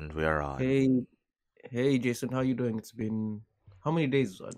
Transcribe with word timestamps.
And 0.00 0.14
we're 0.14 0.40
on. 0.40 0.58
Hey, 0.58 0.88
hey, 1.70 1.98
Jason, 1.98 2.30
how 2.32 2.40
you 2.40 2.54
doing? 2.54 2.78
It's 2.78 2.90
been 2.90 3.42
how 3.84 3.90
many 3.90 4.06
days? 4.06 4.40
On? 4.40 4.50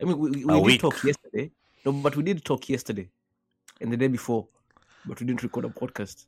I 0.00 0.04
mean, 0.04 0.18
we, 0.18 0.30
we, 0.30 0.44
we 0.46 0.54
did 0.54 0.64
week. 0.64 0.80
talk 0.80 1.04
yesterday. 1.04 1.50
No, 1.84 1.92
but 1.92 2.16
we 2.16 2.22
did 2.22 2.42
talk 2.46 2.66
yesterday 2.70 3.10
and 3.82 3.92
the 3.92 3.96
day 3.98 4.08
before, 4.08 4.48
but 5.04 5.20
we 5.20 5.26
didn't 5.26 5.42
record 5.42 5.66
a 5.66 5.68
podcast. 5.68 6.24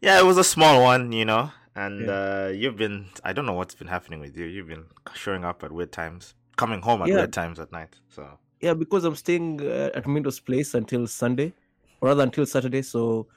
Yeah, 0.00 0.18
it 0.18 0.26
was 0.26 0.38
a 0.38 0.44
small 0.44 0.82
one, 0.82 1.12
you 1.12 1.24
know. 1.24 1.52
And 1.76 2.10
uh, 2.10 2.50
you've 2.52 2.76
been, 2.76 3.06
I 3.22 3.32
don't 3.32 3.46
know 3.46 3.52
what's 3.52 3.76
been 3.76 3.86
happening 3.86 4.18
with 4.18 4.36
you. 4.36 4.46
You've 4.46 4.66
been 4.66 4.86
showing 5.14 5.44
up 5.44 5.62
at 5.62 5.70
weird 5.70 5.92
times, 5.92 6.34
coming 6.56 6.82
home 6.82 7.02
at 7.02 7.08
Yeah. 7.08 7.18
weird 7.18 7.32
times 7.32 7.60
at 7.60 7.70
night. 7.70 7.94
So, 8.08 8.26
Yeah, 8.60 8.74
because 8.74 9.04
I'm 9.04 9.14
staying 9.14 9.60
uh, 9.62 9.90
at 9.94 10.08
Mindo's 10.08 10.40
place 10.40 10.74
until 10.74 11.06
Sunday, 11.06 11.52
or 12.00 12.08
rather 12.08 12.24
until 12.24 12.44
Saturday. 12.44 12.82
So, 12.82 13.28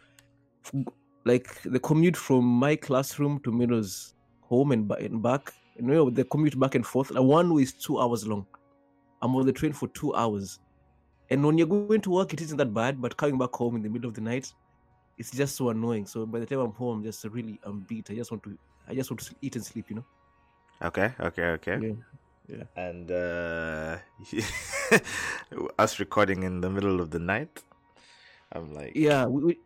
like 1.26 1.62
the 1.62 1.80
commute 1.80 2.18
from 2.18 2.44
my 2.46 2.76
classroom 2.76 3.40
to 3.42 3.52
Mindo's 3.52 4.16
home 4.52 4.72
and, 4.74 4.92
and 4.92 5.24
back, 5.24 5.54
you 5.78 5.84
know, 5.84 6.10
the 6.10 6.26
commute 6.26 6.60
back 6.60 6.76
and 6.76 6.86
forth, 6.86 7.10
like 7.12 7.24
one 7.24 7.54
way 7.54 7.64
is 7.64 7.74
two 7.74 8.00
hours 8.02 8.28
long. 8.28 8.46
I'm 9.22 9.36
on 9.36 9.46
the 9.46 9.54
train 9.54 9.74
for 9.74 9.88
two 10.00 10.14
hours. 10.14 10.60
And 11.30 11.46
when 11.46 11.58
you're 11.58 11.68
going 11.68 12.02
to 12.02 12.10
work, 12.10 12.34
it 12.34 12.42
isn't 12.42 12.58
that 12.58 12.74
bad, 12.74 13.02
but 13.02 13.16
coming 13.16 13.38
back 13.38 13.54
home 13.54 13.78
in 13.78 13.82
the 13.82 13.90
middle 13.90 14.10
of 14.10 14.16
the 14.16 14.26
night, 14.32 14.52
it's 15.18 15.32
just 15.32 15.56
so 15.56 15.70
annoying. 15.70 16.06
So 16.06 16.26
by 16.26 16.40
the 16.40 16.46
time 16.46 16.60
I'm 16.60 16.74
home, 16.74 16.98
I'm 16.98 17.04
just 17.04 17.24
really 17.24 17.60
I'm 17.64 17.80
beat. 17.82 18.12
I 18.12 18.16
just 18.16 18.32
want 18.32 18.44
to 18.44 18.58
I 18.90 18.94
just 18.94 19.10
want 19.10 19.22
to 19.22 19.36
eat 19.42 19.56
and 19.56 19.66
sleep, 19.66 19.86
you 19.90 19.96
know. 19.98 20.06
okay, 20.90 21.14
okay, 21.28 21.48
okay. 21.58 21.78
Yeah. 21.82 21.98
Yeah. 22.52 22.66
And 22.76 23.08
uh, 23.12 23.98
us 25.80 26.00
recording 26.00 26.44
in 26.44 26.60
the 26.60 26.70
middle 26.70 27.00
of 27.00 27.12
the 27.12 27.20
night. 27.20 27.64
I'm 28.52 28.74
like, 28.74 28.92
Yeah, 28.96 29.26
we, 29.26 29.44
we, 29.44 29.60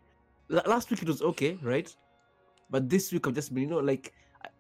last 0.50 0.92
week 0.92 1.02
it 1.02 1.08
was 1.08 1.24
okay, 1.34 1.58
right? 1.64 1.90
But 2.70 2.90
this 2.90 3.12
week 3.12 3.26
I've 3.26 3.34
just 3.34 3.54
been, 3.54 3.64
you 3.64 3.70
know, 3.70 3.80
like 3.80 4.14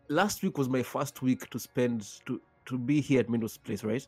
last 0.10 0.44
week 0.44 0.58
was 0.58 0.70
my 0.70 0.84
first 0.84 1.22
week 1.22 1.50
to 1.52 1.60
spend 1.60 2.08
to 2.26 2.42
to 2.66 2.78
be 2.78 3.02
here 3.02 3.20
at 3.22 3.30
Mindo's 3.30 3.58
place, 3.58 3.84
right? 3.84 4.06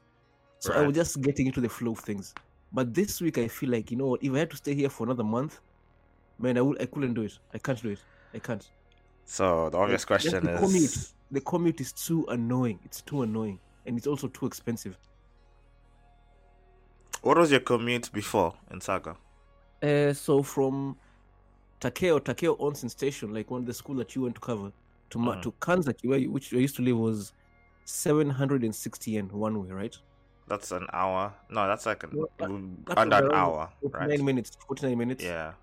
So 0.60 0.74
I 0.74 0.82
was 0.82 0.96
just 0.96 1.22
getting 1.22 1.48
into 1.48 1.62
the 1.62 1.70
flow 1.70 1.92
of 1.94 2.00
things. 2.00 2.34
But 2.74 2.94
this 2.94 3.22
week 3.22 3.38
I 3.38 3.48
feel 3.48 3.70
like, 3.72 3.92
you 3.92 3.98
know 3.98 4.16
if 4.22 4.34
I 4.34 4.40
had 4.40 4.50
to 4.52 4.58
stay 4.58 4.76
here 4.76 4.90
for 4.90 5.06
another 5.06 5.24
month, 5.24 5.62
man, 6.40 6.58
I 6.58 6.62
would 6.62 6.82
I 6.82 6.86
couldn't 6.88 7.14
do 7.16 7.24
it. 7.24 7.40
I 7.54 7.60
can't 7.60 7.82
do 7.82 7.90
it. 7.92 8.06
I 8.34 8.40
can't. 8.40 8.70
so 9.26 9.70
the 9.70 9.78
obvious 9.78 10.04
Like, 10.04 10.08
question 10.08 10.44
the 10.44 10.50
commute, 10.50 10.84
is 10.84 11.14
the 11.32 11.42
commute 11.42 11.82
is 11.82 11.94
too 11.94 12.26
annoying. 12.30 12.80
It's 12.86 13.02
too 13.02 13.24
annoying. 13.24 13.60
And 13.86 13.98
it's 13.98 14.08
also 14.08 14.28
too 14.28 14.46
expensive. 14.48 14.98
what 17.22 17.38
was 17.38 17.52
your 17.52 17.60
commute 17.62 18.12
before 18.14 18.54
in 18.72 18.82
Saga? 18.82 19.18
Uh, 19.82 20.14
so 20.14 20.44
from 20.44 20.98
Takeo, 21.80 22.20
Takeo 22.20 22.56
Onsen 22.58 22.90
Station, 22.90 23.34
like 23.34 23.52
one 23.52 23.62
of 23.62 23.68
the 23.68 23.74
school 23.74 23.96
that 23.96 24.16
you 24.16 24.24
went 24.24 24.36
to 24.36 24.42
cover, 24.42 24.72
to 25.10 25.18
Mhm. 25.20 25.42
to 25.42 25.52
Kanzaki, 25.54 26.08
where 26.10 26.20
you, 26.20 26.32
which 26.32 26.54
I 26.54 26.58
used 26.58 26.76
to 26.78 26.82
live, 26.82 26.98
was 26.98 27.34
seven 27.86 28.30
hundred 28.30 28.64
and 28.64 28.76
sixty 28.76 29.12
yen 29.12 29.30
one 29.30 29.62
way, 29.64 29.72
right? 29.72 29.96
That's 30.48 30.72
an 30.72 30.88
hour. 30.94 31.34
No, 31.50 31.68
that's 31.68 31.86
like 31.86 32.04
an, 32.04 32.12
that- 32.38 32.50
mm, 32.50 32.76
under 32.98 33.18
an 33.18 33.32
hour, 33.34 33.70
right? 33.92 34.22
minutes, 34.22 34.52
forty-nine 34.68 34.98
minutes, 34.98 35.24
Yeah. 35.24 35.54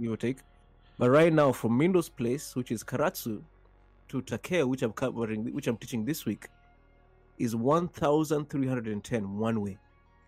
give 0.00 0.12
or 0.12 0.16
take. 0.16 0.38
But 0.98 1.10
right 1.10 1.32
now, 1.32 1.52
from 1.52 1.76
Mindo's 1.78 2.08
place, 2.08 2.54
which 2.56 2.70
is 2.70 2.82
Karatsu, 2.84 3.42
to 4.08 4.22
Takeo, 4.22 4.66
which 4.66 4.82
I'm 4.82 4.92
covering, 4.92 5.52
which 5.54 5.66
I'm 5.66 5.76
teaching 5.76 6.04
this 6.04 6.24
week, 6.26 6.48
is 7.38 7.54
one 7.56 7.88
thousand 7.88 8.50
three 8.50 8.66
hundred 8.66 8.88
and 8.88 9.02
ten 9.04 9.38
one 9.38 9.60
way. 9.60 9.78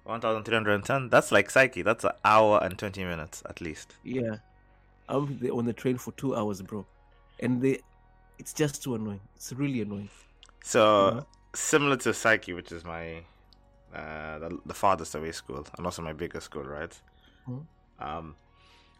1310 0.04 1.08
that's 1.10 1.30
like 1.30 1.48
Saiki 1.48 1.84
that's 1.84 2.02
an 2.02 2.10
hour 2.24 2.58
and 2.60 2.76
20 2.76 3.04
minutes 3.04 3.40
at 3.48 3.60
least 3.60 3.94
Yeah, 4.02 4.36
I'm 5.08 5.38
on 5.52 5.64
the 5.64 5.72
train 5.72 5.96
for 5.96 6.10
two 6.12 6.34
hours, 6.34 6.60
bro, 6.60 6.84
and 7.38 7.62
they, 7.62 7.78
it's 8.42 8.52
just 8.62 8.82
too 8.82 8.94
annoying. 8.96 9.20
It's 9.36 9.52
really 9.52 9.80
annoying. 9.86 10.10
so 10.74 10.80
Yeah. 11.14 11.20
similar 11.54 11.96
to 12.04 12.10
Saiki 12.22 12.52
which 12.58 12.70
is 12.76 12.82
my 12.84 13.04
uh 14.00 14.38
the, 14.42 14.48
the 14.70 14.74
farthest 14.82 15.14
away 15.18 15.32
school 15.32 15.64
and 15.76 15.86
also 15.86 16.00
my 16.02 16.14
biggest 16.22 16.46
school 16.50 16.64
right 16.78 16.94
Mhm. 17.48 17.62
um 18.08 18.26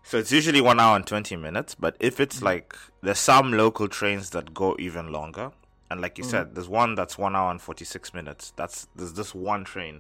so 0.09 0.19
it's 0.23 0.33
usually 0.33 0.61
one 0.61 0.79
hour 0.83 0.95
and 0.97 1.07
20 1.07 1.37
minutes 1.37 1.75
but 1.85 1.95
if 2.09 2.15
it's 2.25 2.39
Mhm. 2.41 2.49
like 2.51 2.69
there's 3.05 3.19
some 3.33 3.53
local 3.65 3.89
trains 3.99 4.31
that 4.31 4.53
go 4.63 4.69
even 4.87 5.07
longer 5.19 5.47
and 5.91 6.01
like 6.05 6.19
you 6.19 6.25
Mhm. 6.25 6.31
said 6.33 6.55
there's 6.55 6.69
one 6.83 6.95
that's 6.99 7.17
one 7.27 7.35
hour 7.39 7.51
and 7.51 7.61
46 7.63 8.13
minutes 8.19 8.53
that's 8.57 8.89
there's 8.97 9.15
this 9.21 9.35
one 9.35 9.65
train 9.73 9.97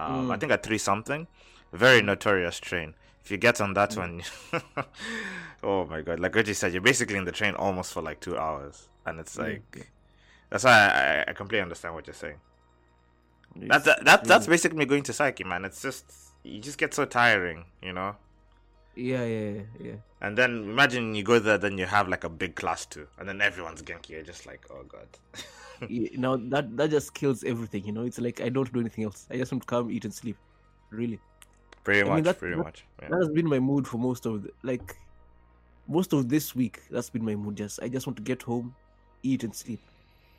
um 0.00 0.30
i 0.30 0.36
Mm. 0.36 0.40
think 0.40 0.52
at 0.52 0.62
three 0.62 0.78
something 0.90 1.26
very 1.72 2.00
notorious 2.12 2.58
train 2.70 2.94
if 3.26 3.30
you 3.32 3.38
get 3.38 3.60
on 3.60 3.74
that 3.74 3.90
Mm. 3.90 3.96
one 3.96 4.22
oh 5.64 5.84
my 5.86 6.00
god. 6.00 6.20
Like 6.20 6.32
Reggie 6.36 6.54
said 6.54 6.72
you're 6.72 6.80
basically 6.80 7.16
in 7.18 7.24
the 7.24 7.32
train 7.32 7.54
almost 7.56 7.92
for 7.92 8.00
like 8.00 8.20
two 8.20 8.38
hours. 8.38 8.88
And 9.04 9.18
it's 9.18 9.36
Yeah, 9.36 9.42
like 9.42 9.90
that's 10.48 10.62
why 10.62 11.24
I, 11.26 11.30
I 11.30 11.32
completely 11.32 11.62
understand 11.62 11.94
what 11.96 12.06
you're 12.06 12.14
saying. 12.14 12.38
It's- 13.60 13.82
that, 13.84 14.04
that, 14.04 14.24
that's 14.24 14.46
basically 14.46 14.84
going 14.84 15.02
to 15.02 15.12
Saiki 15.12 15.44
man. 15.44 15.64
It's 15.64 15.82
just 15.82 16.04
you 16.44 16.60
just 16.60 16.78
get 16.78 16.94
so 16.94 17.04
tiring 17.04 17.64
you 17.82 17.92
know? 17.92 18.14
Yeah, 18.94 19.24
yeah, 19.24 19.50
yeah, 19.50 19.62
yeah. 19.80 19.92
and 20.20 20.38
then 20.38 20.50
imagine 20.74 21.16
you 21.16 21.24
go 21.24 21.40
there 21.40 21.58
then 21.58 21.78
you 21.78 21.86
have 21.86 22.06
like 22.08 22.22
a 22.22 22.28
big 22.28 22.54
class 22.54 22.86
too. 22.86 23.08
And 23.18 23.28
then 23.28 23.40
everyone's 23.40 23.82
genki. 23.82 24.10
You're 24.10 24.22
just 24.22 24.46
like 24.46 24.64
oh 24.70 24.84
god. 24.84 25.08
Yeah, 25.88 26.08
Now 26.16 26.36
that 26.36 26.76
that 26.76 26.90
just 26.90 27.12
kills 27.12 27.42
everything, 27.44 27.84
you 27.84 27.92
know. 27.92 28.04
It's 28.04 28.20
like 28.20 28.40
I 28.40 28.48
don't 28.50 28.72
do 28.72 28.80
anything 28.80 29.02
else. 29.04 29.26
I 29.30 29.36
just 29.36 29.50
want 29.52 29.62
to 29.62 29.66
come, 29.66 29.90
eat, 29.90 30.04
and 30.04 30.14
sleep. 30.14 30.36
Really, 30.90 31.18
pretty 31.86 32.00
I 32.00 32.04
mean, 32.04 32.12
much 32.14 32.24
that- 32.28 32.38
pretty 32.42 32.56
that- 32.56 32.64
much 32.68 32.84
yeah. 33.02 33.08
that 33.10 33.18
has 33.22 33.28
been 33.38 33.48
my 33.54 33.58
mood 33.70 33.86
for 33.92 33.98
most 34.08 34.26
of 34.30 34.42
the, 34.44 34.50
like 34.70 34.96
most 35.98 36.12
of 36.12 36.28
this 36.34 36.46
week. 36.60 36.80
That's 36.90 37.10
been 37.16 37.24
my 37.30 37.36
mood. 37.42 37.56
Just 37.62 37.80
I 37.82 37.88
just 37.96 38.06
want 38.08 38.16
to 38.22 38.26
get 38.32 38.42
home, 38.50 38.74
eat, 39.22 39.44
and 39.48 39.54
sleep. 39.62 39.80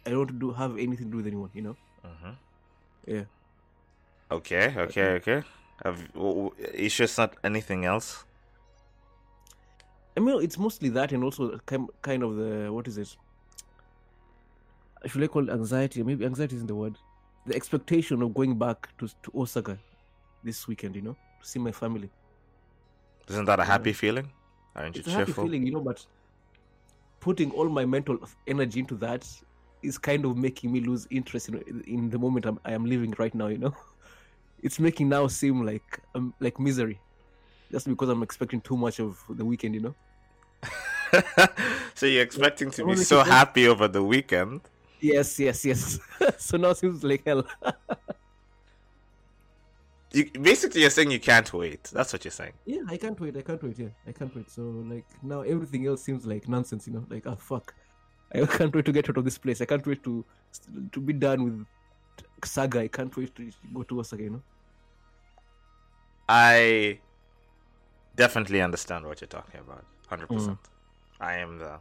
I 0.05 0.09
don't 0.11 0.19
want 0.23 0.29
to 0.35 0.39
do 0.45 0.51
have 0.61 0.73
anything 0.87 1.07
to 1.07 1.11
do 1.15 1.17
with 1.23 1.27
anyone, 1.33 1.51
you 1.53 1.61
know. 1.67 1.75
Mhm. 2.05 2.35
Yeah. 3.15 3.23
okay 4.37 4.65
okay 4.85 5.05
okay 5.19 5.37
have 5.83 5.99
it's 6.79 6.95
just 7.01 7.17
not 7.17 7.35
anything 7.49 7.85
else 7.85 8.09
I 10.17 10.19
mean, 10.19 10.41
it's 10.47 10.57
mostly 10.57 10.89
that, 10.97 11.11
and 11.13 11.23
also 11.23 11.59
kind 11.71 11.87
kind 12.07 12.23
of 12.23 12.35
the 12.41 12.51
what 12.75 12.87
is 12.91 12.97
it? 12.97 13.15
Should 15.05 15.23
I 15.23 15.27
call 15.27 15.47
it 15.47 15.51
anxiety? 15.53 16.01
Maybe 16.03 16.25
anxiety 16.25 16.55
isn't 16.55 16.67
the 16.67 16.75
word. 16.83 16.95
The 17.45 17.55
expectation 17.55 18.21
of 18.23 18.33
going 18.39 18.57
back 18.63 18.89
to 18.97 19.07
to 19.07 19.31
Osaka 19.43 19.77
this 20.43 20.67
weekend, 20.67 20.95
you 20.95 21.03
know, 21.03 21.15
to 21.41 21.47
see 21.47 21.59
my 21.59 21.71
family. 21.71 22.09
isn't 23.29 23.45
that 23.45 23.59
a 23.59 23.65
Yeah. 23.65 23.67
happy 23.73 23.93
feeling 23.93 24.31
aren't 24.75 24.97
you 24.97 25.01
it's 25.01 25.07
a 25.07 25.11
happy 25.11 25.31
cheerful 25.31 25.43
feeling, 25.43 25.65
you 25.65 25.73
know, 25.73 25.81
but 25.81 26.05
putting 27.19 27.51
all 27.51 27.69
my 27.69 27.85
mental 27.85 28.17
energy 28.47 28.79
into 28.79 28.95
that 28.95 29.27
is 29.83 29.97
kind 29.97 30.25
of 30.25 30.37
making 30.37 30.71
me 30.71 30.81
lose 30.81 31.07
interest 31.11 31.49
in, 31.49 31.83
in 31.87 32.09
the 32.09 32.17
moment 32.17 32.45
I'm, 32.45 32.59
I 32.65 32.73
am 32.73 32.85
living 32.85 33.13
right 33.17 33.33
now, 33.35 33.47
you 33.47 33.57
know. 33.57 33.75
It's 34.63 34.79
making 34.79 35.09
now 35.09 35.27
seem 35.27 35.63
like 35.65 35.99
um, 36.15 36.33
like 36.39 36.59
misery, 36.59 36.99
just 37.71 37.87
because 37.87 38.09
I'm 38.09 38.23
expecting 38.23 38.59
too 38.59 38.75
much 38.75 38.99
of 38.99 39.23
the 39.29 39.45
weekend, 39.45 39.75
you 39.75 39.81
know. 39.81 39.95
so 41.93 42.05
you're 42.05 42.23
expecting 42.23 42.71
to 42.71 42.83
I 42.83 42.85
be 42.85 42.95
so 42.95 43.23
happy 43.23 43.67
over 43.67 43.87
the 43.87 44.03
weekend 44.03 44.61
Yes, 44.99 45.39
yes, 45.39 45.63
yes. 45.63 45.99
so 46.37 46.57
now 46.57 46.71
it 46.71 46.77
seems 46.77 47.03
like 47.03 47.23
hell. 47.25 47.45
You 50.13 50.29
basically 50.41 50.81
you're 50.81 50.89
saying 50.89 51.11
you 51.11 51.19
can't 51.19 51.51
wait 51.53 51.83
that's 51.93 52.13
what 52.13 52.23
you're 52.23 52.31
saying 52.31 52.53
yeah, 52.65 52.81
I 52.89 52.97
can't 52.97 53.19
wait. 53.19 53.35
I 53.37 53.41
can't 53.41 53.61
wait. 53.61 53.77
Yeah, 53.79 53.89
I 54.07 54.11
can't 54.11 54.35
wait. 54.35 54.49
So 54.49 54.61
like 54.61 55.05
now 55.21 55.41
everything 55.41 55.85
else 55.87 56.03
seems 56.03 56.25
like 56.25 56.47
nonsense, 56.47 56.87
you 56.87 56.93
know. 56.93 57.05
Like 57.09 57.25
ah 57.27 57.35
fuck, 57.35 57.73
I 58.33 58.45
can't 58.57 58.75
wait 58.75 58.85
to 58.85 58.91
get 58.91 59.09
out 59.09 59.17
of 59.17 59.25
this 59.25 59.37
place. 59.37 59.61
I 59.61 59.65
can't 59.65 59.85
wait 59.85 60.03
to 60.03 60.25
to 60.91 60.99
be 60.99 61.13
done 61.13 61.43
with 61.43 61.65
saga. 62.45 62.81
I 62.81 62.87
can't 62.87 63.15
wait 63.15 63.35
to 63.35 63.51
go 63.73 63.83
to 63.83 63.99
Osaka, 63.99 64.23
you 64.23 64.29
know. 64.31 64.41
I 66.29 66.99
definitely 68.15 68.61
understand 68.61 69.05
what 69.05 69.21
you're 69.21 69.27
talking 69.27 69.61
about. 69.61 69.85
100%. 70.11 70.27
Mm. 70.27 70.57
I 71.19 71.37
am 71.37 71.59
the. 71.59 71.79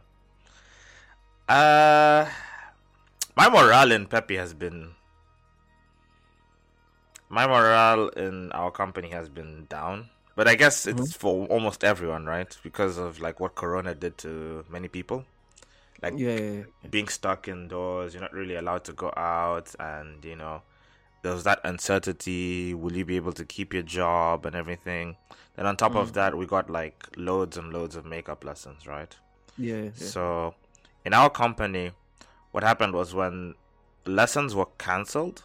Uh, 1.53 2.29
my 3.35 3.49
morale 3.49 3.91
in 3.91 4.05
Pepe 4.05 4.35
has 4.35 4.53
been. 4.53 4.91
My 7.29 7.45
morale 7.45 8.07
in 8.09 8.51
our 8.53 8.71
company 8.71 9.09
has 9.09 9.29
been 9.29 9.65
down. 9.69 10.09
But 10.35 10.47
I 10.47 10.55
guess 10.55 10.85
it's 10.85 11.13
Mhm. 11.13 11.17
for 11.17 11.45
almost 11.47 11.83
everyone, 11.83 12.25
right? 12.25 12.55
Because 12.63 12.97
of 12.97 13.19
like 13.19 13.39
what 13.39 13.55
Corona 13.55 13.95
did 13.95 14.17
to 14.19 14.63
many 14.69 14.87
people. 14.87 15.25
Like 16.01 16.13
Yeah, 16.17 16.35
yeah, 16.35 16.51
yeah. 16.83 16.89
being 16.89 17.07
stuck 17.07 17.47
indoors, 17.47 18.13
you're 18.13 18.21
not 18.21 18.33
really 18.33 18.55
allowed 18.55 18.83
to 18.85 18.93
go 18.93 19.11
out, 19.17 19.73
and 19.79 20.23
you 20.23 20.35
know, 20.35 20.61
there 21.23 21.33
was 21.33 21.43
that 21.43 21.59
uncertainty 21.63 22.73
will 22.75 22.95
you 22.95 23.03
be 23.03 23.15
able 23.15 23.33
to 23.33 23.45
keep 23.45 23.73
your 23.73 23.81
job 23.83 24.45
and 24.45 24.55
everything? 24.55 25.17
Then, 25.55 25.65
on 25.65 25.75
top 25.75 25.95
of 25.95 26.11
Mm. 26.11 26.13
that, 26.13 26.37
we 26.37 26.45
got 26.45 26.69
like 26.69 27.07
loads 27.17 27.57
and 27.57 27.73
loads 27.73 27.95
of 27.95 28.05
makeup 28.05 28.43
lessons, 28.43 28.85
right? 28.85 29.15
yeah, 29.57 29.81
yeah. 29.85 29.89
So, 29.95 30.53
in 31.03 31.13
our 31.15 31.31
company, 31.31 31.91
what 32.51 32.63
happened 32.63 32.93
was 32.93 33.15
when 33.15 33.55
lessons 34.05 34.53
were 34.53 34.67
cancelled, 34.77 35.43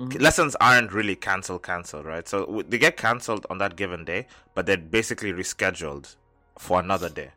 Mhm. 0.00 0.20
lessons 0.20 0.56
aren't 0.60 0.92
really 0.92 1.14
cancelled, 1.14 1.62
cancelled, 1.62 2.06
right? 2.06 2.26
So, 2.26 2.46
w- 2.46 2.64
they 2.68 2.78
get 2.78 2.96
cancelled 2.96 3.46
on 3.50 3.58
that 3.58 3.76
given 3.76 4.04
day, 4.04 4.26
but 4.54 4.66
they're 4.66 4.76
basically 4.76 5.32
rescheduled 5.32 6.16
for 6.58 6.80
another 6.80 7.08
day. 7.10 7.32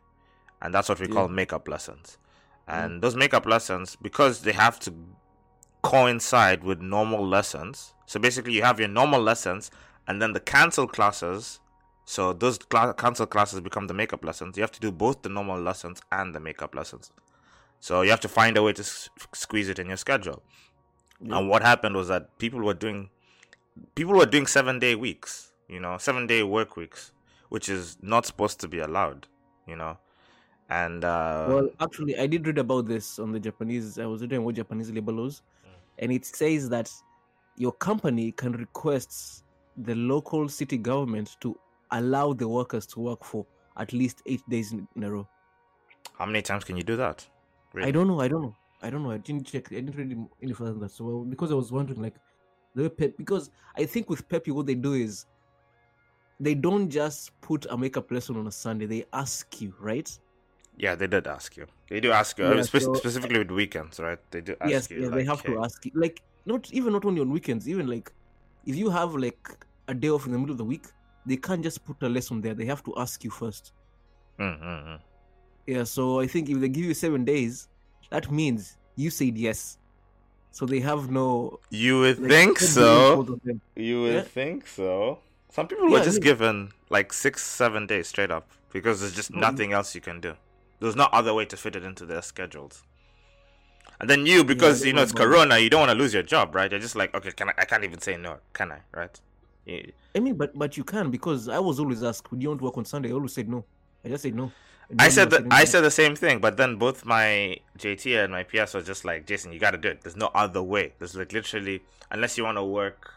And 0.62 0.72
that's 0.72 0.88
what 0.88 0.98
we 0.98 1.06
Yeah. 1.06 1.12
call 1.14 1.28
makeup 1.28 1.68
lessons. 1.68 2.18
And 2.66 3.02
those 3.02 3.14
makeup 3.14 3.44
lessons, 3.46 3.96
because 3.96 4.42
they 4.42 4.52
have 4.52 4.80
to 4.80 4.94
coincide 5.82 6.64
with 6.64 6.80
normal 6.80 7.26
lessons. 7.26 7.92
So 8.06 8.18
basically, 8.18 8.54
you 8.54 8.62
have 8.62 8.78
your 8.80 8.88
normal 8.88 9.20
lessons, 9.20 9.70
and 10.06 10.22
then 10.22 10.32
the 10.32 10.40
cancel 10.40 10.86
classes. 10.86 11.60
So 12.06 12.32
those 12.32 12.58
cla- 12.58 12.94
cancel 12.94 13.26
classes 13.26 13.60
become 13.60 13.86
the 13.86 13.94
makeup 13.94 14.24
lessons. 14.24 14.56
You 14.56 14.62
have 14.62 14.72
to 14.72 14.80
do 14.80 14.90
both 14.90 15.22
the 15.22 15.28
normal 15.28 15.60
lessons 15.60 16.00
and 16.10 16.34
the 16.34 16.40
makeup 16.40 16.74
lessons. 16.74 17.12
So 17.80 18.00
you 18.00 18.10
have 18.10 18.20
to 18.20 18.28
find 18.28 18.56
a 18.56 18.62
way 18.62 18.72
to 18.72 18.82
s- 18.82 19.10
squeeze 19.34 19.68
it 19.68 19.78
in 19.78 19.88
your 19.88 19.98
schedule. 19.98 20.42
Yeah. 21.20 21.38
And 21.38 21.48
what 21.48 21.62
happened 21.62 21.96
was 21.96 22.08
that 22.08 22.38
people 22.38 22.60
were 22.60 22.74
doing 22.74 23.10
people 23.94 24.14
were 24.14 24.26
doing 24.26 24.46
seven 24.46 24.78
day 24.78 24.94
weeks, 24.94 25.52
you 25.68 25.80
know, 25.80 25.98
seven 25.98 26.26
day 26.26 26.42
work 26.42 26.76
weeks, 26.76 27.12
which 27.48 27.68
is 27.68 27.96
not 28.02 28.26
supposed 28.26 28.60
to 28.60 28.68
be 28.68 28.78
allowed, 28.78 29.26
you 29.66 29.76
know. 29.76 29.98
And 30.68 31.04
uh 31.04 31.46
Well, 31.48 31.70
actually, 31.80 32.18
I 32.18 32.26
did 32.26 32.46
read 32.46 32.58
about 32.58 32.86
this 32.86 33.18
on 33.18 33.32
the 33.32 33.40
Japanese. 33.40 33.98
I 33.98 34.06
was 34.06 34.22
reading 34.22 34.44
what 34.44 34.54
Japanese 34.54 34.90
labor 34.90 35.12
laws, 35.12 35.42
and 35.98 36.12
it 36.12 36.24
says 36.24 36.68
that 36.70 36.90
your 37.56 37.72
company 37.72 38.32
can 38.32 38.52
request 38.52 39.44
the 39.76 39.94
local 39.94 40.48
city 40.48 40.78
government 40.78 41.36
to 41.40 41.58
allow 41.90 42.32
the 42.32 42.48
workers 42.48 42.86
to 42.86 43.00
work 43.00 43.24
for 43.24 43.46
at 43.76 43.92
least 43.92 44.22
eight 44.26 44.42
days 44.48 44.72
in, 44.72 44.88
in 44.96 45.04
a 45.04 45.10
row. 45.10 45.28
how 46.18 46.26
many 46.26 46.42
times 46.42 46.64
can 46.64 46.76
you 46.76 46.82
do 46.82 46.96
that? 46.96 47.28
I 47.80 47.90
don't 47.90 48.06
know. 48.08 48.20
I 48.20 48.28
don't 48.28 48.42
know. 48.42 48.56
I 48.84 48.90
don't 48.90 49.02
know. 49.02 49.10
I 49.10 49.18
didn't 49.18 49.46
check. 49.46 49.72
I 49.72 49.76
didn't 49.80 49.96
read 49.96 50.10
any- 50.42 50.52
further 50.52 50.72
than 50.72 50.80
that. 50.80 50.90
So 50.90 51.04
well, 51.04 51.24
because 51.24 51.50
I 51.50 51.54
was 51.54 51.72
wondering, 51.72 52.02
like, 52.02 52.16
the 52.74 52.82
way 52.82 52.88
Pep, 52.88 53.16
because 53.16 53.50
I 53.76 53.84
think 53.86 54.10
with 54.10 54.28
Pepe, 54.28 54.50
what 54.50 54.66
they 54.66 54.74
do 54.74 54.92
is 54.92 55.26
they 56.40 56.54
don't 56.54 56.90
just 56.90 57.38
put 57.40 57.66
a 57.70 57.76
makeup 57.78 58.10
lesson 58.10 58.36
on 58.36 58.46
a 58.46 58.52
Sunday. 58.52 58.86
They 58.86 59.04
ask 59.12 59.60
you, 59.60 59.74
right? 59.80 60.10
Yeah, 60.76 60.94
they 60.96 61.06
did 61.06 61.26
ask 61.26 61.56
you. 61.56 61.66
They 61.88 62.00
do 62.00 62.10
ask 62.12 62.36
you, 62.38 62.44
Yeah, 62.44 62.50
uh, 62.60 62.62
spe- 62.64 62.78
so- 62.78 62.94
specifically 62.94 63.38
with 63.38 63.50
weekends, 63.50 64.00
right? 64.00 64.18
They 64.30 64.40
do 64.40 64.56
ask 64.60 64.70
yes, 64.70 64.90
you. 64.90 65.02
yeah, 65.04 65.08
they 65.08 65.24
have 65.24 65.40
hey, 65.40 65.52
to 65.54 65.62
ask 65.64 65.84
you. 65.86 65.92
Like, 65.94 66.20
not 66.46 66.70
even 66.72 66.92
not 66.92 67.04
only 67.04 67.20
on 67.20 67.30
weekends, 67.30 67.68
even 67.68 67.86
like 67.86 68.12
if 68.66 68.76
you 68.76 68.90
have 68.90 69.14
like 69.14 69.48
a 69.88 69.94
day 69.94 70.10
off 70.10 70.26
in 70.26 70.32
the 70.32 70.38
middle 70.38 70.52
of 70.52 70.58
the 70.58 70.64
week, 70.64 70.86
they 71.26 71.36
can't 71.36 71.62
just 71.62 71.84
put 71.84 72.02
a 72.02 72.08
lesson 72.08 72.40
there. 72.42 72.54
They 72.54 72.66
have 72.66 72.82
to 72.84 72.94
ask 72.96 73.24
you 73.24 73.30
first. 73.30 73.72
mm, 74.38 74.60
mm, 74.60 74.84
mm. 74.88 75.00
Yeah, 75.66 75.84
so 75.84 76.20
I 76.20 76.26
think 76.26 76.50
if 76.50 76.60
they 76.60 76.68
give 76.68 76.84
you 76.84 76.92
seven 76.92 77.24
days, 77.24 77.68
that 78.10 78.30
means 78.30 78.76
you 78.96 79.10
said 79.10 79.36
yes. 79.36 79.78
So 80.52 80.66
they 80.66 80.80
have 80.80 81.10
no. 81.10 81.58
You 81.70 82.00
would 82.00 82.20
like, 82.20 82.30
think 82.30 82.58
so. 82.60 83.14
fault 83.16 83.30
of 83.30 83.42
them. 83.42 83.60
You 83.74 84.02
would 84.02 84.14
Yeah. 84.14 84.20
think 84.22 84.66
so. 84.66 85.18
Some 85.50 85.66
people 85.68 85.88
were 85.90 86.02
just 86.02 86.18
yeah. 86.18 86.24
given 86.30 86.72
like 86.90 87.12
six, 87.12 87.42
seven 87.42 87.86
days 87.86 88.08
straight 88.08 88.30
up 88.30 88.48
because 88.72 89.00
there's 89.00 89.14
just 89.14 89.30
No, 89.32 89.40
nothing 89.40 89.72
else 89.72 89.94
you 89.94 90.00
can 90.00 90.20
do. 90.20 90.34
There's 90.80 90.96
no 90.96 91.08
other 91.12 91.32
way 91.34 91.44
to 91.46 91.56
fit 91.56 91.76
it 91.76 91.82
into 91.84 92.04
their 92.06 92.22
schedules. 92.22 92.82
And 94.00 94.10
then 94.10 94.26
you, 94.26 94.44
because 94.44 94.84
you 94.84 94.92
know 94.92 95.02
it's. 95.02 95.12
Corona, 95.12 95.58
you 95.58 95.70
don't 95.70 95.80
want 95.80 95.92
to 95.92 95.96
lose 95.98 96.12
your 96.12 96.22
job, 96.24 96.54
right? 96.54 96.70
You're 96.70 96.80
just 96.80 96.96
like, 96.96 97.14
okay, 97.14 97.30
can 97.30 97.48
I? 97.50 97.54
I 97.58 97.64
can't 97.64 97.84
even 97.84 98.00
say 98.00 98.16
no, 98.16 98.38
can 98.52 98.72
I? 98.72 98.78
Right? 98.92 99.20
I 99.66 100.20
mean, 100.20 100.34
but 100.34 100.56
but 100.58 100.76
you 100.76 100.84
can 100.84 101.10
because 101.10 101.48
I 101.48 101.58
was 101.58 101.80
always 101.80 102.02
asked, 102.02 102.30
"Would 102.30 102.42
you 102.42 102.48
want 102.48 102.60
to 102.60 102.64
work 102.64 102.76
on 102.76 102.84
Sunday?" 102.84 103.10
I 103.10 103.12
always 103.12 103.32
said 103.32 103.48
no. 103.48 103.64
I 104.04 104.08
just 104.08 104.22
said 104.22 104.34
no. 104.34 104.52
I 104.98 105.08
said 105.08 105.30
that 105.30 105.46
I 105.50 105.64
said 105.64 105.80
the 105.82 105.90
same 105.90 106.14
thing, 106.14 106.40
but 106.40 106.56
then 106.56 106.76
both 106.76 107.04
my 107.04 107.58
JT 107.78 108.22
and 108.22 108.32
my 108.32 108.42
PS 108.42 108.74
was 108.74 108.86
just 108.86 109.04
like, 109.04 109.26
Jason, 109.26 109.52
you 109.52 109.58
got 109.58 109.72
to 109.72 109.78
do 109.78 109.88
it. 109.88 110.02
There's 110.02 110.16
no 110.16 110.30
other 110.34 110.62
way. 110.62 110.92
There's 110.98 111.14
like 111.14 111.32
literally, 111.32 111.82
unless 112.10 112.36
you 112.36 112.44
want 112.44 112.58
to 112.58 112.64
work, 112.64 113.14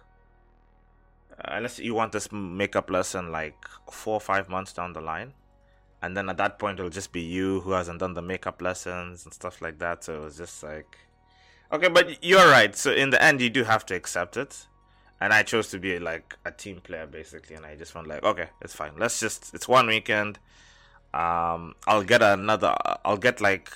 uh, 1.38 1.52
unless 1.52 1.80
you 1.80 1.94
want 1.94 2.14
this 2.14 2.31
makeup 2.31 2.90
lesson 2.90 3.31
like 3.31 3.58
four 3.92 4.16
or 4.16 4.22
five 4.22 4.50
months 4.50 4.74
down 4.74 4.94
the 4.94 5.02
line, 5.02 5.34
and 6.02 6.16
then 6.16 6.30
at 6.30 6.38
that 6.38 6.58
point 6.58 6.80
it'll 6.80 6.90
just 6.90 7.12
be 7.12 7.22
you 7.22 7.62
who 7.62 7.72
hasn't 7.72 8.00
done 8.00 8.14
the 8.14 8.22
makeup 8.22 8.62
lessons 8.62 9.25
and 9.25 9.34
stuff 9.34 9.62
like 9.62 9.80
that. 9.80 10.04
So 10.06 10.16
it 10.16 10.24
was 10.24 10.38
just 10.38 10.64
like, 10.64 10.98
okay, 11.72 11.90
but 11.90 12.24
you're 12.24 12.48
right. 12.48 12.75
So 12.75 12.94
in 12.94 13.10
the 13.10 13.22
end, 13.22 13.42
you 13.42 13.50
do 13.50 13.66
have 13.66 13.86
to 13.88 13.96
accept 13.96 14.38
it. 14.38 14.68
And 15.19 15.34
I 15.34 15.42
chose 15.42 15.69
to 15.69 15.80
be 15.80 15.98
like 15.98 16.36
a 16.46 16.52
team 16.52 16.80
player 16.80 17.08
basically, 17.08 17.56
and 17.56 17.66
I 17.66 17.75
just 17.75 17.94
went 17.94 18.08
like, 18.08 18.24
okay, 18.24 18.50
it's 18.62 18.75
fine. 18.75 18.92
Let's 18.98 19.19
just 19.19 19.54
it's 19.54 19.68
one 19.68 19.88
weekend 19.88 20.40
um 21.24 21.62
i'll 21.92 22.04
get 22.14 22.22
another 22.22 22.74
i'll 23.06 23.22
get 23.28 23.38
like 23.50 23.69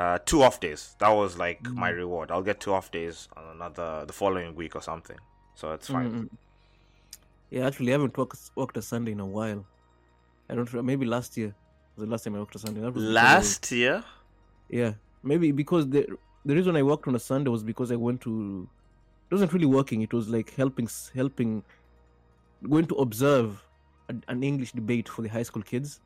uh 0.00 0.18
two 0.30 0.40
off 0.46 0.56
days 0.66 0.82
that 1.00 1.10
was 1.20 1.36
like 1.44 1.60
my 1.82 1.90
Mm. 1.92 1.96
reward 2.02 2.30
i'll 2.32 2.46
get 2.50 2.58
two 2.64 2.72
off 2.76 2.88
days 2.98 3.28
on 3.36 3.44
another 3.56 3.88
the 4.10 4.12
following 4.20 4.50
week 4.60 4.74
or 4.78 4.82
something 4.90 5.18
so 5.60 5.72
it's 5.76 5.88
fine 5.96 6.10
Mm, 6.12 6.22
mm. 6.22 6.28
Yeah, 7.54 7.66
actually, 7.68 7.90
I 7.90 7.94
haven't 7.96 8.16
worked 8.18 8.38
worked 8.60 8.76
a 8.76 8.82
Sunday 8.82 9.12
in 9.16 9.20
a 9.20 9.26
while. 9.34 9.60
I 10.48 10.54
don't. 10.56 10.72
Maybe 10.90 11.06
last 11.06 11.36
year 11.40 11.50
was 11.94 12.04
the 12.04 12.10
last 12.12 12.24
time 12.24 12.34
I 12.34 12.40
worked 12.40 12.56
a 12.56 12.58
Sunday. 12.58 12.80
That 12.80 12.92
was 12.94 13.04
because 13.04 13.16
I 13.16 13.36
was- 13.36 13.46
last 13.50 13.70
year 13.80 13.96
Yeah, 14.78 14.92
maybe 15.22 15.52
because 15.52 15.84
the 15.94 16.00
the 16.44 16.54
reason 16.58 16.74
I 16.80 16.82
worked 16.82 17.06
on 17.06 17.14
a 17.14 17.20
Sunday 17.26 17.50
was 17.56 17.62
because 17.62 17.92
I 17.96 17.98
went 18.06 18.20
to. 18.22 18.32
It 19.30 19.34
wasn't 19.34 19.52
really 19.56 19.70
working. 19.78 20.02
It 20.06 20.12
was 20.18 20.28
like 20.36 20.50
helping 20.62 20.88
helping, 21.20 21.52
going 22.74 22.86
to 22.94 22.96
observe 23.06 23.62
an 24.34 24.42
English 24.42 24.72
debate 24.72 25.08
for 25.08 25.22
the 25.22 25.28
high 25.36 25.44
school 25.50 25.62
kids. 25.62 26.00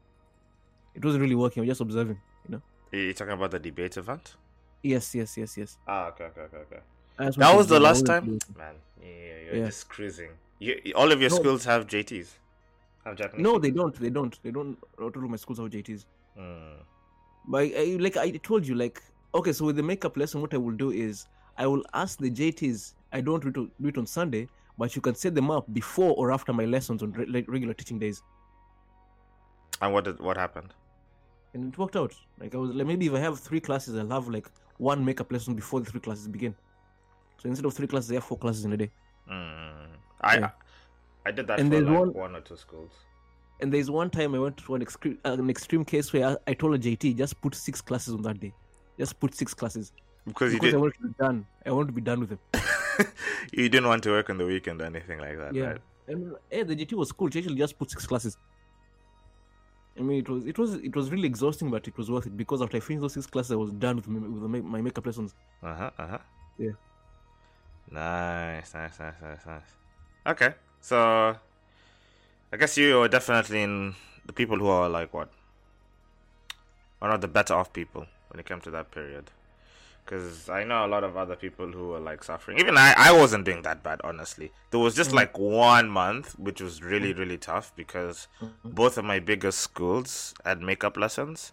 It 0.98 1.04
wasn't 1.04 1.22
really 1.22 1.34
working. 1.44 1.60
I 1.60 1.62
was 1.62 1.68
just 1.70 1.80
observing. 1.80 2.18
You 2.44 2.50
know. 2.56 2.62
you're 2.92 3.12
talking 3.12 3.34
about 3.34 3.50
the 3.52 3.58
debate 3.60 3.96
event 3.96 4.34
Yes, 4.82 5.14
yes, 5.14 5.36
yes, 5.40 5.56
yes. 5.60 5.70
ah 5.86 6.06
okay 6.10 6.24
okay 6.30 6.40
okay 6.48 6.56
okay 6.66 6.80
that 7.42 7.56
was 7.60 7.66
the 7.74 7.78
last 7.86 8.06
time 8.10 8.24
really- 8.26 8.58
man 8.62 8.74
yeah 9.02 9.36
you're 9.44 9.56
Yeah. 9.60 9.66
just 9.66 9.88
cruising 9.94 10.30
you, 10.66 10.74
all 11.00 11.12
of 11.16 11.20
your 11.24 11.30
No. 11.30 11.36
schools 11.40 11.64
have 11.70 11.86
jts 11.94 12.28
have 13.04 13.16
japanese 13.20 13.44
No, 13.46 13.52
they 13.64 13.70
don't. 13.80 13.94
They 14.04 14.10
don't. 14.18 14.34
They 14.44 14.52
don't. 14.56 14.76
Not 14.98 15.16
all 15.16 15.24
of 15.26 15.30
my 15.34 15.36
schools 15.44 15.58
have 15.62 15.70
JTs. 15.74 16.04
Hmm. 16.36 16.78
But 17.54 17.70
I, 17.82 17.84
like 18.06 18.16
I 18.16 18.30
told 18.50 18.66
you, 18.70 18.74
like 18.84 19.02
okay, 19.40 19.52
so 19.58 19.64
with 19.68 19.76
the 19.76 19.86
makeup 19.90 20.16
lesson, 20.22 20.40
what 20.46 20.52
I 20.54 20.58
will 20.64 20.78
do 20.84 20.90
is 21.06 21.26
I 21.56 21.66
will 21.66 21.84
ask 21.94 22.18
the 22.26 22.30
JTs. 22.40 22.94
I 23.12 23.20
don't 23.28 23.42
do 23.42 23.48
it, 23.66 23.70
do 23.82 23.88
it 23.92 23.98
on 24.02 24.06
Sunday, 24.06 24.48
but 24.76 24.94
you 24.96 25.02
can 25.06 25.14
set 25.14 25.34
them 25.34 25.50
up 25.50 25.64
before 25.80 26.12
or 26.24 26.32
after 26.32 26.52
my 26.52 26.66
lessons 26.74 27.02
on 27.02 27.12
regular 27.56 27.72
teaching 27.82 27.98
days, 28.04 28.22
and 29.80 29.92
what 29.92 30.04
did 30.04 30.20
what 30.20 30.36
happened 30.36 30.74
and 31.54 31.72
it 31.72 31.78
worked 31.78 31.96
out. 31.96 32.14
Like 32.40 32.54
I 32.54 32.58
was 32.58 32.70
like 32.70 32.86
maybe 32.86 33.06
if 33.06 33.14
I 33.14 33.18
have 33.20 33.38
three 33.40 33.60
classes, 33.60 33.96
I'll 33.98 34.08
have 34.10 34.28
like 34.28 34.48
one 34.78 35.04
makeup 35.04 35.32
lesson 35.32 35.54
before 35.54 35.80
the 35.80 35.90
three 35.90 36.00
classes 36.00 36.28
begin. 36.28 36.54
So 37.42 37.48
instead 37.48 37.64
of 37.66 37.74
three 37.74 37.86
classes, 37.86 38.10
I 38.10 38.14
have 38.14 38.24
four 38.24 38.38
classes 38.38 38.64
in 38.64 38.72
a 38.72 38.76
day. 38.76 38.90
Hmm. 39.28 39.92
i 40.22 40.36
Yeah. 40.38 40.50
i 41.26 41.30
did 41.30 41.46
that 41.48 41.60
And 41.60 41.70
for 41.72 41.80
like 41.80 41.98
one- 41.98 42.12
one 42.12 42.34
or 42.36 42.40
two 42.40 42.56
schools 42.56 42.92
And 43.60 43.72
there's 43.72 43.90
one 43.90 44.10
time 44.10 44.34
I 44.34 44.38
went 44.38 44.56
to 44.64 44.74
an 44.76 44.82
extreme, 44.82 45.18
uh, 45.24 45.32
an 45.32 45.50
extreme 45.50 45.84
case 45.84 46.12
where 46.12 46.26
I, 46.30 46.36
I 46.50 46.54
told 46.54 46.74
a 46.74 46.78
JT 46.78 47.16
just 47.16 47.40
put 47.40 47.54
six 47.54 47.80
classes 47.80 48.14
on 48.14 48.22
that 48.22 48.40
day, 48.40 48.52
just 48.98 49.18
put 49.20 49.34
six 49.34 49.52
classes 49.54 49.92
because 50.26 50.52
because 50.54 50.74
I 50.74 50.76
want 50.78 50.94
to 50.94 51.02
be 51.08 51.14
done. 51.18 51.44
I 51.66 51.70
want 51.72 51.88
to 51.88 51.92
be 51.92 52.00
done 52.00 52.20
with 52.20 52.30
them. 52.30 52.40
you 53.52 53.68
didn't 53.68 53.88
want 53.88 54.02
to 54.04 54.10
work 54.10 54.30
on 54.30 54.38
the 54.38 54.46
weekend 54.46 54.80
or 54.82 54.86
anything 54.86 55.18
like 55.26 55.36
that 55.38 55.54
Yeah. 55.54 55.66
right 55.72 55.80
And 56.08 56.34
yeah, 56.50 56.62
the 56.64 56.76
JT 56.76 56.92
was 57.02 57.12
cool. 57.12 57.28
She 57.30 57.38
actually 57.40 57.56
just 57.64 57.78
put 57.78 57.90
six 57.90 58.06
classes. 58.06 58.36
I 59.98 60.02
mean, 60.02 60.18
it 60.20 60.28
was 60.28 60.46
it 60.46 60.58
was 60.58 60.74
it 60.74 60.94
was 60.94 61.10
really 61.10 61.26
exhausting, 61.26 61.70
but 61.70 61.88
it 61.88 61.96
was 61.98 62.10
worth 62.10 62.26
it 62.26 62.36
because 62.36 62.62
after 62.62 62.76
I 62.76 62.80
finished 62.80 63.02
those 63.02 63.14
six 63.14 63.26
classes, 63.26 63.52
I 63.52 63.56
was 63.56 63.72
done 63.72 63.96
with, 63.96 64.08
my, 64.08 64.48
with 64.50 64.64
my 64.64 64.80
makeup 64.80 65.06
lessons. 65.06 65.34
Uh 65.62 65.74
huh. 65.74 65.90
Uh 65.98 66.06
huh. 66.06 66.18
Yeah. 66.58 66.70
Nice, 67.90 68.74
nice, 68.74 68.98
nice, 69.00 69.14
nice, 69.22 69.46
nice. 69.46 69.70
Okay, 70.26 70.54
so 70.80 71.36
I 72.52 72.56
guess 72.56 72.76
you 72.76 73.00
are 73.02 73.08
definitely 73.08 73.62
in 73.62 73.94
the 74.26 74.32
people 74.32 74.58
who 74.58 74.68
are 74.68 74.88
like 74.88 75.12
what? 75.12 75.30
One 76.98 77.10
of 77.10 77.20
the 77.20 77.28
better 77.28 77.54
off 77.54 77.72
people 77.72 78.06
when 78.28 78.40
it 78.40 78.46
came 78.46 78.60
to 78.60 78.70
that 78.70 78.90
period. 78.90 79.30
Because 80.08 80.48
I 80.48 80.64
know 80.64 80.86
a 80.86 80.88
lot 80.88 81.04
of 81.04 81.18
other 81.18 81.36
people 81.36 81.70
who 81.70 81.88
were 81.88 82.00
like 82.00 82.24
suffering. 82.24 82.58
Even 82.58 82.78
I, 82.78 82.94
I 82.96 83.12
wasn't 83.12 83.44
doing 83.44 83.60
that 83.62 83.82
bad, 83.82 84.00
honestly. 84.02 84.52
There 84.70 84.80
was 84.80 84.94
just 84.94 85.10
Mm. 85.10 85.14
like 85.16 85.38
one 85.38 85.90
month, 85.90 86.32
which 86.38 86.62
was 86.62 86.82
really, 86.82 87.12
really 87.12 87.36
tough 87.36 87.72
because 87.76 88.26
Mhm. 88.40 88.74
both 88.74 88.96
of 88.96 89.04
my 89.04 89.18
biggest 89.18 89.60
schools 89.60 90.32
had 90.46 90.62
makeup 90.62 90.96
lessons. 90.96 91.52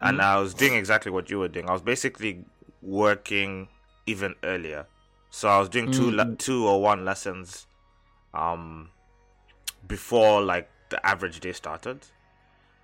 And 0.00 0.18
Mhm. 0.18 0.22
I 0.24 0.38
was 0.40 0.54
doing 0.54 0.74
exactly 0.74 1.12
what 1.12 1.28
you 1.28 1.38
were 1.38 1.48
doing. 1.48 1.68
I 1.68 1.72
was 1.74 1.82
basically 1.82 2.46
working 2.80 3.68
even 4.06 4.34
earlier. 4.42 4.86
So 5.28 5.48
I 5.50 5.58
was 5.58 5.68
doing 5.68 5.90
two, 5.90 6.10
le- 6.10 6.36
two 6.36 6.66
or 6.66 6.80
one 6.80 7.04
lessons 7.04 7.66
um, 8.32 8.90
before 9.86 10.40
like 10.42 10.70
the 10.88 11.04
average 11.06 11.38
day 11.40 11.52
started. 11.52 12.06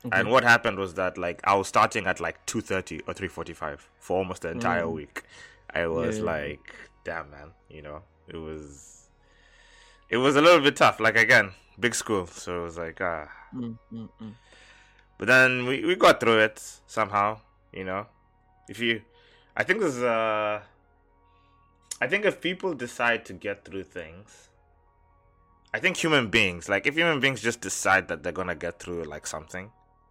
Okay. 0.04 0.18
And 0.18 0.30
what 0.30 0.44
happened 0.44 0.78
was 0.78 0.94
that 0.94 1.18
like 1.18 1.40
I 1.44 1.54
was 1.54 1.68
starting 1.68 2.06
at 2.06 2.20
like 2.20 2.44
two 2.46 2.60
thirty 2.62 3.00
or 3.06 3.12
three 3.14 3.28
forty 3.28 3.52
five 3.52 3.86
for 3.98 4.16
almost 4.18 4.42
the 4.42 4.50
entire 4.50 4.84
Mm. 4.84 4.92
week. 4.92 5.22
I 5.74 5.86
was 5.86 6.18
Yeah. 6.18 6.24
like, 6.24 6.74
damn 7.04 7.30
man, 7.30 7.52
you 7.68 7.82
know, 7.82 8.02
it 8.28 8.36
was 8.36 9.08
it 10.08 10.16
was 10.16 10.36
a 10.36 10.40
little 10.40 10.60
bit 10.60 10.76
tough. 10.76 11.00
Like 11.00 11.16
again, 11.16 11.52
big 11.78 11.94
school, 11.94 12.26
so 12.26 12.60
it 12.60 12.62
was 12.64 12.78
like 12.78 12.98
ah. 13.00 13.28
Mm, 13.54 13.78
mm, 13.92 14.08
mm. 14.22 14.34
But 15.18 15.26
then 15.28 15.66
we, 15.66 15.84
we 15.84 15.96
got 15.96 16.18
through 16.18 16.38
it 16.38 16.62
somehow, 16.86 17.40
you 17.72 17.84
know. 17.84 18.06
If 18.68 18.78
you, 18.80 19.02
I 19.56 19.64
think 19.64 19.80
there's 19.80 20.02
uh, 20.02 20.62
I 22.00 22.06
think 22.06 22.24
if 22.24 22.40
people 22.40 22.72
decide 22.72 23.26
to 23.26 23.34
get 23.34 23.64
through 23.66 23.84
things, 23.84 24.48
I 25.74 25.78
think 25.78 25.98
human 25.98 26.28
beings, 26.30 26.68
like 26.70 26.86
if 26.86 26.94
human 26.94 27.20
beings 27.20 27.42
just 27.42 27.60
decide 27.60 28.08
that 28.08 28.22
they're 28.22 28.32
gonna 28.32 28.54
get 28.54 28.78
through 28.80 29.04
like 29.04 29.26
something, 29.26 29.70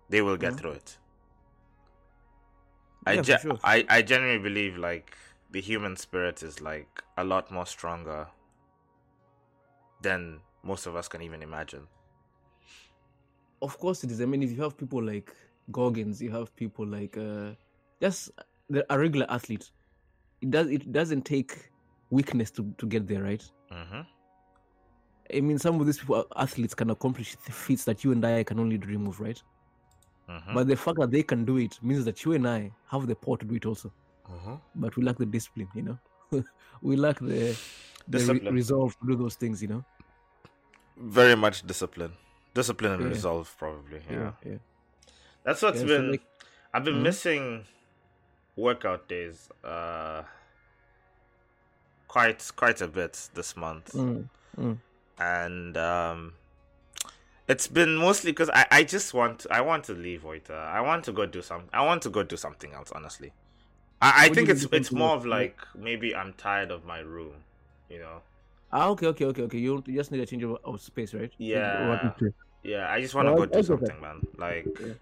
they 0.10 0.22
will 0.22 0.38
get 0.38 0.56
through 0.56 0.72
it. 0.72 0.98
I, 3.06 3.16
Yeah, 3.16 3.22
ge- 3.22 3.42
sure. 3.42 3.60
I 3.64 3.86
I 3.90 4.02
genuinely 4.02 4.44
believe 4.44 4.78
like 4.78 5.16
the 5.52 5.62
human 5.62 5.96
spirit 5.96 6.44
is 6.44 6.62
like 6.62 7.04
a 7.18 7.24
lot 7.24 7.50
more 7.52 7.66
stronger 7.66 8.28
than 10.02 10.42
most 10.64 10.86
of 10.86 10.96
us 10.96 11.08
can 11.08 11.22
even 11.22 11.42
imagine. 11.42 11.88
Of 13.62 13.78
course 13.78 14.04
it 14.04 14.12
is. 14.12 14.22
I 14.22 14.26
mean, 14.26 14.44
if 14.44 14.52
you 14.52 14.62
have 14.64 14.78
people 14.78 15.04
like 15.04 15.34
Goggins, 15.72 16.22
you 16.22 16.32
have 16.32 16.56
people 16.56 16.86
like 16.86 17.18
uh, 17.18 17.52
just 18.02 18.32
the, 18.70 18.86
a 18.94 18.98
regular 18.98 19.26
athlete. 19.30 19.70
It 20.42 20.52
does. 20.52 20.68
It 20.68 20.92
doesn't 20.92 21.24
take 21.24 21.72
weakness 22.10 22.52
to, 22.52 22.74
to 22.78 22.86
get 22.86 23.08
there, 23.08 23.24
right? 23.24 23.44
hmm 23.72 24.02
I 25.32 25.42
mean, 25.42 25.60
some 25.60 25.80
of 25.80 25.86
these 25.86 26.00
people, 26.00 26.26
athletes, 26.36 26.74
can 26.74 26.90
accomplish 26.90 27.36
the 27.46 27.52
feats 27.52 27.84
that 27.84 28.04
you 28.04 28.12
and 28.12 28.26
I 28.26 28.44
can 28.44 28.60
only 28.60 28.80
dream 28.80 29.06
of, 29.06 29.20
right? 29.20 29.40
Hmm 30.30 30.54
But 30.54 30.68
the 30.68 30.76
fact 30.76 30.98
that 31.00 31.12
they 31.12 31.24
can 31.24 31.44
do 31.46 31.58
it 31.58 31.78
means 31.82 32.06
that 32.06 32.24
you 32.24 32.34
and 32.34 32.48
I 32.48 32.72
have 32.92 33.08
the 33.08 33.16
power 33.16 33.38
to 33.38 33.46
do 33.46 33.56
it 33.56 33.66
also. 33.66 33.92
hmm 34.26 34.56
But 34.76 34.96
we 34.96 35.04
lack 35.04 35.18
the 35.18 35.26
discipline, 35.26 35.68
you 35.76 35.82
know. 35.84 35.98
we 36.82 36.96
lack 36.96 37.20
the, 37.20 37.58
the 38.08 38.20
re- 38.34 38.50
resolve 38.52 38.92
to 39.00 39.08
do 39.08 39.16
those 39.16 39.36
things, 39.36 39.62
you 39.62 39.68
know. 39.70 39.84
Very 40.98 41.36
much 41.36 41.66
discipline, 41.66 42.14
discipline 42.54 42.92
and 42.94 43.04
Yeah. 43.04 43.10
resolve, 43.10 43.56
probably. 43.58 44.02
Yeah, 44.10 44.32
yeah. 44.46 44.58
that's 45.44 45.62
what's 45.64 45.82
Yeah, 45.82 45.88
so, 45.88 45.98
been. 46.02 46.12
like- 46.12 46.28
I've 46.74 46.84
been 46.86 46.96
Mhm. 47.00 47.02
missing 47.10 47.66
workout 48.56 49.08
days. 49.08 49.50
Uh, 49.64 50.22
quite 52.08 52.52
quite 52.56 52.82
a 52.82 52.88
bit 52.88 53.30
this 53.34 53.56
month. 53.56 53.94
Mm, 53.94 54.30
mm. 54.58 54.78
and 55.20 55.78
um 55.78 56.34
it's 57.50 57.68
been 57.68 57.96
mostly 57.96 58.32
because 58.32 58.50
I, 58.52 58.66
I 58.72 58.84
just 58.84 59.14
want 59.14 59.46
I 59.52 59.62
want 59.62 59.84
to 59.86 59.94
leave 59.94 60.22
Oita. 60.24 60.52
I 60.52 60.82
want 60.82 61.04
to 61.06 61.12
go 61.12 61.26
do 61.26 61.42
some 61.42 61.64
I 61.74 61.84
want 61.86 62.02
to 62.04 62.10
go 62.10 62.24
do 62.24 62.38
something 62.38 62.74
else 62.74 62.92
honestly. 62.94 63.34
I, 64.02 64.26
I 64.26 64.30
think 64.30 64.48
it's 64.48 64.66
it's 64.72 64.92
more 64.92 65.16
of 65.16 65.26
like 65.26 65.58
maybe 65.76 66.16
I'm 66.16 66.34
tired 66.34 66.72
of 66.72 66.86
my 66.86 67.00
room, 67.00 67.34
you 67.90 68.00
know. 68.00 68.22
Ah, 68.72 68.88
okay, 68.90 69.08
okay, 69.08 69.26
okay, 69.26 69.42
okay. 69.44 69.58
You 69.58 69.82
just 69.82 70.12
need 70.12 70.22
a 70.22 70.26
change 70.26 70.44
of, 70.44 70.58
of 70.64 70.80
space, 70.80 71.14
right? 71.14 71.32
Yeah. 71.38 72.12
Yeah, 72.62 72.92
I 72.92 73.02
just 73.02 73.16
want 73.16 73.28
to 73.28 73.36
go 73.36 73.46
do 73.46 73.64
something, 73.64 74.00
man. 74.00 74.28
Like 74.38 74.68
Yeah. 74.80 74.94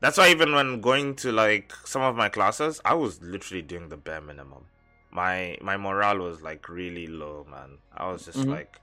that's 0.00 0.18
why 0.18 0.30
even 0.30 0.52
when 0.54 0.80
going 0.80 1.14
to 1.16 1.32
like 1.32 1.72
some 1.84 2.02
of 2.02 2.16
my 2.16 2.28
classes, 2.28 2.80
I 2.84 2.94
was 2.94 3.22
literally 3.22 3.62
doing 3.62 3.88
the 3.88 3.96
bare 3.96 4.20
minimum. 4.20 4.66
My 5.10 5.56
my 5.62 5.76
morale 5.76 6.18
was 6.18 6.42
like 6.42 6.68
really 6.68 7.06
low, 7.06 7.46
man. 7.50 7.78
I 7.96 8.08
was 8.12 8.26
just 8.26 8.40
Mhm. 8.40 8.50
like, 8.50 8.80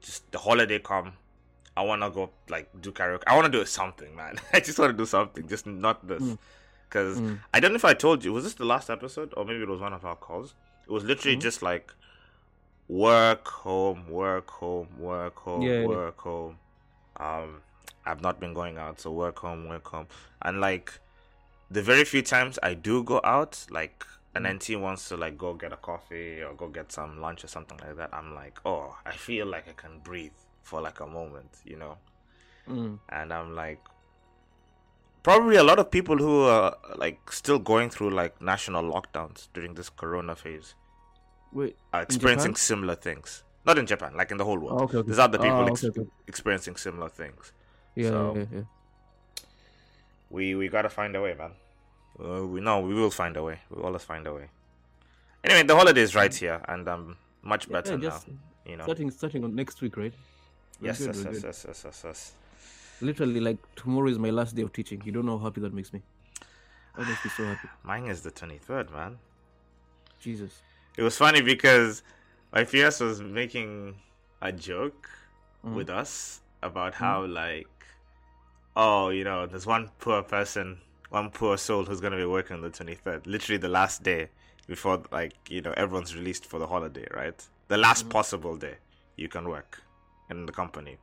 just 0.00 0.30
the 0.32 0.38
holiday 0.38 0.78
come. 0.78 1.12
I 1.76 1.82
want 1.82 2.02
to 2.02 2.10
go 2.10 2.30
like 2.48 2.68
do 2.80 2.92
karaoke. 2.92 3.22
I 3.26 3.34
want 3.36 3.46
to 3.52 3.58
do 3.58 3.64
something, 3.66 4.14
man. 4.14 4.38
I 4.52 4.60
just 4.60 4.78
want 4.78 4.90
to 4.92 4.96
do 4.96 5.06
something, 5.06 5.46
just 5.48 5.66
not 5.66 6.06
this. 6.06 6.22
Mm. 6.22 6.38
Because 6.88 7.18
Mm. 7.20 7.38
I 7.52 7.58
don't 7.60 7.72
know 7.72 7.76
if 7.76 7.84
I 7.84 7.94
told 7.94 8.24
you, 8.24 8.32
was 8.32 8.44
this 8.44 8.54
the 8.54 8.64
last 8.64 8.88
episode 8.90 9.34
or 9.36 9.44
maybe 9.44 9.62
it 9.62 9.68
was 9.68 9.80
one 9.80 9.92
of 9.92 10.04
our 10.04 10.14
calls? 10.16 10.54
It 10.86 10.92
was 10.92 11.02
literally 11.04 11.36
Mhm. 11.36 11.40
just 11.40 11.62
like 11.62 11.92
work, 12.88 13.48
home, 13.48 14.08
work, 14.08 14.50
home, 14.50 14.88
work, 14.98 15.36
home, 15.38 15.62
Yeah, 15.62 15.80
yeah. 15.80 15.86
work, 15.86 16.18
home. 16.20 16.58
Um, 17.16 17.62
I've 18.04 18.20
not 18.20 18.38
been 18.40 18.52
going 18.54 18.76
out, 18.78 19.00
so 19.00 19.10
work, 19.10 19.38
home, 19.38 19.66
work, 19.68 19.86
home. 19.88 20.06
And 20.42 20.60
like 20.60 20.92
the 21.70 21.82
very 21.82 22.04
few 22.04 22.22
times 22.22 22.58
I 22.62 22.74
do 22.74 23.02
go 23.02 23.20
out, 23.24 23.66
like 23.70 24.04
an 24.34 24.44
Mm. 24.44 24.54
NT 24.56 24.76
wants 24.76 25.08
to 25.08 25.16
like 25.16 25.38
go 25.38 25.54
get 25.54 25.72
a 25.72 25.76
coffee 25.76 26.42
or 26.42 26.54
go 26.54 26.68
get 26.68 26.92
some 26.92 27.20
lunch 27.20 27.44
or 27.44 27.48
something 27.48 27.78
like 27.78 27.96
that, 27.96 28.10
I'm 28.12 28.34
like, 28.34 28.58
oh, 28.66 28.96
I 29.06 29.12
feel 29.12 29.46
like 29.46 29.66
I 29.68 29.72
can 29.72 30.00
breathe 30.00 30.32
for 30.64 30.80
like 30.80 30.98
a 31.00 31.06
moment, 31.06 31.50
you 31.64 31.76
know? 31.76 31.96
Mm. 32.68 32.98
and 33.10 33.30
I'm 33.32 33.54
like, 33.54 33.80
probably 35.22 35.56
a 35.56 35.62
lot 35.62 35.78
of 35.78 35.90
people 35.90 36.16
who 36.16 36.44
are 36.44 36.74
like 36.96 37.30
still 37.30 37.58
going 37.58 37.90
through 37.90 38.10
like 38.10 38.40
national 38.40 38.84
lockdowns 38.90 39.48
during 39.52 39.74
this 39.74 39.90
Corona 39.90 40.34
phase 40.34 40.74
Wait. 41.52 41.76
are 41.92 42.02
experiencing 42.02 42.54
similar 42.56 42.94
things. 42.94 43.42
Not 43.66 43.76
in 43.78 43.86
Japan, 43.86 44.14
like 44.16 44.30
in 44.30 44.38
the 44.38 44.44
whole 44.46 44.58
world. 44.58 44.80
Oh, 44.80 44.84
okay, 44.84 44.96
okay. 44.98 45.06
There's 45.08 45.18
other 45.18 45.38
people 45.38 45.64
Ah, 45.64 45.66
ex- 45.66 45.84
okay, 45.84 46.00
okay. 46.00 46.10
experiencing 46.26 46.76
similar 46.76 47.08
things. 47.10 47.52
Yeah, 47.94 48.08
So- 48.10 48.34
yeah, 48.36 48.44
yeah. 48.52 48.62
We 50.30 50.54
we 50.54 50.68
gotta 50.68 50.88
find 50.88 51.14
a 51.16 51.20
way, 51.22 51.34
man. 51.34 51.52
Uh, 52.18 52.46
we 52.46 52.60
know 52.60 52.80
we 52.80 52.94
will 52.94 53.10
find 53.10 53.36
a 53.36 53.42
way. 53.42 53.58
We'll 53.70 53.84
always 53.86 54.02
find 54.04 54.26
a 54.26 54.32
way. 54.32 54.48
Anyway, 55.44 55.62
the 55.64 55.76
holiday 55.76 56.00
is 56.00 56.14
right 56.14 56.34
here, 56.34 56.60
and 56.66 56.88
I'm 56.88 57.16
much 57.42 57.66
Yeah, 57.66 57.72
better 57.74 57.98
just 57.98 58.28
now. 58.28 58.34
You 58.66 58.76
know. 58.78 58.84
starting 58.84 59.10
starting 59.10 59.44
on 59.44 59.54
next 59.54 59.82
week, 59.82 59.96
right? 59.96 60.14
We're 60.84 60.90
Yes, 60.90 60.98
good, 60.98 61.16
yes, 61.16 61.24
yes, 61.24 61.42
yes, 61.44 61.64
yes, 61.66 61.82
yes, 61.84 62.02
yes. 62.04 62.32
Literally, 63.00 63.40
like 63.40 63.56
tomorrow 63.74 64.08
is 64.08 64.18
my 64.18 64.28
last 64.30 64.54
day 64.54 64.60
of 64.62 64.72
teaching. 64.72 65.00
You 65.04 65.12
don't 65.12 65.24
know 65.24 65.38
how 65.38 65.44
happy 65.44 65.62
that 65.62 65.72
makes 65.72 65.92
me. 65.94 66.02
That 66.96 67.08
makes 67.08 67.24
me 67.24 67.30
so 67.30 67.46
happy. 67.48 67.68
Mine 67.84 68.04
is 68.06 68.20
the 68.20 68.30
23rd, 68.30 68.92
man. 68.92 69.18
Jesus. 70.20 70.52
It 70.98 71.02
was 71.02 71.16
funny 71.16 71.40
because 71.40 72.02
my 72.52 72.64
PS 72.64 73.00
was 73.00 73.22
making 73.22 73.96
a 74.42 74.52
joke 74.52 75.08
Mhm. 75.64 75.74
with 75.74 75.88
us 75.88 76.40
about 76.62 76.92
how 76.94 77.24
like 77.24 77.66
oh 78.76 79.08
you 79.08 79.24
know 79.24 79.46
there's 79.46 79.64
one 79.66 79.90
poor 79.98 80.22
person 80.22 80.78
one 81.08 81.30
poor 81.30 81.56
soul 81.56 81.84
who's 81.84 82.00
gonna 82.00 82.16
be 82.16 82.26
working 82.26 82.56
on 82.56 82.62
the 82.62 82.70
23rd 82.70 83.26
literally 83.26 83.56
the 83.56 83.68
last 83.68 84.02
day 84.02 84.28
before 84.66 85.02
like 85.12 85.34
you 85.48 85.62
know 85.62 85.72
everyone's 85.76 86.14
released 86.14 86.44
for 86.44 86.58
the 86.58 86.66
holiday 86.66 87.06
right 87.14 87.46
the 87.68 87.76
last 87.78 88.08
possible 88.10 88.56
day 88.56 88.74
you 89.16 89.28
can 89.28 89.48
work 89.48 89.80
in 90.30 90.46
the 90.46 90.52
company 90.52 90.96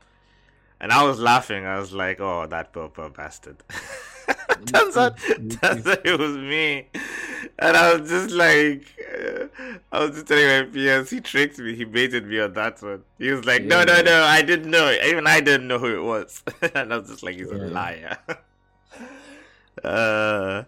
and 0.79 0.91
I 0.91 1.03
was 1.03 1.19
laughing 1.19 1.65
I 1.65 1.79
was 1.79 1.91
like 1.93 2.19
oh 2.19 2.45
that 2.47 2.73
poor 2.73 2.89
bastard 3.09 3.57
turns 4.65 4.97
out 4.97 5.17
turns 5.17 5.87
out 5.87 6.05
it 6.05 6.19
was 6.19 6.35
me 6.37 6.87
and 7.59 7.75
I 7.77 7.93
was 7.95 8.09
just 8.09 8.31
like, 8.31 8.85
uh, 9.13 9.45
I 9.91 9.99
was 10.05 10.11
just 10.11 10.27
telling 10.27 10.71
my 10.73 10.99
PS, 11.01 11.09
he 11.09 11.21
tricked 11.21 11.59
me, 11.59 11.75
he 11.75 11.83
baited 11.83 12.25
me 12.25 12.39
on 12.39 12.53
that 12.53 12.81
one. 12.81 13.03
He 13.17 13.31
was 13.31 13.45
like, 13.45 13.63
no, 13.63 13.79
Yeah. 13.79 13.85
no, 13.85 14.01
no, 14.01 14.23
I 14.23 14.41
didn't 14.41 14.69
know. 14.69 14.91
Even 15.05 15.27
I 15.27 15.41
didn't 15.41 15.67
know 15.67 15.79
who 15.79 15.95
it 15.95 16.03
was. 16.03 16.43
and 16.75 16.93
I 16.93 16.97
was 16.97 17.09
just 17.09 17.23
like, 17.23 17.35
he's 17.35 17.51
a 17.51 17.57
liar. 17.57 18.17
uh, 19.83 20.63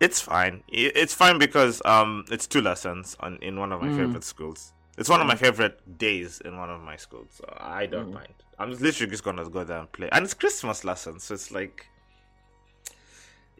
it's 0.00 0.20
fine. 0.20 0.62
It's 0.68 1.14
fine 1.14 1.38
because 1.38 1.82
um, 1.84 2.24
it's 2.30 2.46
two 2.46 2.60
lessons 2.60 3.16
on 3.20 3.36
in 3.42 3.58
one 3.58 3.72
of 3.72 3.80
my 3.80 3.88
Mm. 3.88 3.96
favorite 3.96 4.24
schools. 4.24 4.72
It's 4.96 5.08
one 5.08 5.20
of 5.20 5.26
my 5.26 5.34
favorite 5.36 5.98
days 5.98 6.40
in 6.40 6.56
one 6.56 6.70
of 6.70 6.80
my 6.80 6.96
schools, 6.96 7.28
so 7.30 7.44
I 7.58 7.86
don't 7.86 8.10
Mm. 8.10 8.14
mind. 8.14 8.34
I'm 8.58 8.70
literally 8.72 9.10
just 9.10 9.22
gonna 9.24 9.48
go 9.50 9.62
there 9.64 9.78
and 9.78 9.92
play, 9.92 10.08
and 10.10 10.24
it's 10.24 10.32
Christmas 10.34 10.84
lesson, 10.84 11.20
so 11.20 11.34
it's 11.34 11.50
like 11.50 11.86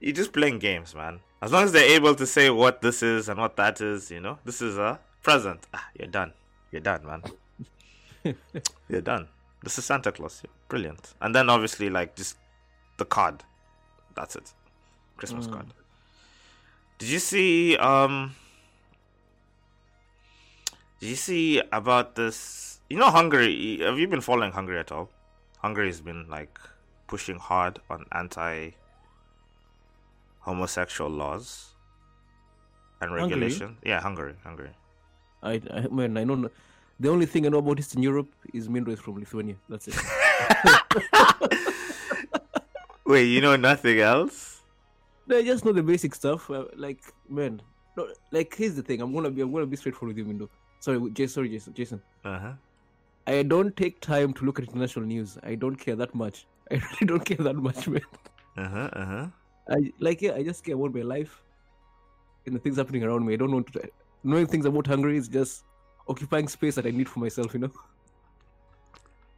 you're 0.00 0.14
just 0.14 0.32
playing 0.32 0.58
games, 0.58 0.94
man. 0.94 1.20
As 1.42 1.52
long 1.52 1.64
as 1.64 1.72
they're 1.72 1.94
able 1.94 2.14
to 2.14 2.26
say 2.26 2.48
what 2.50 2.80
this 2.80 3.02
is 3.02 3.28
and 3.28 3.38
what 3.38 3.56
that 3.56 3.80
is, 3.80 4.10
you 4.10 4.20
know, 4.20 4.38
this 4.44 4.60
is 4.62 4.78
a 4.78 4.98
present. 5.22 5.66
Ah, 5.74 5.86
you're 5.98 6.08
done. 6.08 6.32
You're 6.70 6.80
done, 6.80 7.04
man. 7.06 7.22
you're 8.88 9.00
done. 9.02 9.28
This 9.62 9.78
is 9.78 9.84
Santa 9.84 10.12
Claus. 10.12 10.42
Yeah, 10.44 10.50
brilliant. 10.68 11.14
And 11.20 11.34
then 11.34 11.48
obviously, 11.50 11.90
like, 11.90 12.16
just 12.16 12.36
the 12.98 13.04
card. 13.04 13.44
That's 14.14 14.36
it. 14.36 14.52
Christmas 15.16 15.46
Mm. 15.46 15.52
card. 15.52 15.66
Did 16.98 17.08
you 17.10 17.18
see, 17.18 17.76
um, 17.76 18.34
did 21.00 21.08
you 21.08 21.16
see 21.16 21.60
about 21.72 22.14
this? 22.14 22.80
You 22.88 22.98
know, 22.98 23.10
Hungary. 23.10 23.78
Have 23.80 23.98
you 23.98 24.08
been 24.08 24.20
following 24.20 24.52
Hungary 24.52 24.78
at 24.78 24.92
all? 24.92 25.10
Hungary 25.58 25.88
has 25.88 26.00
been, 26.00 26.28
like, 26.28 26.58
pushing 27.06 27.38
hard 27.38 27.78
on 27.90 28.04
anti 28.12 28.70
homosexual 30.40 31.10
laws 31.10 31.74
and 33.00 33.10
Hungary? 33.10 33.28
regulation. 33.28 33.76
Yeah, 33.84 34.00
Hungary, 34.00 34.34
Hungary. 34.44 34.70
I, 35.42 35.60
I 35.70 35.86
man, 35.88 36.16
I 36.16 36.24
know. 36.24 36.50
The 36.98 37.10
only 37.10 37.26
thing 37.26 37.44
I 37.44 37.50
know 37.50 37.58
about 37.58 37.78
Eastern 37.78 38.02
Europe 38.02 38.28
is 38.54 38.68
Mindro 38.68 38.96
from 38.98 39.18
Lithuania. 39.18 39.56
That's 39.68 39.88
it. 39.88 39.94
Wait, 43.04 43.24
you 43.24 43.42
know 43.42 43.54
nothing 43.56 44.00
else? 44.00 44.62
No, 45.26 45.36
I 45.36 45.42
just 45.42 45.64
know 45.64 45.72
the 45.72 45.82
basic 45.82 46.14
stuff. 46.14 46.50
Uh, 46.50 46.64
like, 46.74 47.00
man, 47.28 47.60
no, 47.96 48.08
like 48.30 48.54
here's 48.54 48.74
the 48.74 48.82
thing. 48.82 49.02
I'm 49.02 49.12
gonna 49.12 49.30
be, 49.30 49.42
I'm 49.42 49.52
gonna 49.52 49.66
be 49.66 49.76
straightforward 49.76 50.16
with 50.16 50.26
you, 50.26 50.32
Mindo. 50.32 50.48
Sorry, 50.86 51.10
Jason. 51.18 51.34
Sorry, 51.34 51.48
Jason. 51.56 51.74
Jason. 51.80 52.00
Uh 52.24 52.38
huh. 52.46 52.52
I 53.34 53.42
don't 53.54 53.76
take 53.82 54.00
time 54.06 54.32
to 54.40 54.44
look 54.48 54.58
at 54.60 54.66
international 54.68 55.04
news. 55.12 55.36
I 55.52 55.54
don't 55.66 55.76
care 55.86 55.96
that 56.02 56.14
much. 56.14 56.46
I 56.70 56.74
really 56.76 57.06
don't 57.12 57.24
care 57.30 57.42
that 57.48 57.56
much, 57.68 57.88
man. 57.96 58.02
Uh 58.64 58.68
huh. 58.76 58.88
Uh 59.04 59.06
huh. 59.12 59.26
I 59.76 59.92
like, 60.08 60.22
yeah, 60.22 60.34
I 60.40 60.42
just 60.48 60.64
care 60.64 60.76
about 60.76 60.94
my 60.94 61.02
life 61.14 61.42
and 62.46 62.54
the 62.54 62.60
things 62.66 62.76
happening 62.82 63.02
around 63.08 63.26
me. 63.26 63.32
I 63.34 63.36
don't 63.42 63.50
want 63.58 63.72
to 63.72 63.88
knowing 64.32 64.46
things 64.52 64.64
about 64.70 64.86
Hungary 64.92 65.16
is 65.22 65.28
just 65.28 65.64
occupying 66.14 66.46
space 66.48 66.76
that 66.76 66.86
I 66.86 66.92
need 67.00 67.08
for 67.08 67.18
myself. 67.26 67.54
You 67.54 67.60
know. 67.66 67.72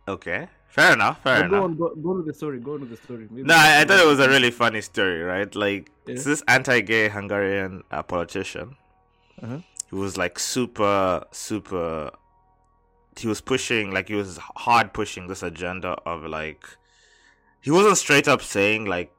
Okay, 0.06 0.48
fair 0.68 0.92
enough. 0.94 1.22
Fair 1.22 1.42
But 1.42 1.50
go 1.50 1.56
enough. 1.56 1.64
on, 1.64 1.76
go, 1.76 1.94
go 1.94 2.16
to 2.16 2.22
the 2.22 2.32
story. 2.34 2.60
Go 2.60 2.74
on 2.74 2.80
to 2.80 2.86
the 2.86 2.96
story. 2.96 3.26
Maybe 3.30 3.46
No, 3.46 3.54
I, 3.54 3.80
I 3.80 3.84
thought 3.84 4.00
it 4.00 4.06
was 4.06 4.20
a 4.20 4.28
really 4.28 4.50
funny 4.50 4.80
story, 4.80 5.22
right? 5.22 5.54
Like, 5.54 5.90
Yeah. 6.06 6.14
it's 6.14 6.24
this 6.24 6.42
anti-gay 6.48 7.08
Hungarian 7.10 7.82
uh, 7.90 8.02
politician 8.02 8.76
Uh-huh. 9.42 9.58
He 9.90 9.96
was 9.96 10.16
like 10.16 10.38
super, 10.38 11.24
super. 11.30 12.10
He 13.16 13.26
was 13.26 13.40
pushing, 13.40 13.90
like, 13.90 14.08
he 14.08 14.14
was 14.14 14.38
hard 14.38 14.92
pushing 14.92 15.26
this 15.26 15.42
agenda 15.42 15.90
of 16.06 16.24
like, 16.24 16.64
he 17.60 17.70
wasn't 17.70 17.98
straight 17.98 18.28
up 18.28 18.42
saying 18.42 18.84
like 18.84 19.12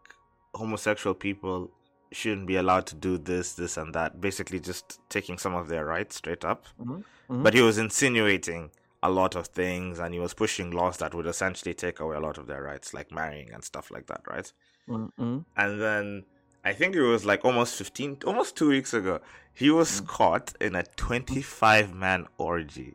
homosexual 0.56 1.14
people 1.14 1.70
shouldn't 2.12 2.48
be 2.48 2.56
allowed 2.56 2.86
to 2.88 2.96
do 2.96 3.18
this, 3.18 3.54
this, 3.54 3.78
and 3.78 3.94
that. 3.94 4.22
Basically, 4.22 4.60
just 4.60 5.00
taking 5.10 5.38
some 5.38 5.54
of 5.54 5.68
their 5.68 5.86
rights 5.86 6.16
straight 6.16 6.46
up. 6.46 6.66
Mhm, 6.82 7.04
mhm. 7.30 7.44
But 7.44 7.54
he 7.54 7.62
was 7.62 7.78
insinuating 7.78 8.72
a 9.04 9.10
lot 9.10 9.36
of 9.36 9.48
things, 9.48 10.00
and 10.00 10.14
he 10.14 10.20
was 10.20 10.34
pushing 10.34 10.72
laws 10.72 10.98
that 10.98 11.14
would 11.14 11.28
essentially 11.28 11.74
take 11.74 12.00
away 12.00 12.16
a 12.16 12.20
lot 12.20 12.38
of 12.38 12.48
their 12.48 12.64
rights, 12.64 12.94
like 12.94 13.12
marrying 13.12 13.52
and 13.54 13.64
stuff 13.64 13.92
like 13.92 14.08
that, 14.08 14.22
right? 14.30 14.52
Mm, 14.88 15.12
mm. 15.20 15.46
And 15.56 15.82
then 15.82 16.26
I 16.70 16.74
think 16.74 16.96
it 16.96 17.02
was 17.02 17.26
like 17.26 17.44
almost 17.44 17.74
15, 17.78 18.20
almost 18.28 18.56
two 18.56 18.70
weeks 18.70 18.94
ago, 18.94 19.22
he 19.56 19.72
was 19.72 20.02
mm. 20.02 20.08
caught 20.08 20.54
in 20.62 20.76
a 20.76 20.84
25 20.98 21.96
man 21.96 22.28
orgy 22.38 22.94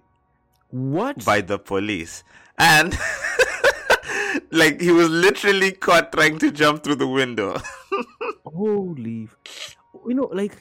What? 0.70 1.24
by 1.24 1.40
the 1.40 1.58
police. 1.58 2.22
And 2.56 2.96
like 4.52 4.80
he 4.80 4.92
was 4.92 5.08
literally 5.08 5.72
caught 5.72 6.12
trying 6.12 6.38
to 6.38 6.52
jump 6.52 6.84
through 6.84 6.94
the 6.94 7.08
window. 7.08 7.60
Holy, 8.46 9.28
you 10.06 10.14
know, 10.14 10.30
like 10.32 10.56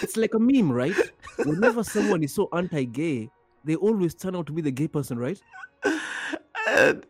it's 0.00 0.16
like 0.16 0.34
a 0.34 0.38
meme, 0.38 0.70
right? 0.70 0.94
Whenever 1.38 1.82
someone 1.82 2.22
is 2.22 2.32
so 2.32 2.48
anti-gay, 2.52 3.28
they 3.64 3.74
always 3.74 4.14
turn 4.14 4.36
out 4.36 4.46
to 4.46 4.52
be 4.52 4.62
the 4.62 4.70
gay 4.70 4.86
person, 4.86 5.18
right? 5.18 5.42
and, 6.68 7.04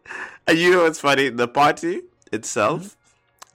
and 0.47 0.59
you 0.59 0.71
know 0.71 0.85
what's 0.85 1.01
funny? 1.01 1.29
The 1.29 1.47
party 1.47 2.01
itself, 2.33 2.81
mm-hmm. 2.81 3.02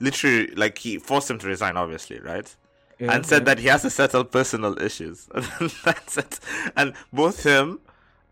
Literally, 0.00 0.48
like 0.54 0.78
he 0.78 0.98
forced 0.98 1.30
him 1.30 1.38
to 1.38 1.46
resign, 1.46 1.76
obviously, 1.76 2.20
right? 2.20 2.54
Yeah, 2.98 3.12
and 3.12 3.24
said 3.24 3.42
yeah. 3.42 3.44
that 3.54 3.58
he 3.60 3.68
has 3.68 3.82
to 3.82 3.90
settle 3.90 4.24
personal 4.24 4.80
issues. 4.80 5.28
And 5.34 5.44
that's 5.84 6.16
it. 6.16 6.40
And 6.76 6.94
both 7.12 7.44
him 7.44 7.80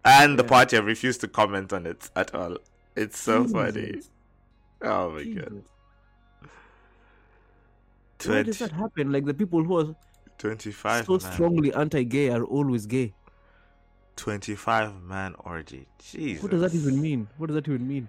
and 0.05 0.39
the 0.39 0.43
Yeah. 0.43 0.49
party 0.49 0.77
have 0.77 0.87
refused 0.87 1.21
to 1.23 1.29
comment 1.29 1.73
on 1.73 1.87
it 1.87 2.11
at 2.17 2.35
all. 2.35 2.57
It's 2.97 3.19
so 3.19 3.47
funny. 3.47 4.01
Oh 4.83 5.11
my 5.11 5.23
Jesus. 5.23 5.45
god. 5.45 5.63
Why 8.25 8.43
does 8.43 8.59
20, 8.59 8.65
that 8.65 8.73
happen? 8.73 9.13
Like 9.13 9.25
the 9.25 9.35
people 9.35 9.63
who 9.63 9.79
are 9.79 9.95
25 10.39 11.07
so 11.07 11.13
man. 11.13 11.33
strongly 11.33 11.73
anti-gay 11.75 12.31
are 12.31 12.45
always 12.45 12.87
gay. 12.87 13.15
25 14.17 15.03
man 15.03 15.35
orgy. 15.41 15.87
Jesus. 15.99 16.43
What 16.43 16.51
does 16.53 16.61
that 16.63 16.75
even 16.75 17.01
mean? 17.01 17.29
What 17.37 17.49
does 17.49 17.55
that 17.55 17.69
even 17.69 17.87
mean? 17.87 18.09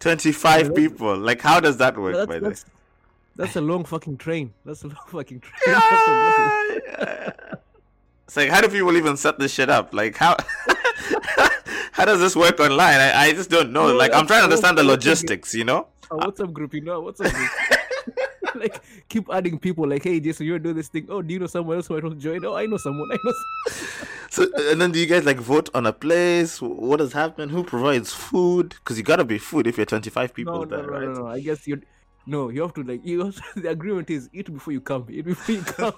25 0.00 0.66
Yeah, 0.66 0.72
people. 0.74 1.16
Like, 1.16 1.40
how 1.40 1.60
does 1.60 1.76
that 1.78 1.96
work, 1.96 2.14
That's, 2.14 2.26
by 2.26 2.38
the 2.38 2.44
way? 2.44 2.48
that's, 2.50 2.64
that's 3.36 3.56
a 3.56 3.60
long 3.60 3.84
fucking 3.84 4.16
train. 4.16 4.52
That's 4.64 4.82
a 4.82 4.88
long 4.96 4.96
fucking 5.08 5.40
train. 5.40 5.52
That's 5.66 5.86
a- 6.08 6.80
Yeah. 6.98 7.30
it's 8.26 8.36
like, 8.36 8.48
how 8.50 8.60
do 8.60 8.68
people 8.68 8.96
even 8.96 9.16
set 9.16 9.38
this 9.38 9.52
shit 9.52 9.70
up? 9.70 9.94
Like, 9.94 10.16
how 10.16 10.36
how 11.92 12.04
does 12.04 12.20
this 12.20 12.34
work 12.34 12.58
online? 12.60 12.98
I, 13.00 13.26
I 13.26 13.32
just 13.32 13.50
don't 13.50 13.72
know. 13.72 13.88
No, 13.88 13.94
like, 13.94 14.12
I'm 14.14 14.26
trying 14.26 14.40
to 14.40 14.44
understand 14.44 14.78
the 14.78 14.84
logistics, 14.84 15.54
you 15.54 15.64
know? 15.64 15.86
a 16.10 16.16
WhatsApp 16.16 16.52
group, 16.52 16.74
you 16.74 16.80
know, 16.80 17.06
a 17.06 17.12
WhatsApp 17.12 17.32
group. 17.32 17.50
like 18.60 18.80
keep 19.08 19.28
adding 19.32 19.58
people. 19.58 19.88
Like, 19.88 20.02
hey, 20.04 20.20
Jason, 20.20 20.46
you're 20.46 20.58
doing 20.58 20.76
this 20.76 20.88
thing. 20.88 21.06
Oh, 21.08 21.22
do 21.22 21.32
you 21.34 21.40
know 21.40 21.46
someone 21.46 21.76
else 21.76 21.86
who 21.88 21.96
I 21.96 22.00
don't 22.00 22.18
join? 22.18 22.44
Oh, 22.44 22.54
I 22.54 22.66
know 22.66 22.76
someone. 22.76 23.08
I 23.12 23.18
know. 23.24 23.32
s- 23.68 24.06
So, 24.30 24.46
and 24.70 24.80
then 24.80 24.92
do 24.92 25.00
you 25.00 25.06
guys 25.06 25.24
like 25.24 25.38
vote 25.38 25.70
on 25.74 25.86
a 25.86 25.92
place? 25.92 26.62
What 26.62 27.00
has 27.00 27.12
happened 27.12 27.50
Who 27.50 27.64
provides 27.64 28.12
food? 28.12 28.70
Because 28.78 28.96
you 28.96 29.02
gotta 29.02 29.24
be 29.24 29.38
food 29.38 29.66
if 29.66 29.76
you're 29.76 29.86
25 29.86 30.32
people 30.34 30.60
No, 30.60 30.64
there, 30.64 30.82
no, 30.82 30.86
no, 30.86 30.92
right? 30.92 31.08
no, 31.08 31.12
no. 31.22 31.26
I 31.26 31.40
guess 31.40 31.66
you. 31.66 31.82
No, 32.26 32.48
you 32.48 32.62
have 32.62 32.72
to 32.74 32.84
like. 32.84 33.04
You 33.04 33.32
to, 33.32 33.42
the 33.60 33.70
agreement 33.70 34.08
is 34.08 34.28
eat 34.32 34.52
before 34.52 34.72
you 34.72 34.80
come. 34.80 35.06
Eat 35.10 35.24
before 35.24 35.54
you 35.56 35.62
come. 35.62 35.94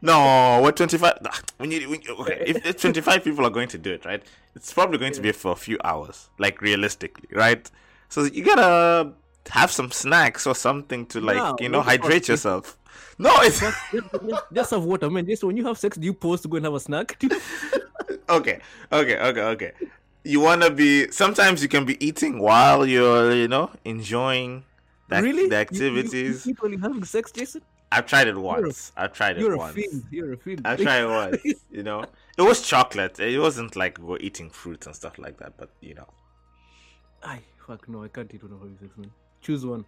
no, 0.00 0.60
what 0.62 0.76
25? 0.76 1.18
Ah, 1.24 1.40
When 1.58 1.70
you, 1.70 1.90
when 1.90 2.00
you- 2.02 2.16
okay, 2.16 2.42
if, 2.46 2.64
if 2.64 2.80
25 2.80 3.24
people 3.24 3.44
are 3.46 3.50
going 3.50 3.68
to 3.68 3.78
do 3.78 3.92
it, 3.92 4.04
right? 4.04 4.22
It's 4.54 4.72
probably 4.72 4.98
going 4.98 5.12
to 5.12 5.20
be 5.20 5.32
for 5.32 5.52
a 5.52 5.56
few 5.56 5.78
hours, 5.84 6.30
like 6.38 6.60
realistically, 6.62 7.28
right? 7.32 7.70
So 8.08 8.24
you 8.24 8.44
gotta 8.44 9.12
have 9.48 9.70
some 9.70 9.90
snacks 9.90 10.46
or 10.46 10.54
something 10.54 11.06
to 11.06 11.20
like, 11.20 11.36
No, 11.36 11.56
you 11.60 11.68
know, 11.68 11.78
what 11.78 11.84
the 11.86 11.92
fuck? 11.92 12.02
hydrate 12.02 12.28
yourself. 12.28 12.76
No, 13.18 13.30
it's 13.42 13.60
just, 13.60 13.78
just, 13.92 14.44
just 14.52 14.70
have 14.70 14.82
water, 14.82 15.10
man. 15.10 15.26
Just 15.26 15.44
when 15.44 15.54
you 15.54 15.66
have 15.66 15.76
sex, 15.76 15.96
do 15.98 16.06
you 16.06 16.14
pause 16.14 16.40
to 16.40 16.48
go 16.48 16.56
and 16.56 16.64
have 16.64 16.74
a 16.74 16.80
snack? 16.80 17.20
Okay, 18.28 18.60
okay, 18.92 19.18
okay, 19.18 19.40
okay. 19.42 19.72
You 20.24 20.40
wanna 20.40 20.70
be? 20.70 21.10
Sometimes 21.10 21.62
you 21.62 21.68
can 21.68 21.84
be 21.84 22.02
eating 22.04 22.38
while 22.38 22.86
you're, 22.86 23.32
you 23.34 23.48
know, 23.48 23.70
enjoying 23.84 24.64
the, 25.08 25.20
really? 25.22 25.48
the 25.48 25.66
You- 25.70 25.78
you- 25.88 25.90
You, 25.94 26.00
activities. 26.00 26.48
on 26.62 26.78
having 26.80 27.04
sex, 27.04 27.30
Jason? 27.32 27.62
I've 27.92 28.06
tried 28.06 28.28
it 28.28 28.36
once. 28.36 28.92
I've 28.96 29.12
tried 29.12 29.36
it 29.36 29.40
You're 29.40 29.54
a 29.54 29.58
once. 29.58 29.74
fiend. 29.74 30.04
You're 30.10 30.32
a 30.32 30.36
fiend. 30.36 30.62
I 30.64 30.76
tried 30.76 31.02
it 31.02 31.08
once. 31.08 31.42
You 31.70 31.82
know, 31.82 32.04
it 32.38 32.42
was 32.42 32.62
chocolate. 32.62 33.18
It 33.20 33.38
wasn't 33.40 33.74
like 33.76 33.98
we're 33.98 34.18
eating 34.18 34.48
fruits 34.50 34.86
and 34.86 34.94
stuff 34.94 35.18
like 35.18 35.36
that. 35.38 35.56
But 35.56 35.70
you 35.80 35.94
know, 35.94 36.08
I 37.22 37.40
fuck 37.66 37.88
no, 37.88 38.04
I 38.04 38.08
can't 38.08 38.32
eat 38.32 38.42
one 38.42 38.52
of 38.52 38.60
these, 38.80 38.90
man. 38.96 39.10
Choose 39.40 39.64
one. 39.64 39.84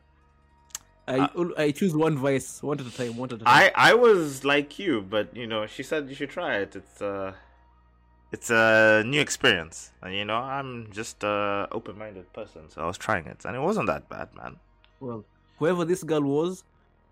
I 1.06 1.18
Uh, 1.18 1.48
I 1.58 1.70
choose 1.72 1.94
one 1.94 2.16
vice, 2.16 2.62
one 2.62 2.78
at 2.80 2.86
a 2.86 2.96
time, 2.96 3.16
one 3.16 3.28
at 3.30 3.42
a 3.42 3.44
time. 3.44 3.48
I 3.48 3.72
I 3.74 3.94
was 3.94 4.44
like 4.44 4.78
you, 4.78 5.02
but 5.02 5.36
you 5.36 5.46
know, 5.46 5.66
she 5.66 5.82
said 5.82 6.08
you 6.08 6.14
should 6.14 6.30
try 6.30 6.58
it. 6.58 6.76
It's 6.76 7.02
uh 7.02 7.32
it's 8.30 8.50
a 8.50 9.02
new 9.04 9.20
experience, 9.20 9.92
and 10.00 10.14
you 10.14 10.24
know, 10.24 10.36
I'm 10.36 10.90
just 10.90 11.22
a 11.22 11.68
open-minded 11.70 12.32
person, 12.32 12.70
so 12.70 12.82
I 12.82 12.86
was 12.86 12.96
trying 12.96 13.26
it, 13.26 13.44
and 13.44 13.54
it 13.54 13.60
wasn't 13.60 13.88
that 13.88 14.08
bad, 14.08 14.28
man. 14.34 14.56
Well, 15.00 15.24
whoever 15.58 15.84
this 15.84 16.02
girl 16.02 16.22
was, 16.22 16.64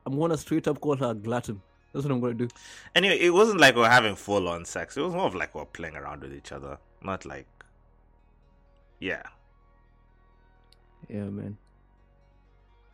I'm 0.07 0.19
gonna 0.19 0.39
straight 0.39 0.67
up 0.67 0.81
call 0.81 0.97
her 0.97 1.13
glutton. 1.13 1.61
That's 1.93 2.05
what 2.07 2.13
I'm 2.13 2.21
gonna 2.21 2.35
do. 2.35 2.49
Anyway, 2.95 3.19
it 3.19 3.31
wasn't 3.31 3.61
like 3.61 3.75
we 3.75 3.83
are 3.83 3.91
having 3.91 4.15
full-on 4.15 4.65
sex. 4.65 4.97
It 4.97 5.03
was 5.03 5.13
more 5.13 5.27
of 5.27 5.35
like 5.35 5.55
we 5.55 5.61
are 5.61 5.67
playing 5.67 5.97
around 5.97 6.23
with 6.23 6.33
each 6.33 6.53
other, 6.53 6.79
not 7.03 7.27
like, 7.27 7.49
yeah. 9.01 9.25
Yeah, 11.09 11.25
man. 11.25 11.59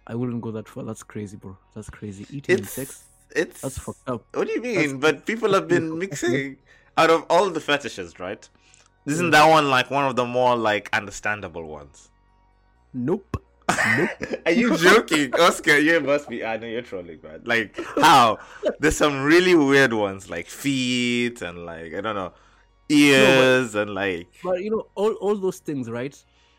I 0.06 0.14
wouldn't 0.14 0.40
go 0.42 0.50
that 0.52 0.68
far. 0.68 0.84
That's 0.84 1.02
crazy, 1.02 1.36
bro. 1.36 1.56
That's 1.74 1.90
crazy. 1.90 2.26
Eating 2.30 2.58
It's 2.58 2.70
sex. 2.70 3.04
it's 3.34 3.60
That's 3.60 3.78
fucked 3.78 4.08
up. 4.08 4.24
What 4.34 4.46
do 4.46 4.52
you 4.52 4.60
That's- 4.62 4.86
mean? 4.88 5.00
But 5.00 5.26
people 5.26 5.52
have 5.54 5.66
been 5.68 5.94
really 5.94 6.06
fucked 6.08 6.22
up, 6.24 6.30
mixing 6.30 6.56
out 6.96 7.10
of 7.10 7.24
all 7.28 7.50
the 7.50 7.60
fetishes, 7.60 8.18
right? 8.20 8.48
Isn't 9.06 9.30
that 9.30 9.46
one 9.48 9.68
like 9.70 9.90
one 9.90 10.04
of 10.04 10.16
the 10.16 10.24
more 10.24 10.56
like 10.56 10.88
understandable 10.92 11.64
ones? 11.68 12.10
Nope. 12.94 13.42
Nope. 13.98 14.10
Are 14.46 14.52
you 14.52 14.76
joking, 14.76 15.32
Oscar? 15.40 15.76
You 15.78 16.00
must 16.00 16.28
be. 16.28 16.44
I 16.44 16.56
know 16.56 16.66
you're 16.66 16.82
trolling, 16.82 17.18
man. 17.22 17.42
Like 17.44 17.78
how? 17.96 18.38
There's 18.80 18.96
some 18.96 19.22
really 19.24 19.54
weird 19.54 19.92
ones, 19.92 20.30
like 20.30 20.46
feet 20.48 21.42
and 21.42 21.66
like 21.66 21.94
I 21.94 22.00
don't 22.00 22.14
know, 22.14 22.32
ears 22.88 23.74
and 23.74 23.92
like. 23.94 24.28
But 24.42 24.62
you 24.62 24.70
know, 24.70 24.86
all 24.94 25.12
all 25.14 25.36
those 25.36 25.58
things, 25.58 25.90
right? 25.90 26.16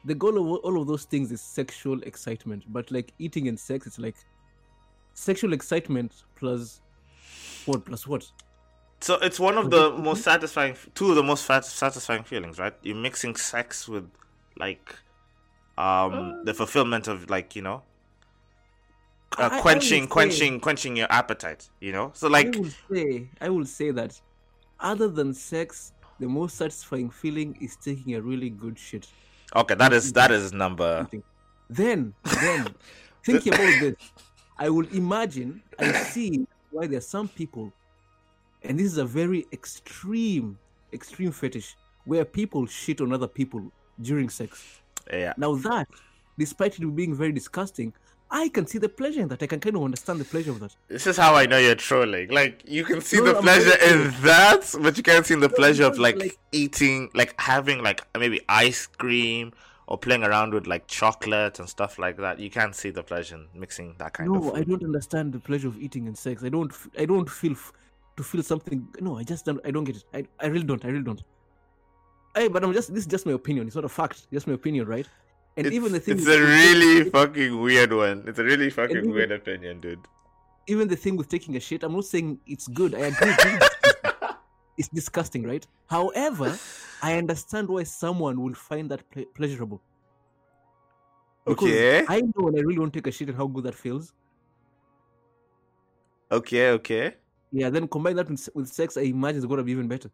The 0.08 0.16
goal 0.16 0.38
of 0.40 0.60
all 0.66 0.82
of 0.82 0.88
those 0.88 1.04
things 1.04 1.32
is 1.32 1.42
sexual 1.42 2.02
excitement. 2.04 2.64
But 2.70 2.90
like 2.92 3.14
eating 3.20 3.48
and 3.50 3.60
sex, 3.60 3.86
it's 3.88 4.00
like 4.00 4.16
sexual 5.14 5.54
excitement 5.54 6.24
plus 6.36 6.82
what 7.66 7.86
plus 7.86 8.08
what? 8.08 8.24
So 9.02 9.16
it's 9.16 9.40
one 9.40 9.58
of 9.58 9.70
the 9.70 9.92
most 9.92 10.24
satisfying, 10.24 10.76
two 10.96 11.10
of 11.12 11.16
the 11.18 11.24
most 11.24 11.46
satisfying 11.46 12.24
feelings, 12.24 12.58
right? 12.58 12.74
You're 12.82 12.96
mixing 12.96 13.36
sex 13.36 13.88
with 13.88 14.10
like 14.58 14.96
um 15.78 16.44
the 16.46 16.54
fulfillment 16.54 17.08
of 17.08 17.30
like 17.30 17.56
you 17.56 17.62
know 17.62 17.84
I- 19.38 19.44
uh, 19.44 19.50
I 19.52 19.62
quenching 19.62 20.04
say- 20.04 20.08
quenching 20.08 20.60
quenching 20.60 20.96
your 20.96 21.06
appetite 21.12 21.70
you 21.80 21.92
know 21.92 22.12
so 22.16 22.28
like 22.28 22.56
I 22.56 22.60
will 22.60 22.70
say, 22.92 23.28
I 23.42 23.50
will 23.50 23.66
say 23.66 23.92
that 23.92 24.20
other 24.80 25.08
than 25.08 25.34
sex, 25.34 25.94
the 26.20 26.28
most 26.28 26.56
satisfying 26.56 27.10
feeling 27.12 27.58
is 27.62 27.76
taking 27.76 28.16
a 28.16 28.22
really 28.22 28.50
good 28.50 28.78
shit. 28.80 29.08
Okay 29.56 29.76
that 29.76 29.94
is 29.94 30.14
that 30.14 30.32
is 30.32 30.54
number. 30.54 31.08
Then, 31.70 32.14
then, 32.24 32.68
thinking 33.26 33.54
about 33.54 33.80
this, 33.82 33.96
I 34.58 34.70
will 34.70 34.88
imagine, 34.94 35.62
I 35.78 35.92
see 35.92 36.48
why 36.72 36.88
there 36.88 37.00
are 37.00 37.02
some 37.02 37.28
people, 37.28 37.74
and 38.64 38.80
this 38.80 38.86
is 38.88 38.98
a 38.98 39.06
very 39.06 39.46
extreme, 39.52 40.58
extreme 40.94 41.32
fetish, 41.32 41.76
where 42.06 42.24
people 42.24 42.66
shit 42.66 43.02
on 43.02 43.12
other 43.12 43.28
people 43.28 43.72
during 44.02 44.30
sex. 44.30 44.80
yeah 45.12 45.34
Now 45.38 45.56
that, 45.56 45.90
despite 46.38 46.80
it 46.80 46.96
being 46.96 47.14
very 47.16 47.34
disgusting, 47.34 47.94
I 48.30 48.50
can 48.50 48.68
see 48.68 48.78
the 48.78 48.90
pleasure 48.90 49.22
in 49.22 49.30
that. 49.30 49.42
I 49.42 49.48
can 49.48 49.60
kind 49.62 49.76
of 49.78 49.84
understand 49.84 50.20
the 50.20 50.26
pleasure 50.26 50.52
of 50.52 50.60
that. 50.60 50.76
this 50.90 51.08
is 51.08 51.16
how 51.18 51.34
i 51.36 51.46
know 51.46 51.58
you're 51.58 51.76
trolling 51.76 52.30
like 52.30 52.62
you 52.68 52.84
can 52.84 53.00
see 53.02 53.18
No, 53.18 53.26
the 53.34 53.36
pleasure 53.42 53.78
in 53.92 54.12
that 54.24 54.74
but 54.82 54.98
you 54.98 55.04
can't 55.04 55.26
see 55.26 55.36
the 55.36 55.50
pleasure 55.50 55.86
of 55.86 55.98
like, 55.98 56.18
like- 56.20 56.38
eating 56.52 57.10
like 57.14 57.34
having 57.40 57.82
like 57.84 58.00
maybe 58.18 58.42
ice 58.50 58.86
cream 58.88 59.54
or 59.88 59.98
playing 59.98 60.24
around 60.24 60.54
with 60.54 60.68
like 60.68 60.88
chocolate 60.88 61.60
and 61.60 61.70
stuff 61.70 61.98
like 61.98 62.18
that 62.18 62.40
you 62.40 62.50
can't 62.50 62.76
see 62.76 62.90
the 62.90 63.02
pleasure 63.04 63.36
in 63.36 63.48
mixing 63.64 63.96
that 64.00 64.12
kind 64.14 64.36
of 64.36 64.44
no. 64.44 64.54
I 64.54 64.64
don't 64.64 64.84
understand 64.84 65.32
the 65.32 65.40
pleasure 65.40 65.70
of 65.70 65.78
eating 65.78 66.08
and 66.08 66.18
sex. 66.18 66.44
I 66.44 66.50
don't. 66.50 66.74
I 67.00 67.06
don't 67.06 67.30
feel 67.30 67.54
f- 67.54 67.72
to 68.18 68.24
feel 68.24 68.44
something. 68.44 68.86
No, 69.00 69.18
I 69.18 69.24
just 69.24 69.46
don't. 69.46 69.62
I 69.64 69.72
don't 69.72 69.86
get 69.86 69.96
it. 69.96 70.04
I, 70.14 70.26
I 70.44 70.48
really 70.48 70.66
don't. 70.66 70.84
I 70.84 70.90
really 70.90 71.04
don't. 71.06 71.24
Hey, 72.36 72.50
but 72.50 72.66
I'm 72.66 72.74
just. 72.74 72.90
This 72.94 73.04
is 73.06 73.08
just 73.08 73.26
my 73.26 73.32
opinion. 73.32 73.66
It's 73.68 73.78
not 73.78 73.86
a 73.86 73.90
fact. 73.90 74.28
Just 74.34 74.46
my 74.46 74.54
opinion, 74.56 74.88
right? 74.88 75.08
And 75.58 75.66
it's, 75.68 75.76
even 75.76 75.92
the 75.92 76.00
thing. 76.00 76.18
it's 76.18 76.28
a 76.28 76.40
really 76.40 76.98
taking- 76.98 77.12
fucking 77.12 77.62
weird 77.62 77.92
one 77.92 78.24
it's 78.28 78.40
a 78.40 78.44
really 78.44 78.70
fucking 78.70 78.98
even- 78.98 79.12
weird 79.12 79.32
opinion 79.32 79.82
dude 79.82 80.00
even 80.68 80.88
the 80.88 80.96
thing 80.98 81.16
with 81.16 81.30
taking 81.30 81.56
a 81.56 81.62
shit. 81.62 81.82
I'm 81.84 81.94
not 81.94 82.04
saying 82.04 82.40
it's 82.46 82.68
good. 82.68 82.94
I 82.94 83.00
agree. 83.12 83.30
it's 83.32 83.44
disgusting. 83.46 84.36
it's 84.78 84.90
disgusting, 84.90 85.44
right? 85.44 85.66
However, 85.90 86.60
I 87.02 87.18
understand 87.18 87.70
why 87.70 87.84
someone 87.84 88.42
will 88.44 88.54
find 88.54 88.92
that 88.92 89.10
ple- 89.10 89.32
pleasurable. 89.34 89.82
Because 91.46 91.70
Okay. 91.70 92.04
I 92.10 92.20
know 92.20 92.42
when 92.48 92.56
I 92.60 92.60
really 92.68 92.80
want 92.80 92.92
to 92.94 93.00
take 93.00 93.08
a 93.08 93.14
shit 93.16 93.30
and 93.30 93.38
how 93.38 93.48
good 93.48 93.64
that 93.64 93.76
feels. 93.76 94.12
Okay, 96.32 96.72
okay. 96.72 97.16
Yeah, 97.54 97.70
then 97.70 97.88
combine 97.88 98.18
that 98.18 98.30
with, 98.30 98.50
with 98.54 98.68
sex, 98.68 98.98
I 98.98 99.04
imagine 99.04 99.38
it's 99.38 99.46
gonna 99.46 99.64
be 99.64 99.72
even 99.72 99.88
better. 99.88 100.12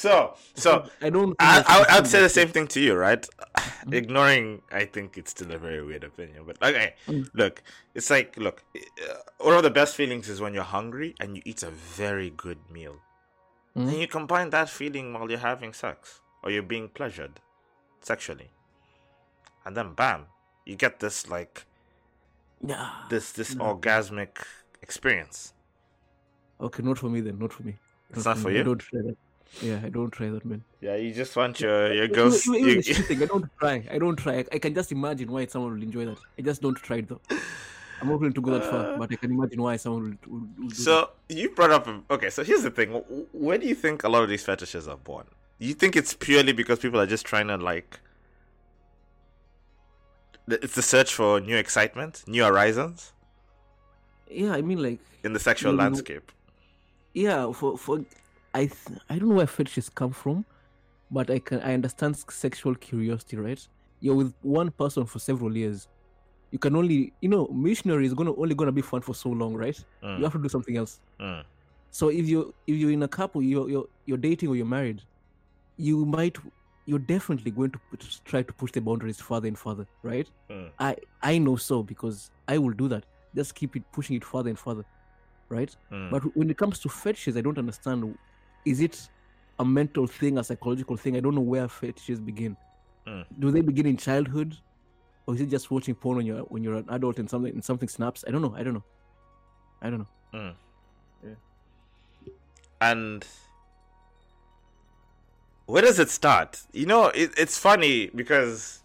So, 0.00 0.34
so 0.54 0.70
I 1.02 1.10
don't. 1.10 1.36
I, 1.38 1.62
I, 1.90 1.96
I'd 1.98 2.06
say 2.06 2.20
the 2.20 2.28
same 2.28 2.48
thing 2.48 2.66
to 2.68 2.80
you, 2.80 2.94
right? 2.94 3.22
Mhm. 3.84 3.92
Ignoring, 4.00 4.62
I 4.72 4.84
think 4.86 5.18
it's 5.18 5.30
still 5.32 5.50
a 5.52 5.58
very 5.58 5.82
weird 5.84 6.04
opinion, 6.04 6.44
but 6.46 6.56
okay. 6.62 6.94
Mm. 7.06 7.28
Look, 7.34 7.62
it's 7.94 8.08
like, 8.10 8.36
look, 8.36 8.62
uh, 8.76 9.14
one 9.38 9.54
of 9.56 9.62
the 9.62 9.70
best 9.80 9.94
feelings 9.96 10.28
is 10.28 10.40
when 10.40 10.54
you're 10.54 10.72
hungry 10.78 11.14
and 11.20 11.36
you 11.36 11.42
eat 11.44 11.62
a 11.62 11.70
very 11.70 12.30
good 12.30 12.58
meal. 12.70 12.96
Mhm. 13.76 13.88
And 13.88 13.96
you 14.02 14.08
combine 14.08 14.50
that 14.50 14.68
feeling 14.70 15.12
while 15.12 15.28
you're 15.30 15.46
having 15.52 15.72
sex 15.72 16.20
or 16.42 16.50
you're 16.50 16.62
being 16.74 16.88
pleasured 16.88 17.40
sexually. 18.00 18.50
And 19.64 19.76
then 19.76 19.92
bam, 19.94 20.26
you 20.64 20.76
get 20.76 21.00
this 21.00 21.28
like 21.28 21.66
Yeah. 22.72 22.90
this 23.10 23.32
this 23.32 23.54
No. 23.54 23.64
orgasmic 23.74 24.34
experience. 24.82 25.52
Okay, 26.60 26.82
not 26.82 26.98
for 26.98 27.08
me 27.08 27.20
then. 27.20 27.38
Not 27.38 27.52
for 27.52 27.62
me. 27.62 27.74
It's 28.10 28.24
not 28.24 28.38
for 28.38 28.48
me. 28.48 28.54
I 28.54 28.58
you? 28.58 28.64
don't 28.64 28.78
try 28.78 29.00
that. 29.06 29.16
Yeah, 29.62 29.80
I 29.84 29.88
don't 29.90 30.10
try 30.10 30.28
that, 30.30 30.44
man. 30.44 30.62
Yeah, 30.80 30.96
you 30.96 31.12
just 31.12 31.34
want 31.36 31.60
your 31.60 31.92
your 31.92 32.04
Even- 32.04 32.14
ghost. 32.16 32.46
even- 32.46 32.60
even 32.60 32.68
you- 32.68 32.82
the 32.82 32.92
shitting, 32.94 33.22
I 33.26 33.26
don't 33.26 33.50
try. 33.58 33.86
I 33.90 33.98
don't 33.98 34.16
try. 34.16 34.34
I, 34.38 34.44
I 34.52 34.58
can 34.58 34.74
just 34.74 34.92
imagine 34.92 35.30
why 35.30 35.46
someone 35.46 35.74
will 35.74 35.82
enjoy 35.82 36.04
that. 36.06 36.18
I 36.38 36.42
just 36.42 36.62
don't 36.62 36.76
try 36.76 36.98
it 36.98 37.08
though. 37.08 37.20
I'm 38.00 38.08
not 38.08 38.18
willing 38.20 38.32
to 38.32 38.40
go 38.40 38.52
that 38.52 38.64
far, 38.64 38.94
Uh, 38.94 38.98
but 38.98 39.12
I 39.12 39.16
can 39.16 39.30
imagine 39.30 39.60
why 39.60 39.76
someone 39.76 40.18
will, 40.26 40.32
will, 40.32 40.40
will 40.58 40.68
do 40.68 40.68
that. 40.68 40.76
So 40.76 41.10
you 41.28 41.50
brought 41.50 41.70
up 41.70 41.86
a- 41.86 42.02
okay. 42.14 42.30
So 42.30 42.44
here's 42.44 42.62
the 42.62 42.70
thing: 42.70 42.92
where 43.32 43.58
do 43.58 43.66
you 43.66 43.74
think 43.74 44.04
a 44.04 44.08
lot 44.08 44.22
of 44.22 44.28
these 44.30 44.42
fetishes 44.44 44.88
are 44.88 44.96
born? 44.96 45.26
You 45.58 45.74
think 45.74 45.96
it's 45.96 46.14
purely 46.14 46.52
because 46.54 46.78
people 46.78 46.98
are 47.00 47.06
just 47.06 47.26
trying 47.26 47.48
to 47.48 47.56
like? 47.58 47.98
It's 50.48 50.74
the 50.74 50.82
search 50.82 51.12
for 51.14 51.40
new 51.40 51.56
excitement, 51.56 52.24
new 52.26 52.42
horizons 52.42 53.12
Yeah, 54.28 54.52
I 54.52 54.62
mean, 54.62 54.82
like, 54.82 54.98
in 55.22 55.32
the 55.32 55.38
sexual 55.38 55.74
landscape. 55.74 56.32
yeah, 57.12 57.52
for 57.52 57.76
for 57.78 58.00
I 58.54 58.66
th- 58.66 58.98
I 59.08 59.18
don't 59.18 59.28
know 59.30 59.36
where 59.36 59.46
fetishes 59.46 59.88
come 59.90 60.12
from, 60.12 60.46
but 61.10 61.30
I 61.30 61.40
can 61.40 61.60
I 61.62 61.74
understand 61.74 62.16
sexual 62.30 62.74
curiosity, 62.76 63.36
right? 63.38 63.60
You're 64.00 64.16
with 64.16 64.34
one 64.42 64.70
person 64.72 65.06
for 65.06 65.18
several 65.20 65.56
years. 65.56 65.88
You 66.52 66.58
can 66.60 66.76
only, 66.76 67.14
you 67.22 67.28
know, 67.30 67.48
missionary 67.48 68.06
is 68.06 68.14
gonna 68.14 68.34
only 68.36 68.54
gonna 68.56 68.72
be 68.72 68.82
fun 68.82 69.02
for 69.02 69.14
so 69.14 69.30
long, 69.30 69.54
right? 69.56 69.78
You 70.16 70.24
Mm, 70.24 70.26
have 70.26 70.34
to 70.34 70.42
do 70.42 70.48
something 70.50 70.76
else. 70.76 71.00
mm, 71.20 71.44
So 71.90 72.08
if 72.10 72.28
you 72.28 72.54
if 72.66 72.76
you're 72.76 72.92
in 72.92 73.02
a 73.02 73.08
couple, 73.08 73.42
you're 73.42 73.70
you're, 73.70 73.86
you're 74.06 74.18
dating 74.18 74.50
or 74.50 74.56
you're 74.56 74.66
married, 74.66 75.02
you 75.76 76.04
might 76.06 76.38
you're 76.86 76.98
definitely 76.98 77.50
going 77.50 77.70
to 77.72 77.80
put, 77.90 78.04
try 78.24 78.42
to 78.42 78.52
push 78.54 78.72
the 78.72 78.80
boundaries 78.80 79.20
further 79.20 79.48
and 79.48 79.58
further, 79.58 79.86
right? 80.02 80.30
mm, 80.48 80.72
I 80.78 80.96
I 81.22 81.38
know 81.38 81.56
so 81.56 81.82
because 81.82 82.30
I 82.48 82.58
will 82.58 82.72
do 82.72 82.88
that. 82.88 83.06
Just 83.34 83.54
keep 83.54 83.76
it 83.76 83.84
pushing 83.92 84.16
it 84.16 84.24
further 84.24 84.50
and 84.50 84.58
further, 84.58 84.84
right? 85.50 85.74
mm. 85.90 86.10
But 86.10 86.24
when 86.36 86.50
it 86.50 86.58
comes 86.58 86.80
to 86.80 86.88
fetishes, 86.88 87.36
I 87.36 87.42
don't 87.42 87.58
understand. 87.58 88.04
Is 88.64 88.80
it 88.80 89.08
a 89.58 89.64
mental 89.64 90.06
thing, 90.06 90.38
a 90.38 90.44
psychological 90.44 90.96
thing? 90.96 91.16
I 91.16 91.20
don't 91.20 91.34
know 91.34 91.40
where 91.40 91.68
fetishes 91.68 92.20
begin. 92.20 92.56
Mm. 93.06 93.24
Do 93.38 93.50
they 93.50 93.60
begin 93.60 93.86
in 93.86 93.96
childhood, 93.96 94.56
or 95.26 95.34
is 95.34 95.40
it 95.40 95.46
just 95.46 95.70
watching 95.70 95.94
porn 95.94 96.18
when 96.18 96.26
you're 96.26 96.42
when 96.44 96.62
you're 96.62 96.76
an 96.76 96.86
adult 96.90 97.18
and 97.18 97.28
something 97.28 97.52
and 97.52 97.64
something 97.64 97.88
snaps? 97.88 98.24
I 98.26 98.30
don't 98.30 98.42
know. 98.42 98.54
I 98.56 98.62
don't 98.62 98.74
know. 98.74 98.84
I 99.82 99.90
don't 99.90 99.98
know. 100.00 100.08
Mm. 100.34 100.54
Yeah. 101.24 101.34
And 102.80 103.24
where 105.66 105.82
does 105.82 105.98
it 105.98 106.10
start? 106.10 106.60
You 106.72 106.86
know, 106.86 107.06
it, 107.08 107.30
it's 107.36 107.56
funny 107.58 108.10
because 108.14 108.82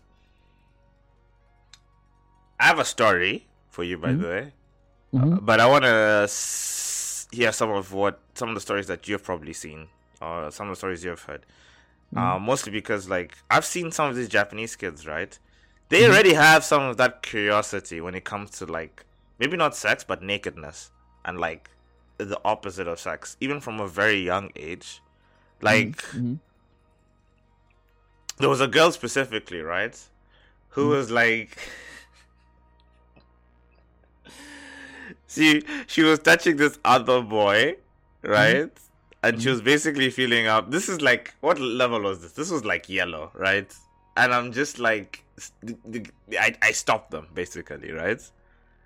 I 2.59 2.65
have 2.65 2.79
a 2.79 2.85
story 2.85 3.47
for 3.69 3.83
you, 3.83 3.97
by 3.97 4.09
Mhm. 4.11 4.21
the 4.21 4.27
way, 4.27 4.53
Mhm. 5.13 5.45
but 5.45 5.59
I 5.59 5.65
want 5.65 5.83
to 5.83 6.21
s- 6.23 6.94
hear 7.36 7.52
some 7.52 7.69
of 7.71 7.91
what 7.93 8.19
some 8.34 8.50
of 8.50 8.56
the 8.56 8.62
stories 8.62 8.88
that 8.88 9.08
you've 9.08 9.24
probably 9.24 9.54
seen 9.54 9.88
or 10.21 10.52
some 10.52 10.67
of 10.67 10.71
the 10.71 10.80
stories 10.84 11.04
you've 11.04 11.21
heard. 11.30 11.43
Uh, 12.15 12.39
mostly 12.39 12.71
because, 12.71 13.10
like, 13.10 13.32
I've 13.52 13.65
seen 13.65 13.91
some 13.91 14.10
of 14.10 14.15
these 14.15 14.30
Japanese 14.30 14.74
kids, 14.78 15.06
right? 15.06 15.38
They 15.89 16.02
Mhm. 16.02 16.10
already 16.10 16.34
have 16.34 16.63
some 16.63 16.84
of 16.84 16.95
that 16.98 17.21
curiosity 17.21 18.00
when 18.00 18.15
it 18.15 18.24
comes 18.24 18.52
to 18.60 18.65
like 18.65 19.06
maybe 19.39 19.58
not 19.58 19.76
sex, 19.76 20.04
but 20.12 20.21
nakedness 20.24 20.91
and 21.26 21.38
like 21.39 21.69
the 22.17 22.39
opposite 22.45 22.88
of 22.88 23.00
sex, 23.00 23.36
even 23.41 23.60
from 23.60 23.82
a 23.82 23.88
very 23.88 24.19
young 24.32 24.50
age. 24.56 25.02
Like 25.62 25.98
Mhm. 26.13 26.39
there 28.38 28.50
was 28.50 28.62
a 28.62 28.67
girl 28.67 28.91
specifically, 28.91 29.62
right, 29.62 29.98
who 30.69 30.86
Mhm. 30.86 30.89
was 30.98 31.12
like. 31.12 31.58
See, 35.36 35.63
she 35.88 36.02
was 36.04 36.19
touching 36.19 36.56
this 36.58 36.80
other 36.86 37.21
boy, 37.21 37.76
right? 38.24 38.71
And 39.24 39.41
she 39.41 39.48
Mhm. 39.48 39.52
was 39.52 39.62
basically 39.62 40.10
feeling 40.12 40.48
up. 40.48 40.71
This 40.71 40.88
is 40.89 41.02
like, 41.02 41.34
what 41.41 41.60
level 41.60 42.02
was 42.02 42.21
this? 42.21 42.34
This 42.34 42.50
was 42.52 42.63
like 42.63 42.88
yellow, 42.89 43.32
right? 43.34 43.69
And 44.17 44.34
I'm 44.34 44.52
just 44.52 44.80
like, 44.80 45.24
s- 45.38 45.52
the- 45.63 45.78
the- 45.88 46.39
I, 46.39 46.56
I 46.62 46.71
stopped 46.71 47.12
them 47.12 47.28
basically, 47.34 47.91
right? 47.91 48.19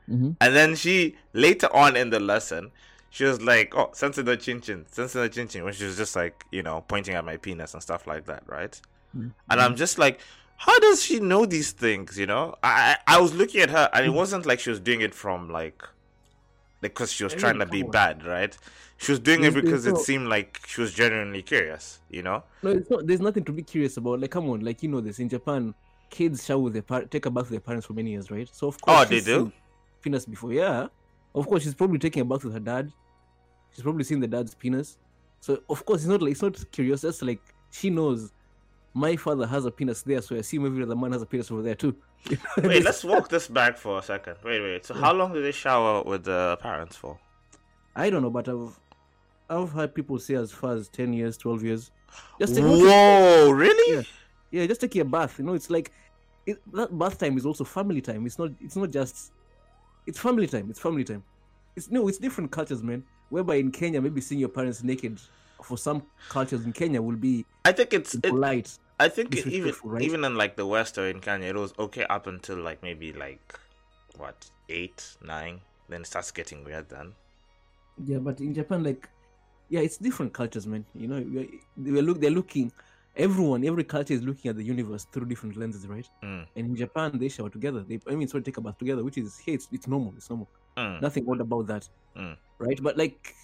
Mm-hmm. 0.10 0.32
And 0.42 0.56
then 0.56 0.76
she, 0.76 1.16
later 1.34 1.68
on 1.76 1.96
in 1.96 2.10
the 2.10 2.20
lesson, 2.20 2.72
she 3.12 3.24
was 3.26 3.42
like, 3.42 3.76
oh, 3.76 3.90
sense 3.94 4.16
the 4.16 4.38
chin 4.38 4.62
chin, 4.62 4.86
sense 4.92 5.14
the 5.14 5.30
chin 5.30 5.48
chin, 5.48 5.64
when 5.66 5.74
she 5.74 5.86
was 5.86 5.98
just 5.98 6.16
like, 6.16 6.46
you 6.52 6.64
know, 6.64 6.82
pointing 6.88 7.16
at 7.16 7.26
my 7.26 7.38
penis 7.38 7.74
and 7.74 7.84
stuff 7.84 8.08
like 8.08 8.26
that, 8.26 8.44
right? 8.48 8.80
Mhm. 9.18 9.32
And 9.50 9.62
I'm 9.62 9.76
just 9.76 10.00
like, 10.00 10.20
how 10.58 10.78
does 10.80 11.02
she 11.04 11.20
know 11.20 11.46
these 11.46 11.72
things? 11.72 12.18
You 12.18 12.28
know, 12.28 12.56
I 12.64 12.98
I 13.08 13.20
was 13.20 13.34
looking 13.34 13.62
at 13.62 13.70
her, 13.70 13.90
and 13.94 14.06
it 14.06 14.10
Mhm. 14.10 14.14
wasn't 14.16 14.46
like 14.46 14.60
she 14.60 14.70
was 14.70 14.80
doing 14.80 15.02
it 15.02 15.14
from 15.16 15.50
like, 15.50 15.82
because 16.82 17.12
she 17.12 17.24
was 17.24 17.34
trying 17.34 17.60
to 17.60 17.66
be 17.66 17.84
bad, 17.84 18.26
right? 18.26 18.58
She 18.98 19.12
was 19.12 19.20
doing 19.20 19.44
it 19.44 19.54
because 19.54 19.86
it 19.86 19.98
seemed 19.98 20.28
like 20.28 20.60
she 20.68 20.82
was 20.82 20.94
genuinely 20.94 21.42
curious. 21.42 22.00
You 22.10 22.24
know? 22.24 22.44
No, 22.64 22.72
it's 22.72 22.90
not. 22.90 23.08
There's 23.08 23.22
nothing 23.22 23.44
to 23.46 23.52
be 23.52 23.64
curious 23.64 23.98
about. 23.98 24.20
Like, 24.20 24.32
come 24.32 24.50
on, 24.50 24.60
like 24.62 24.84
you 24.84 24.90
know 24.90 25.02
this 25.02 25.20
in 25.20 25.30
Japan, 25.30 25.74
kids 26.10 26.46
shower 26.46 26.60
with 26.60 26.74
their 26.74 26.82
par- 26.82 27.06
take 27.06 27.26
a 27.26 27.32
bath 27.32 27.44
with 27.44 27.52
their 27.52 27.60
parents 27.60 27.86
for 27.88 27.94
many 27.94 28.12
years, 28.12 28.30
right? 28.30 28.50
So 28.52 28.68
of 28.68 28.78
oh, 28.84 28.86
course, 28.86 29.08
Oh, 29.08 29.10
they 29.10 29.22
do? 29.22 29.52
penis 30.02 30.26
before. 30.26 30.54
Yeah, 30.54 30.88
of 31.36 31.48
course, 31.48 31.64
she's 31.64 31.76
probably 31.76 32.00
taking 32.00 32.22
a 32.22 32.26
bath 32.26 32.44
with 32.44 32.54
her 32.54 32.60
dad. 32.60 32.92
She's 33.72 33.84
probably 33.84 34.04
seen 34.04 34.20
the 34.20 34.28
dad's 34.28 34.56
penis. 34.56 34.98
So 35.40 35.62
of 35.70 35.86
course, 35.86 36.02
it's 36.02 36.10
not 36.10 36.22
like 36.22 36.32
it's 36.32 36.42
not 36.42 36.72
curious. 36.72 37.02
That's 37.02 37.22
like 37.22 37.42
she 37.72 37.90
knows. 37.90 38.34
My 38.94 39.16
father 39.16 39.46
has 39.46 39.66
a 39.66 39.72
penis 39.72 40.02
there, 40.02 40.22
so 40.22 40.36
I 40.36 40.40
assume 40.40 40.66
every 40.66 40.84
other 40.84 40.96
man 40.96 41.12
has 41.12 41.22
a 41.22 41.26
penis 41.26 41.52
over 41.52 41.62
there 41.62 41.76
too. 41.76 41.96
Wait, 42.58 42.84
let's 42.84 43.04
walk 43.04 43.30
this 43.30 43.48
back 43.48 43.78
for 43.78 44.00
a 44.00 44.02
second. 44.04 44.36
Wait, 44.44 44.60
wait. 44.62 44.86
So 44.86 44.94
Yeah. 44.94 45.02
how 45.02 45.14
long 45.14 45.32
did 45.34 45.44
they 45.46 45.52
shower 45.54 46.04
with 46.04 46.26
the 46.26 46.58
parents 46.62 46.96
for? 46.98 47.18
I 47.96 48.10
don't 48.10 48.22
know, 48.22 48.30
but 48.30 48.50
I've 48.50 48.78
I've 49.50 49.72
heard 49.72 49.96
people 49.96 50.20
say 50.20 50.36
as 50.36 50.52
far 50.52 50.74
as 50.74 50.90
ten 50.90 51.14
years, 51.14 51.38
twelve 51.38 51.64
years. 51.64 51.92
Just 52.40 52.56
take, 52.56 52.64
Whoa, 52.66 53.52
really? 53.52 53.96
Yeah. 53.96 54.02
yeah, 54.52 54.68
just 54.68 54.82
take 54.82 54.96
a 54.98 55.06
bath. 55.06 55.40
You 55.40 55.46
know, 55.46 55.54
it's 55.54 55.70
like 55.70 55.92
it, 56.46 56.58
that 56.74 56.98
bath 56.98 57.18
time 57.20 57.38
is 57.38 57.46
also 57.46 57.64
family 57.64 58.02
time. 58.02 58.26
It's 58.26 58.38
not. 58.38 58.52
It's 58.60 58.76
not 58.76 58.92
just. 58.92 59.32
It's 60.06 60.20
family 60.20 60.48
time. 60.48 60.70
It's 60.70 60.80
family 60.80 61.04
time. 61.06 61.24
It's 61.78 61.90
no. 61.90 62.08
It's 62.10 62.18
different 62.18 62.52
cultures, 62.52 62.84
man. 62.84 63.04
Whereby 63.30 63.56
in 63.56 63.72
Kenya, 63.72 64.02
maybe 64.02 64.20
seeing 64.20 64.40
your 64.40 64.50
parents 64.50 64.84
naked 64.84 65.20
for 65.64 65.78
some 65.78 66.04
cultures 66.30 66.66
in 66.66 66.74
Kenya 66.74 67.02
will 67.02 67.16
be 67.16 67.46
I 67.66 67.72
think 67.72 67.94
it's 67.94 68.16
it, 68.16 68.24
polite. 68.24 68.78
I 69.00 69.10
think 69.10 69.36
even 69.36 69.74
right? 69.84 70.02
even 70.02 70.24
in 70.26 70.36
like 70.36 70.56
the 70.56 70.66
West 70.66 70.98
or 70.98 71.08
in 71.08 71.20
Kenya, 71.20 71.48
it 71.50 71.56
was 71.56 71.74
okay 71.80 72.04
up 72.06 72.28
until 72.28 72.58
like 72.58 72.84
maybe 72.84 73.14
like 73.14 73.60
what 74.18 74.50
eight, 74.70 75.16
nine. 75.24 75.62
Then 75.88 76.02
it 76.02 76.08
starts 76.08 76.32
getting 76.32 76.64
weird. 76.64 76.90
Then 76.90 77.14
Yeah, 78.06 78.18
but 78.20 78.40
in 78.40 78.54
Japan, 78.54 78.84
like, 78.84 79.10
yeah, 79.70 79.80
it's 79.80 79.98
different 79.98 80.34
cultures, 80.34 80.68
man. 80.68 80.86
You 80.94 81.08
know, 81.08 81.26
we're, 81.28 81.48
we're 81.78 82.02
look. 82.02 82.20
They're 82.22 82.30
looking. 82.32 82.72
Everyone, 83.16 83.66
every 83.66 83.84
culture 83.84 84.14
is 84.14 84.22
looking 84.22 84.50
at 84.50 84.56
the 84.56 84.64
universe 84.64 85.06
through 85.12 85.26
different 85.26 85.58
lenses, 85.58 85.88
right? 85.88 86.08
Mm. 86.24 86.46
And 86.56 86.68
in 86.68 86.76
Japan, 86.76 87.18
they 87.18 87.28
shower 87.28 87.50
together. 87.50 87.82
They, 87.82 88.00
I 88.08 88.16
mean, 88.16 88.28
sorry, 88.28 88.44
take 88.44 88.58
a 88.58 88.62
bath 88.62 88.78
together, 88.78 89.04
which 89.04 89.18
is 89.18 89.40
hey, 89.40 89.54
it's, 89.54 89.68
it's 89.72 89.88
normal. 89.88 90.14
It's 90.16 90.30
normal. 90.30 90.48
Mm. 90.78 91.02
nothing 91.02 91.26
odd 91.30 91.42
about 91.42 91.68
that 91.68 91.90
Mm. 92.16 92.38
right 92.58 92.82
but 92.82 92.98
like 92.98 93.36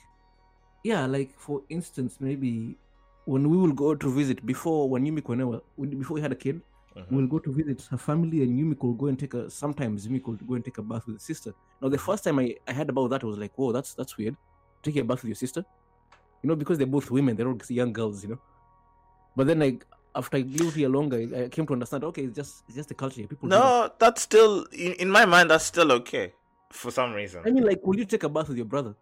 yeah 0.85 1.05
like 1.07 1.31
for 1.45 1.61
instance 1.75 2.17
maybe 2.19 2.77
when 3.25 3.49
we 3.49 3.57
will 3.57 3.75
go 3.83 3.95
to 3.95 4.09
visit 4.17 4.45
before 4.45 4.87
when 4.87 5.05
Yumiko 5.05 5.33
I 5.33 5.85
before 6.03 6.15
we 6.15 6.21
had 6.21 6.31
a 6.31 6.41
kid 6.45 6.61
Mhm. 6.95 7.11
we'll 7.11 7.27
go 7.27 7.39
to 7.45 7.51
visit 7.51 7.81
her 7.91 7.97
family 7.97 8.41
and 8.43 8.51
Yumiko 8.57 8.83
will 8.83 8.99
go 9.03 9.07
and 9.07 9.19
take 9.19 9.33
a 9.33 9.49
sometimes 9.49 10.07
Yumiko 10.07 10.27
will 10.27 10.47
go 10.51 10.53
and 10.59 10.63
take 10.63 10.77
a 10.77 10.81
bath 10.91 11.05
with 11.07 11.15
her 11.17 11.25
sister 11.31 11.53
now 11.81 11.89
the 11.89 11.97
first 11.97 12.23
time 12.23 12.39
I, 12.39 12.55
I 12.69 12.71
heard 12.71 12.89
about 12.89 13.09
that 13.09 13.23
I 13.23 13.27
was 13.31 13.37
like 13.37 13.51
whoa 13.57 13.71
that's 13.77 13.93
that's 13.95 14.15
weird 14.17 14.37
taking 14.81 15.01
a 15.01 15.05
bath 15.09 15.21
with 15.23 15.29
your 15.33 15.41
sister 15.45 15.65
you 16.41 16.47
know 16.49 16.55
because 16.55 16.77
they're 16.77 16.87
both 16.97 17.11
women 17.11 17.35
they're 17.35 17.49
all 17.49 17.59
young 17.67 17.91
girls 17.91 18.23
you 18.23 18.29
know 18.29 18.39
but 19.35 19.47
then 19.47 19.59
like 19.59 19.85
after 20.15 20.37
I 20.37 20.41
lived 20.41 20.77
here 20.77 20.87
longer 20.87 21.17
I 21.35 21.49
came 21.49 21.67
to 21.67 21.73
understand 21.73 22.05
okay 22.05 22.23
it's 22.27 22.35
just 22.35 22.63
it's 22.67 22.77
just 22.77 22.89
the 22.89 22.95
culture 22.95 23.19
here. 23.21 23.27
people 23.27 23.49
that. 23.49 23.57
No, 23.59 23.91
that's 23.99 24.21
still 24.21 24.63
in, 24.71 24.93
in 24.93 25.09
my 25.09 25.25
mind. 25.25 25.51
That's 25.51 25.65
still 25.65 25.91
okay 25.99 26.31
for 26.71 26.91
some 26.91 27.11
reason. 27.13 27.41
I 27.45 27.51
mean 27.51 27.65
like 27.65 27.85
will 27.85 27.97
you 27.97 28.05
take 28.05 28.23
a 28.23 28.29
bath 28.29 28.47
with 28.47 28.57
your 28.57 28.65
brother 28.75 28.95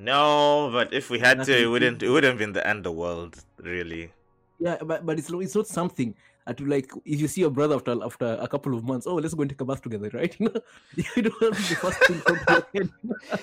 no, 0.00 0.70
but 0.72 0.92
if 0.92 1.10
we 1.10 1.18
had 1.18 1.44
to, 1.44 1.52
it 1.62 1.66
wouldn't. 1.66 2.02
It 2.02 2.08
wouldn't 2.10 2.38
been 2.38 2.52
the 2.52 2.66
end 2.66 2.78
of 2.78 2.84
the 2.84 2.92
world, 2.92 3.36
really. 3.58 4.12
Yeah, 4.58 4.76
but 4.82 5.04
but 5.06 5.18
it's 5.18 5.30
not, 5.30 5.42
it's 5.42 5.54
not 5.54 5.66
something 5.66 6.14
to 6.56 6.64
like, 6.66 6.90
if 7.04 7.20
you 7.20 7.28
see 7.28 7.40
your 7.42 7.50
brother 7.50 7.76
after 7.76 8.02
after 8.04 8.38
a 8.40 8.48
couple 8.48 8.74
of 8.76 8.84
months, 8.84 9.06
oh, 9.06 9.14
let's 9.16 9.34
go 9.34 9.42
and 9.42 9.50
take 9.50 9.60
a 9.60 9.64
bath 9.64 9.82
together, 9.82 10.10
right? 10.12 10.34
You 10.40 11.22
don't 11.22 11.42
have 11.42 11.68
the 11.68 11.76
first 11.76 11.98
thing 12.06 12.20
come 12.20 12.38
to 12.38 12.66
your 12.72 12.84
head. 12.84 13.40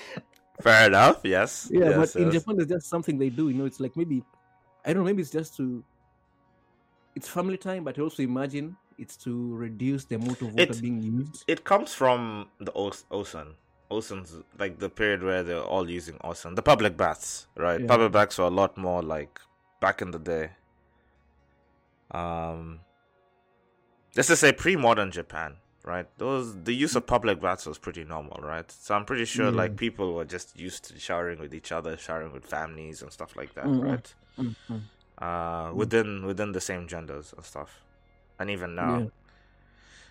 Fair 0.60 0.86
enough. 0.88 1.20
Yes. 1.24 1.68
Yeah, 1.70 1.90
yes, 1.90 2.12
but 2.12 2.22
in. 2.22 2.30
Japan, 2.30 2.56
it's 2.58 2.68
just 2.70 2.88
something 2.88 3.16
they 3.18 3.30
do. 3.30 3.48
You 3.48 3.54
know, 3.58 3.64
it's 3.64 3.80
like 3.80 3.96
maybe 3.96 4.22
I 4.84 4.92
don't 4.92 5.02
know. 5.02 5.06
Maybe 5.06 5.22
it's 5.22 5.30
just 5.30 5.56
to 5.58 5.82
it's 7.14 7.28
family 7.28 7.56
time, 7.56 7.84
but 7.84 7.98
I 7.98 8.02
also 8.02 8.22
imagine 8.22 8.76
it's 8.98 9.16
to 9.18 9.54
reduce 9.54 10.04
the 10.04 10.16
amount 10.16 10.42
of 10.42 10.48
water 10.52 10.62
It's- 10.62 10.80
being 10.80 11.00
used. 11.00 11.44
it 11.46 11.64
comes 11.64 11.94
from 11.94 12.48
the 12.58 12.72
Ocean. 12.74 13.54
Ocean's 13.90 14.36
like 14.58 14.78
the 14.78 14.88
period 14.90 15.22
where 15.22 15.42
they're 15.42 15.62
all 15.62 15.88
using 15.88 16.18
Ocean. 16.22 16.54
The 16.54 16.62
public 16.62 16.96
baths, 16.96 17.46
right? 17.56 17.80
Yeah. 17.80 17.86
Public 17.86 18.12
baths 18.12 18.38
were 18.38 18.44
a 18.44 18.50
lot 18.50 18.76
more 18.76 19.02
like 19.02 19.40
back 19.80 20.02
in 20.02 20.10
the 20.10 20.18
day. 20.18 20.50
Um, 22.10 22.80
let's 24.16 24.28
just 24.28 24.40
say 24.40 24.52
pre-modern 24.52 25.10
Japan, 25.10 25.56
right? 25.84 26.06
Those 26.18 26.54
the 26.64 26.74
use 26.74 26.96
of 26.96 27.06
public 27.06 27.40
baths 27.40 27.66
was 27.66 27.78
pretty 27.78 28.04
normal, 28.04 28.38
right? 28.42 28.70
So 28.70 28.94
I'm 28.94 29.04
pretty 29.04 29.24
sure 29.26 29.46
Yeah. 29.46 29.50
like 29.62 29.76
people 29.76 30.14
were 30.14 30.24
just 30.24 30.58
used 30.58 30.84
to 30.84 30.98
showering 30.98 31.38
with 31.38 31.54
each 31.54 31.72
other, 31.72 31.96
showering 31.96 32.32
with 32.32 32.46
families 32.46 33.02
and 33.02 33.12
stuff 33.12 33.36
like 33.36 33.54
that, 33.54 33.66
Mhm. 33.66 33.82
right? 33.84 34.14
Mhm. 34.38 34.80
Uh, 35.18 35.72
within 35.74 36.24
within 36.26 36.52
the 36.52 36.60
same 36.60 36.86
genders 36.86 37.32
and 37.36 37.44
stuff, 37.44 37.82
and 38.38 38.50
even 38.50 38.74
now. 38.74 38.98
Yeah. 38.98 39.06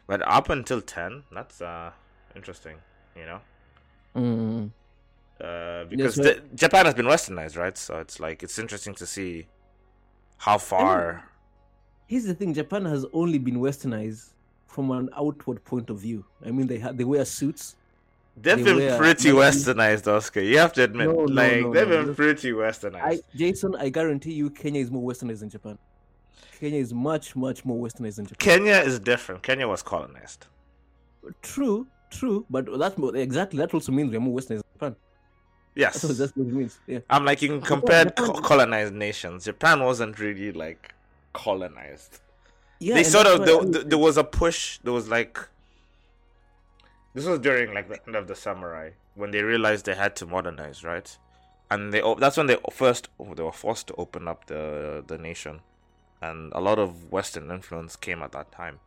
But 0.05 0.21
up 0.27 0.49
until 0.49 0.81
ten, 0.81 1.23
that's 1.31 1.61
uh 1.61 1.91
interesting, 2.35 2.77
you 3.15 3.25
know. 3.25 3.41
Mm. 4.17 4.71
Uh, 5.39 5.85
because 5.85 6.15
so- 6.15 6.23
the- 6.23 6.41
Japan 6.55 6.85
has 6.85 6.95
been 6.95 7.05
westernized, 7.05 7.57
right? 7.57 7.77
So 7.77 7.99
it's 7.99 8.19
like 8.19 8.41
it's 8.43 8.57
interesting 8.57 8.95
to 8.95 9.05
see 9.05 9.47
how 10.37 10.57
far. 10.57 11.29
Here's 12.07 12.23
the 12.25 12.33
thing: 12.33 12.53
Japan 12.53 12.85
has 12.85 13.05
only 13.13 13.37
been 13.37 13.57
westernized 13.57 14.29
from 14.65 14.91
an 14.91 15.09
outward 15.15 15.63
point 15.63 15.89
of 15.89 15.99
view. 15.99 16.25
I 16.45 16.51
mean, 16.51 16.67
they 16.67 16.79
ha- 16.79 16.91
they 16.93 17.03
wear 17.03 17.23
suits. 17.25 17.75
They've 18.39 18.57
they 18.57 18.63
been 18.63 18.77
were- 18.91 18.97
pretty 18.97 19.29
no, 19.29 19.37
westernized, 19.37 20.07
Oscar. 20.07 20.41
You 20.41 20.57
have 20.59 20.73
to 20.73 20.83
admit, 20.83 21.07
No, 21.07 21.13
no, 21.25 21.33
like 21.41 21.61
no, 21.61 21.73
they've 21.73 21.87
no. 21.89 22.05
been 22.05 22.15
pretty 22.15 22.51
westernized. 22.51 23.01
I, 23.03 23.19
Jason, 23.35 23.75
I 23.75 23.89
guarantee 23.89 24.33
you, 24.33 24.49
Kenya 24.51 24.79
is 24.81 24.91
more 24.91 25.03
westernized 25.11 25.39
than 25.39 25.49
Japan. 25.49 25.77
Kenya 26.59 26.79
is 26.79 26.93
much, 26.93 27.35
much 27.35 27.65
more 27.65 27.79
westernized 27.83 28.15
than 28.17 28.25
Japan. 28.27 28.37
Kenya 28.59 28.73
is 28.89 28.99
different. 28.99 29.41
Kenya 29.43 29.67
was 29.67 29.81
colonized. 29.83 30.45
True, 31.41 31.87
true, 32.09 32.45
but 32.49 32.65
that's 32.79 32.97
exactly 33.15 33.57
that 33.59 33.73
also 33.73 33.91
means 33.91 34.11
we're 34.11 34.19
more 34.19 34.37
westernized 34.39 34.47
than 34.63 34.63
Japan. 34.73 34.95
Yes, 35.75 35.93
That's 35.93 36.03
what, 36.09 36.17
that's 36.17 36.35
what 36.35 36.47
it 36.47 36.53
means. 36.53 36.79
Yeah. 36.87 36.99
I'm 37.09 37.25
like 37.25 37.41
you 37.41 37.49
can 37.49 37.61
compare 37.61 38.05
co- 38.05 38.33
colonized 38.41 38.93
nations. 38.93 39.45
Japan 39.45 39.83
wasn't 39.83 40.17
really 40.19 40.51
like 40.51 40.93
colonized. 41.33 42.19
Yeah, 42.79 42.95
they 42.95 43.03
sort 43.03 43.27
of 43.27 43.45
there, 43.45 43.59
I- 43.61 43.65
there- 43.65 43.83
there 43.83 43.97
was 43.97 44.17
a 44.17 44.23
push. 44.23 44.79
There 44.83 44.93
was 44.93 45.07
like 45.09 45.37
this 47.13 47.25
was 47.25 47.39
during 47.39 47.73
like 47.73 47.89
the 47.89 47.99
end 48.05 48.15
of 48.15 48.27
the 48.27 48.35
samurai 48.35 48.91
when 49.15 49.31
they 49.31 49.41
realized 49.41 49.85
they 49.85 49.95
had 49.95 50.15
to 50.17 50.25
modernize, 50.25 50.83
right? 50.83 51.17
And 51.69 51.91
they 51.93 52.01
that's 52.19 52.37
when 52.37 52.45
they 52.47 52.57
first 52.71 53.09
they 53.35 53.43
were 53.43 53.51
forced 53.51 53.87
to 53.87 53.95
open 53.95 54.27
up 54.27 54.45
the 54.45 55.03
the 55.05 55.17
nation, 55.17 55.59
and 56.21 56.51
a 56.53 56.61
lot 56.61 56.79
of 56.79 57.11
Western 57.11 57.51
influence 57.51 57.95
came 57.95 58.21
at 58.21 58.31
that 58.33 58.51
time. 58.51 58.79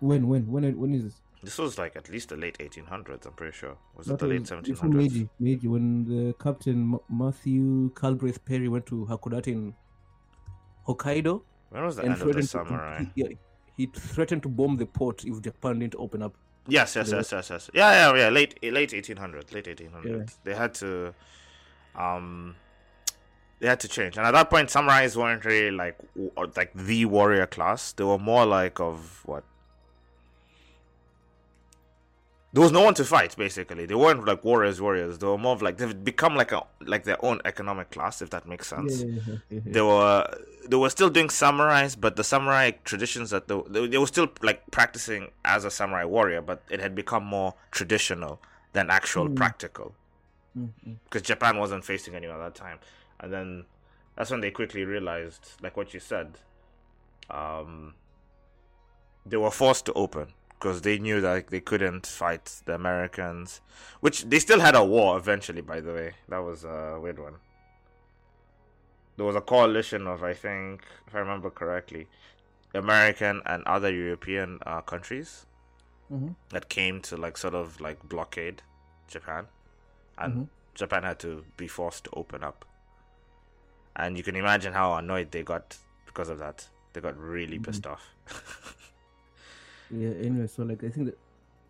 when, 0.00 0.28
when, 0.28 0.50
when, 0.50 0.78
when 0.80 0.94
is 0.94 1.04
this? 1.04 1.14
This 1.42 1.56
was 1.58 1.78
like 1.78 1.96
at 1.96 2.10
least 2.10 2.28
the 2.28 2.36
late 2.36 2.58
1800s. 2.58 3.26
I'm 3.26 3.32
pretty 3.32 3.56
sure. 3.56 3.76
Was 3.96 4.08
it 4.08 4.18
the 4.18 4.26
late 4.26 4.42
1700s? 4.42 4.64
before 4.64 4.88
Meiji, 4.90 5.28
Meiji, 5.38 5.68
when 5.68 6.04
the 6.04 6.34
captain 6.34 6.94
M- 6.94 7.00
Matthew 7.08 7.90
Calbraith 7.92 8.44
Perry 8.44 8.68
went 8.68 8.86
to 8.86 9.06
Hakodate 9.06 9.48
in 9.48 9.74
Hokkaido 10.86 11.42
When 11.70 11.84
was 11.84 11.96
the 11.96 12.04
end 12.04 12.12
of 12.12 12.18
the 12.18 12.24
threatened 12.42 12.50
to, 12.50 13.10
he, 13.14 13.22
yeah, 13.22 13.28
he 13.76 13.86
threatened 13.86 14.42
to 14.42 14.48
bomb 14.48 14.76
the 14.76 14.86
port 14.86 15.24
if 15.24 15.40
Japan 15.40 15.78
didn't 15.78 15.94
open 15.98 16.22
up. 16.22 16.34
Yes, 16.66 16.94
yes, 16.94 17.10
yes, 17.10 17.32
yes, 17.32 17.50
yes. 17.50 17.70
Yeah, 17.72 18.12
yeah, 18.12 18.24
yeah. 18.24 18.28
Late, 18.28 18.62
late 18.62 18.90
1800s. 18.90 19.52
Late 19.52 19.64
1800s. 19.64 20.36
They 20.44 20.54
had 20.54 20.74
to, 20.74 21.14
um, 21.94 22.54
they 23.60 23.66
had 23.66 23.80
to 23.80 23.88
change. 23.88 24.18
And 24.18 24.26
at 24.26 24.32
that 24.32 24.50
point, 24.50 24.68
samurais 24.68 25.16
weren't 25.16 25.44
really 25.44 25.70
like 25.70 25.96
like 26.56 26.72
the 26.74 27.06
warrior 27.06 27.46
class. 27.46 27.92
They 27.92 28.04
were 28.04 28.18
more 28.18 28.44
like 28.44 28.78
of 28.78 29.22
what? 29.24 29.44
There 32.52 32.62
was 32.62 32.72
no 32.72 32.82
one 32.82 32.94
to 32.94 33.04
fight. 33.04 33.36
Basically, 33.36 33.86
they 33.86 33.94
weren't 33.94 34.24
like 34.24 34.42
warriors. 34.44 34.80
Warriors. 34.80 35.18
They 35.18 35.26
were 35.26 35.38
more 35.38 35.52
of 35.52 35.62
like 35.62 35.76
they've 35.76 36.04
become 36.04 36.34
like 36.34 36.50
a 36.50 36.64
like 36.80 37.04
their 37.04 37.24
own 37.24 37.40
economic 37.44 37.90
class, 37.90 38.20
if 38.22 38.30
that 38.30 38.46
makes 38.46 38.66
sense 38.66 39.04
Yeah, 39.04 39.36
they 39.50 39.80
were 39.80 40.26
they 40.68 40.76
were 40.76 40.90
still 40.90 41.10
doing 41.10 41.28
samurais, 41.28 41.96
but 41.98 42.16
the 42.16 42.24
samurai 42.24 42.72
traditions 42.84 43.30
that 43.30 43.46
they, 43.46 43.60
they, 43.68 43.86
they 43.86 43.98
were 43.98 44.06
still 44.08 44.28
like 44.42 44.68
practicing 44.72 45.30
as 45.44 45.64
a 45.64 45.70
samurai 45.70 46.04
warrior, 46.04 46.42
but 46.42 46.62
it 46.70 46.80
had 46.80 46.94
become 46.94 47.24
more 47.24 47.54
traditional 47.70 48.40
than 48.72 48.90
actual 48.90 49.28
Mm. 49.28 49.36
practical 49.36 49.94
Mm, 50.58 50.70
mm. 50.86 50.96
because 51.04 51.22
Japan 51.22 51.56
wasn't 51.58 51.84
facing 51.84 52.16
anyone 52.16 52.36
at 52.40 52.42
that 52.42 52.54
time, 52.56 52.80
and 53.20 53.32
then 53.32 53.64
that's 54.16 54.30
when 54.32 54.40
they 54.40 54.50
quickly 54.50 54.84
realized, 54.84 55.52
like 55.62 55.76
what 55.76 55.94
you 55.94 56.00
said, 56.00 56.38
um, 57.30 57.94
they 59.24 59.36
were 59.36 59.52
forced 59.52 59.86
to 59.86 59.92
open 59.92 60.32
because 60.60 60.82
they 60.82 60.98
knew 60.98 61.22
that 61.22 61.48
they 61.48 61.58
couldn't 61.60 62.06
fight 62.06 62.60
the 62.66 62.74
Americans, 62.74 63.62
which 64.00 64.24
they 64.24 64.38
still 64.38 64.60
had 64.60 64.74
a 64.74 64.84
war 64.84 65.16
eventually. 65.16 65.62
By 65.62 65.80
the 65.80 65.92
way, 65.94 66.12
that 66.28 66.38
was 66.38 66.64
a 66.64 66.98
weird 67.02 67.18
one. 67.18 67.36
There 69.16 69.24
was 69.24 69.36
a 69.36 69.40
coalition 69.40 70.06
of, 70.06 70.22
I 70.22 70.34
think, 70.34 70.82
if 71.06 71.14
I 71.14 71.18
remember 71.20 71.48
correctly, 71.48 72.08
American 72.74 73.40
and 73.46 73.64
other 73.64 73.90
European 73.92 74.58
uh, 74.66 74.82
countries 74.82 75.46
Mhm. 76.12 76.34
that 76.50 76.68
came 76.68 77.00
to 77.02 77.16
like 77.16 77.38
sort 77.38 77.54
of 77.54 77.80
like 77.80 78.06
blockade 78.08 78.62
Japan, 79.08 79.46
and 80.18 80.34
Mhm. 80.34 80.48
Japan 80.74 81.02
had 81.04 81.18
to 81.20 81.44
be 81.56 81.68
forced 81.68 82.04
to 82.04 82.10
open 82.12 82.44
up. 82.44 82.64
And 83.96 84.16
you 84.18 84.22
can 84.22 84.36
imagine 84.36 84.72
how 84.74 84.94
annoyed 84.94 85.30
they 85.30 85.42
got 85.42 85.78
because 86.06 86.28
of 86.28 86.38
that. 86.38 86.68
They 86.92 87.00
got 87.00 87.16
really 87.16 87.58
Mhm. 87.58 87.64
pissed 87.64 87.86
off. 87.86 88.02
Yeah. 89.90 90.10
Anyway, 90.22 90.46
so 90.46 90.62
like 90.62 90.82
I 90.84 90.88
think 90.88 91.06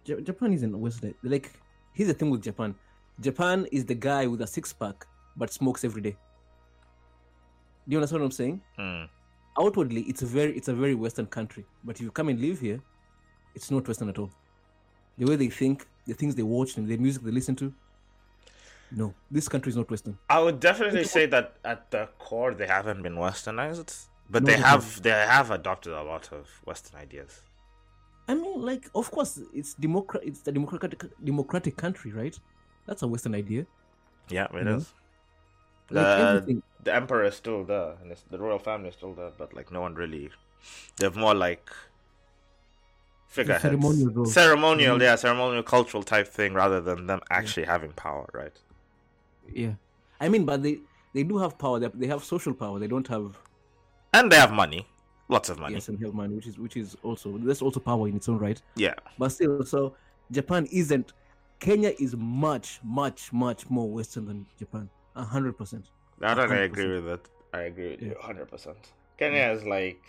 that 0.04 0.24
Japan 0.24 0.52
isn't 0.52 0.78
Western. 0.78 1.14
Like 1.22 1.52
here's 1.92 2.09
the 2.09 2.14
thing 2.14 2.30
with 2.30 2.42
Japan. 2.42 2.74
Japan 3.20 3.66
is 3.70 3.85
the 3.85 3.94
guy 3.94 4.26
with 4.26 4.40
a 4.40 4.46
six 4.46 4.72
pack 4.72 5.06
but 5.37 5.52
smokes 5.52 5.85
every 5.85 6.02
day. 6.02 6.16
Do 7.88 7.92
you 7.94 7.98
understand 7.98 8.22
what 8.22 8.26
I'm 8.26 8.33
saying? 8.33 8.61
Hmm. 8.78 9.04
Outwardly, 9.59 10.02
it's 10.02 10.22
a 10.22 10.26
very 10.26 10.56
it's 10.56 10.68
a 10.68 10.74
very 10.74 10.94
Western 10.94 11.26
country, 11.26 11.64
but 11.85 11.96
if 11.96 12.02
you 12.02 12.11
come 12.11 12.28
and 12.28 12.40
live 12.40 12.61
here, 12.61 12.80
it's 13.54 13.70
not 13.70 13.87
Western 13.87 14.09
at 14.09 14.18
all. 14.18 14.30
The 15.18 15.26
way 15.26 15.37
they 15.37 15.48
think, 15.48 15.87
the 16.06 16.14
things 16.14 16.35
they 16.35 16.42
watch, 16.42 16.76
and 16.76 16.87
the 16.88 16.96
music 16.96 17.22
they 17.22 17.30
listen 17.30 17.56
to. 17.56 17.72
No, 18.92 19.14
this 19.30 19.48
country 19.48 19.70
is 19.70 19.76
not 19.76 19.90
Western. 19.90 20.18
I 20.28 20.40
would 20.40 20.61
definitely 20.61 21.04
say 21.04 21.26
that 21.26 21.54
at 21.64 21.90
the 21.90 22.09
core 22.18 22.54
they 22.54 22.66
haven't 22.66 23.02
been 23.02 23.14
westernized, 23.14 24.06
but 24.28 24.42
No, 24.42 24.46
they 24.46 24.56
they 24.56 24.62
have 24.62 25.02
they 25.02 25.11
have 25.11 25.50
adopted 25.50 25.92
a 25.92 26.02
lot 26.02 26.33
of 26.33 26.48
Western 26.64 27.00
ideas. 27.00 27.42
I 28.30 28.34
mean, 28.34 28.56
like, 28.70 28.84
of 28.94 29.06
course, 29.10 29.32
it's 29.58 29.72
democrat. 29.74 30.22
It's 30.28 30.40
the 30.46 30.52
democratic 30.52 31.00
democratic 31.30 31.74
country, 31.84 32.10
right? 32.20 32.36
That's 32.86 33.02
a 33.02 33.08
Western 33.12 33.34
idea. 33.34 33.62
Yeah, 34.36 34.46
it 34.60 34.66
is. 34.76 34.86
Like 35.90 36.16
The 36.16 36.62
the 36.86 36.94
emperor 37.00 37.24
is 37.30 37.34
still 37.42 37.64
there, 37.72 37.90
and 38.00 38.12
it's, 38.12 38.22
the 38.34 38.38
royal 38.38 38.60
family 38.68 38.88
is 38.92 38.94
still 39.00 39.14
there, 39.20 39.32
but 39.40 39.52
like 39.58 39.68
no 39.76 39.80
one 39.86 39.94
really. 40.02 40.30
They're 40.98 41.10
more 41.26 41.34
like 41.34 41.66
figureheads, 43.28 43.62
ceremonial 43.62 44.24
ceremonial, 44.26 44.96
Mhm. 44.98 45.02
yeah, 45.06 45.16
ceremonial, 45.16 45.62
cultural 45.62 46.02
type 46.02 46.28
thing, 46.38 46.54
rather 46.62 46.80
than 46.88 47.06
them 47.06 47.20
actually 47.30 47.66
having 47.74 47.92
power, 48.06 48.26
right? 48.32 48.56
Yeah, 49.62 49.74
I 50.20 50.28
mean, 50.28 50.44
but 50.50 50.62
they 50.62 50.74
they 51.14 51.24
do 51.24 51.38
have 51.38 51.58
power. 51.58 51.76
They, 51.80 51.88
they 52.02 52.06
have 52.06 52.22
social 52.24 52.54
power. 52.54 52.78
They 52.78 52.90
don't 52.94 53.08
have 53.08 53.26
And 54.12 54.30
they 54.30 54.36
have 54.44 54.52
money, 54.52 54.86
lots 55.30 55.48
of 55.48 55.58
money. 55.58 55.74
yes 55.74 55.88
and 55.88 55.98
health 56.00 56.14
money, 56.14 56.34
which 56.34 56.46
is 56.46 56.58
which 56.58 56.76
is 56.76 56.96
also 57.02 57.38
that's 57.38 57.62
also 57.62 57.80
power 57.80 58.08
in 58.08 58.16
its 58.16 58.28
own 58.28 58.38
right. 58.38 58.60
Yeah, 58.76 58.94
But 59.18 59.30
still, 59.30 59.64
so 59.64 59.94
Japan 60.30 60.66
isn't. 60.70 61.12
Kenya 61.60 61.92
is 61.98 62.16
much, 62.16 62.80
much, 62.82 63.32
much 63.32 63.68
more 63.68 63.88
Western 63.90 64.24
than 64.26 64.46
Japan. 64.58 64.88
A 65.16 65.24
hundred 65.24 65.58
percent. 65.58 65.84
I 66.22 66.34
don't. 66.34 66.48
100%. 66.48 66.64
agree 66.64 66.88
with 66.94 67.04
that. 67.06 67.20
I 67.52 67.62
agree 67.70 67.90
with 67.92 68.02
you, 68.02 68.16
hundred 68.20 68.48
percent. 68.50 68.92
Kenya 69.18 69.46
is 69.56 69.64
like, 69.64 70.02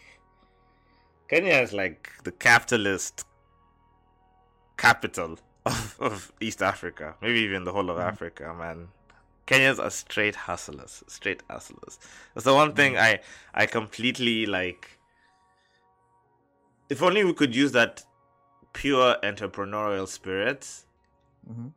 Kenya 1.28 1.56
is 1.56 1.74
like 1.74 2.10
the 2.24 2.32
capitalist 2.32 3.26
capital 4.78 5.38
of, 5.66 5.96
of 6.00 6.32
East 6.40 6.62
Africa, 6.62 7.16
maybe 7.22 7.40
even 7.42 7.64
the 7.64 7.72
whole 7.72 7.90
of 7.90 7.98
Mhm. 7.98 8.08
Africa, 8.12 8.54
man. 8.58 8.88
Kenyans 9.48 9.80
are 9.84 9.90
straight 9.90 10.36
hustlers, 10.36 11.04
straight 11.08 11.44
hustlers. 11.50 12.00
That's 12.34 12.46
the 12.46 12.54
one 12.54 12.74
thing 12.74 12.98
I 12.98 13.20
I 13.54 13.66
completely 13.66 14.46
like. 14.46 14.98
If 16.92 17.02
only 17.02 17.24
we 17.24 17.34
could 17.34 17.56
use 17.56 17.72
that 17.72 18.04
pure 18.74 19.16
entrepreneurial 19.24 20.08
spirit 20.08 20.68
hmm 21.48 21.68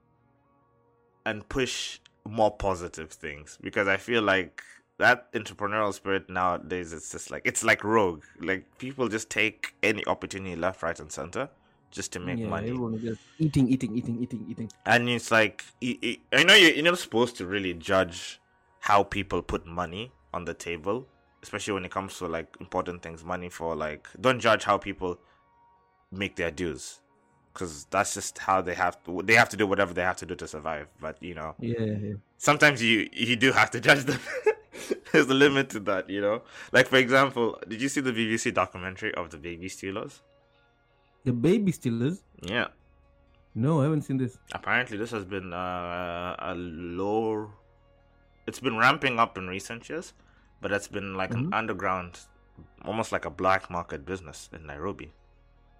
and 1.24 1.48
push 1.48 2.00
more 2.28 2.50
positive 2.50 3.10
things 3.12 3.56
because 3.62 3.86
I 3.88 3.96
feel 3.96 4.22
like 4.22 4.62
that 4.98 5.32
entrepreneurial 5.32 5.94
spirit 5.94 6.28
nowadays 6.28 6.92
it's 6.92 7.12
just 7.12 7.30
like 7.30 7.42
it's 7.44 7.62
like 7.62 7.84
rogue. 7.84 8.24
Like 8.40 8.66
people 8.78 9.08
just 9.08 9.30
take 9.30 9.74
any 9.84 10.04
opportunity 10.06 10.56
left, 10.56 10.82
right, 10.82 10.98
and 10.98 11.10
center 11.10 11.48
just 11.92 12.12
to 12.14 12.20
make 12.20 12.40
yeah, 12.40 12.48
money. 12.48 12.68
everyone 12.70 13.00
just 13.00 13.20
eating, 13.38 13.68
eating, 13.68 13.96
eating, 13.96 14.18
eating, 14.20 14.46
eating. 14.50 14.68
And 14.84 15.08
it's 15.08 15.30
like 15.30 15.64
I 15.80 16.42
know 16.42 16.54
you're 16.54 16.82
not 16.82 16.98
supposed 16.98 17.36
to 17.36 17.46
really 17.46 17.74
judge 17.74 18.40
how 18.80 19.04
people 19.04 19.42
put 19.42 19.64
money 19.64 20.10
on 20.32 20.44
the 20.44 20.54
table, 20.54 21.06
especially 21.44 21.74
when 21.76 21.84
it 21.88 21.92
comes 21.96 22.18
to 22.18 22.26
like 22.36 22.48
important 22.66 22.98
things. 23.04 23.24
Money 23.34 23.50
for 23.58 23.70
like 23.86 24.08
don't 24.26 24.40
judge 24.40 24.64
how 24.70 24.76
people 24.88 25.12
make 26.10 26.34
their 26.40 26.50
dues 26.50 27.00
because 27.52 27.72
that's 27.94 28.12
just 28.18 28.38
how 28.48 28.58
they 28.68 28.74
have 28.84 28.96
to. 29.04 29.22
They 29.28 29.34
have 29.42 29.50
to 29.54 29.56
do 29.62 29.66
whatever 29.72 29.92
they 29.98 30.06
have 30.10 30.16
to 30.22 30.26
do 30.30 30.34
to 30.42 30.46
survive. 30.56 30.86
But 31.00 31.22
you 31.22 31.34
know, 31.40 31.50
Yeah, 31.60 31.80
yeah. 32.06 32.14
sometimes 32.48 32.82
you 32.82 33.08
you 33.12 33.36
do 33.44 33.52
have 33.60 33.70
to 33.76 33.80
judge 33.88 34.04
them. 34.10 34.20
There's 35.12 35.28
a 35.28 35.38
limit 35.46 35.70
to 35.74 35.80
that, 35.90 36.10
you 36.10 36.20
know. 36.26 36.42
Like 36.72 36.88
for 36.92 36.96
example, 36.96 37.46
did 37.68 37.80
you 37.80 37.88
see 37.88 38.00
the 38.08 38.12
BBC 38.12 38.52
documentary 38.62 39.12
of 39.14 39.30
the 39.30 39.38
baby 39.38 39.68
stealers? 39.68 40.14
The 41.24 41.32
baby 41.32 41.72
stealers. 41.72 42.16
Yeah. 42.42 42.68
No, 43.54 43.80
I 43.80 43.84
haven't 43.84 44.02
seen 44.02 44.18
this. 44.18 44.36
Apparently, 44.52 44.96
this 45.02 45.12
has 45.12 45.24
been 45.24 45.52
uh, 45.52 46.34
a 46.50 46.52
low. 47.00 47.52
It's 48.48 48.60
been 48.66 48.76
ramping 48.76 49.20
up 49.24 49.38
in 49.38 49.46
recent 49.56 49.88
years, 49.88 50.12
but 50.64 50.72
it's 50.76 50.88
been 50.88 51.10
like 51.22 51.32
an 51.38 51.44
Mhm. 51.48 51.54
underground, 51.60 52.12
almost 52.90 53.12
like 53.12 53.26
a 53.26 53.30
black 53.42 53.62
market 53.76 54.00
business 54.10 54.38
in 54.56 54.62
Nairobi, 54.72 55.08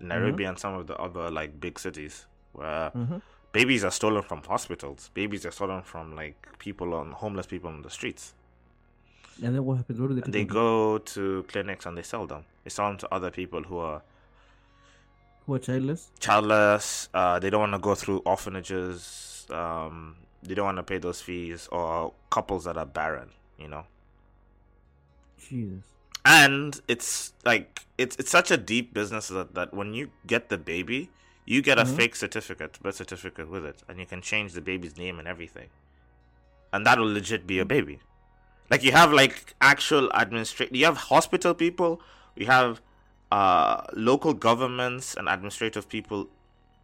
in 0.01 0.09
Nairobi 0.09 0.45
and 0.45 0.59
some 0.65 0.75
of 0.79 0.87
the 0.91 0.97
other 1.07 1.31
like 1.41 1.51
big 1.67 1.79
cities 1.87 2.27
where 2.53 2.91
Mm-hmm. 2.95 3.19
babies 3.59 3.83
are 3.89 3.95
stolen 4.01 4.23
from 4.31 4.43
hospitals. 4.55 5.01
Babies 5.15 5.47
are 5.47 5.55
stolen 5.61 5.83
from 5.93 6.07
like 6.23 6.37
people 6.59 6.93
on 7.01 7.13
homeless 7.23 7.47
people 7.47 7.71
on 7.71 7.81
the 7.81 7.89
streets. 7.99 8.35
And 9.43 9.55
then 9.55 9.65
what 9.65 9.77
happens? 9.79 9.99
What 10.01 10.09
do 10.11 10.15
they? 10.17 10.21
Do 10.21 10.31
they 10.39 10.45
go 10.45 10.99
to 11.15 11.23
clinics 11.53 11.87
and 11.87 11.97
they 11.99 12.03
sell 12.13 12.27
them. 12.27 12.43
They 12.65 12.71
sell 12.77 12.89
them 12.91 12.99
to 12.99 13.09
other 13.17 13.31
people 13.41 13.63
who 13.71 13.79
are 13.79 14.03
Who 15.47 15.55
are 15.55 15.59
childless? 15.69 16.11
childless. 16.21 17.09
Uh, 17.15 17.39
they 17.39 17.49
don't 17.51 17.61
want 17.67 17.73
to 17.73 17.79
go 17.91 17.95
through 17.95 18.19
orphanages. 18.35 19.47
Um, 19.51 20.17
they 20.43 20.55
don't 20.55 20.67
want 20.71 20.79
to 20.79 20.83
pay 20.93 20.99
those 20.99 21.21
fees, 21.27 21.69
or 21.73 22.13
couples 22.37 22.65
that 22.65 22.77
are 22.77 22.87
barren. 22.87 23.31
You 23.59 23.69
know, 23.69 23.85
Jesus. 25.49 25.83
and 26.25 26.81
it's 26.89 27.33
like 27.45 27.87
it's 27.99 28.17
it's 28.17 28.31
such 28.31 28.51
a 28.51 28.57
deep 28.57 28.95
business 28.95 29.29
that, 29.29 29.55
that 29.55 29.75
when 29.75 29.93
you 29.95 30.11
get 30.27 30.49
the 30.49 30.59
baby, 30.59 31.11
you 31.45 31.61
get 31.63 31.79
a 31.79 31.85
Mhm. 31.85 31.97
fake 31.97 32.17
certificate, 32.17 32.79
birth 32.83 32.97
certificate 32.97 33.49
with 33.51 33.65
it, 33.67 33.83
and 33.89 33.99
you 34.01 34.07
can 34.07 34.21
change 34.23 34.53
the 34.55 34.61
baby's 34.61 34.97
name 34.97 35.19
and 35.19 35.29
everything, 35.29 35.69
and 36.73 36.87
that'll 36.87 37.13
legit 37.19 37.47
be 37.47 37.55
your 37.55 37.65
baby. 37.67 37.99
Like 38.71 38.83
you 38.83 38.93
have 38.93 39.13
like 39.13 39.55
actual 39.61 40.11
administrative, 40.15 40.75
you 40.75 40.87
have 40.87 40.97
hospital 40.97 41.53
people, 41.55 42.01
you 42.37 42.47
have 42.47 42.81
uh 43.33 43.83
local 43.95 44.33
governments 44.35 45.15
and 45.17 45.29
administrative 45.29 45.89
people 45.89 46.29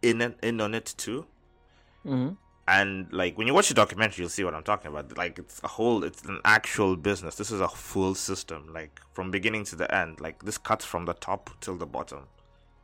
in 0.01 0.21
it, 0.21 0.37
in 0.43 0.59
on 0.61 0.73
it 0.75 0.93
too. 0.97 1.25
Mm-hmm. 2.05 2.33
And 2.77 3.11
like 3.21 3.37
when 3.37 3.47
you 3.47 3.53
watch 3.53 3.67
the 3.67 3.73
documentary, 3.83 4.21
you'll 4.23 4.29
see 4.37 4.45
what 4.47 4.55
I'm 4.57 4.63
talking 4.63 4.87
about. 4.91 5.17
Like 5.17 5.37
it's 5.43 5.57
a 5.63 5.67
whole, 5.77 6.03
it's 6.09 6.23
an 6.33 6.39
actual 6.45 6.95
business. 7.09 7.35
This 7.41 7.51
is 7.55 7.59
a 7.59 7.67
full 7.67 8.13
system, 8.15 8.59
like 8.73 8.93
from 9.15 9.29
beginning 9.37 9.63
to 9.71 9.75
the 9.81 9.93
end. 10.01 10.21
Like 10.25 10.37
this 10.47 10.57
cuts 10.69 10.85
from 10.91 11.03
the 11.09 11.13
top 11.27 11.49
till 11.63 11.75
the 11.83 11.85
bottom. 11.97 12.21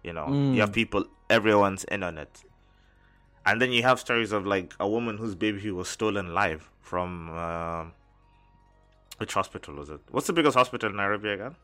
You 0.08 0.14
know, 0.18 0.28
you 0.56 0.60
have 0.64 0.72
Mm. 0.72 0.80
people, 0.82 1.06
everyone's 1.30 1.84
in 1.96 2.02
on 2.10 2.18
it. 2.26 2.44
And 3.46 3.62
then 3.62 3.72
you 3.72 3.82
have 3.90 3.98
stories 4.08 4.32
of 4.38 4.46
like 4.56 4.74
a 4.86 4.88
woman 4.96 5.16
whose 5.18 5.36
baby 5.36 5.72
was 5.72 5.88
stolen 5.88 6.34
live 6.34 6.70
from 6.82 7.10
uh, 7.46 7.86
which 9.20 9.34
hospital 9.34 9.76
was 9.76 9.90
it? 9.90 10.02
What's 10.12 10.28
the 10.28 10.34
biggest 10.34 10.56
hospital 10.62 10.90
in 10.90 10.96
Nairobi 10.98 11.30
again? 11.30 11.56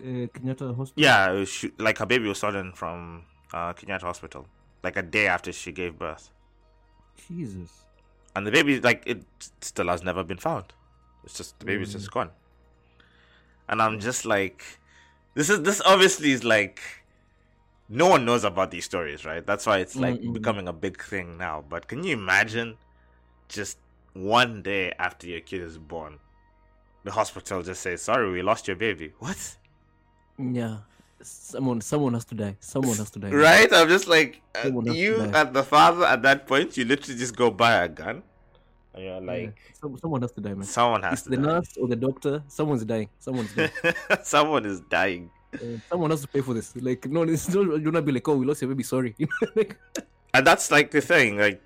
Uh, 0.00 0.26
Kenyatta 0.34 0.66
Hospital. 0.76 1.02
Yeah, 1.08 1.44
she, 1.44 1.70
like 1.78 1.98
her 1.98 2.06
baby 2.06 2.26
was 2.28 2.38
stolen 2.38 2.72
from 2.72 3.22
uh, 3.52 3.72
Kenyatta 3.74 4.02
Hospital, 4.02 4.46
like 4.82 4.96
a 4.96 5.02
day 5.02 5.26
after 5.28 5.52
she 5.52 5.70
gave 5.72 5.98
birth. 5.98 6.30
Jesus. 7.26 7.70
and 8.36 8.46
the 8.46 8.50
baby 8.50 8.80
like 8.80 9.02
it 9.06 9.24
still 9.60 9.88
has 9.88 10.02
never 10.02 10.22
been 10.22 10.38
found. 10.38 10.72
It's 11.24 11.34
just 11.34 11.58
the 11.58 11.66
baby's 11.66 11.92
just 11.92 12.08
mm. 12.08 12.12
gone. 12.12 12.30
And 13.68 13.82
i'm 13.82 14.00
just 14.00 14.24
like 14.24 14.64
this 15.34 15.50
is 15.50 15.62
this 15.62 15.82
obviously 15.84 16.32
is 16.32 16.42
like 16.42 16.80
no 17.88 18.06
one 18.06 18.24
knows 18.24 18.44
about 18.44 18.70
these 18.70 18.84
stories 18.84 19.24
right? 19.24 19.44
That's 19.46 19.66
why 19.66 19.78
it's 19.78 19.96
like 19.96 20.20
Mm-mm. 20.20 20.32
becoming 20.32 20.68
a 20.68 20.72
big 20.72 21.02
thing 21.02 21.36
now. 21.38 21.64
But 21.68 21.88
can 21.88 22.04
you 22.04 22.14
imagine 22.14 22.76
just 23.48 23.78
one 24.14 24.62
day 24.62 24.92
after 24.98 25.26
your 25.26 25.40
kid 25.40 25.62
is 25.62 25.78
born 25.78 26.18
the 27.04 27.10
hospital 27.12 27.62
just 27.62 27.82
says 27.82 28.02
sorry 28.02 28.30
we 28.30 28.42
lost 28.42 28.68
your 28.68 28.76
baby. 28.76 29.12
What? 29.18 29.56
Yeah. 30.38 30.78
Someone, 31.20 31.80
someone 31.80 32.14
has 32.14 32.24
to 32.26 32.34
die. 32.34 32.56
Someone 32.60 32.96
has 32.96 33.10
to 33.10 33.18
die. 33.18 33.30
right 33.30 33.72
i'm 33.72 33.88
just 33.88 34.06
like 34.06 34.40
uh, 34.54 34.62
Someone 34.62 34.86
has 34.86 34.94
to 34.94 35.00
you 35.00 35.20
at 35.20 35.52
the 35.52 35.62
father 35.64 36.04
at 36.06 36.22
that 36.22 36.46
point 36.46 36.76
you 36.76 36.84
literally 36.84 37.18
just 37.18 37.34
go 37.36 37.50
buy 37.50 37.72
a 37.84 37.88
gun 37.88 38.22
and 38.94 39.04
you're 39.04 39.14
Yeah. 39.20 39.32
like 39.32 39.58
Some, 39.80 39.98
someone 39.98 40.22
has 40.22 40.32
to 40.32 40.40
die, 40.40 40.54
man. 40.54 40.62
someone 40.64 41.02
has 41.02 41.12
It's 41.14 41.22
to 41.22 41.30
the 41.30 41.36
die. 41.36 41.42
nurse 41.42 41.76
or 41.80 41.88
the 41.88 41.96
doctor. 41.96 42.42
Someone's 42.48 42.84
dying. 42.84 43.08
Someone's 43.18 43.52
dying. 43.54 43.70
Someone 44.22 44.64
is 44.66 44.80
dying. 44.88 45.30
Uh, 45.54 45.78
someone 45.88 46.10
has 46.10 46.20
to 46.22 46.28
pay 46.28 46.40
for 46.40 46.52
this. 46.52 46.74
Like, 46.76 47.06
no, 47.06 47.22
it's 47.22 47.48
not. 47.48 47.80
You're 47.80 47.92
not 47.92 48.04
be 48.04 48.12
like, 48.12 48.26
oh, 48.28 48.36
we 48.36 48.44
lost 48.44 48.60
your 48.60 48.68
baby. 48.70 48.82
Sorry. 48.82 49.14
like, 49.56 49.76
And 50.34 50.44
that's 50.46 50.70
like 50.70 50.90
the 50.90 51.00
thing. 51.00 51.38
Like 51.38 51.60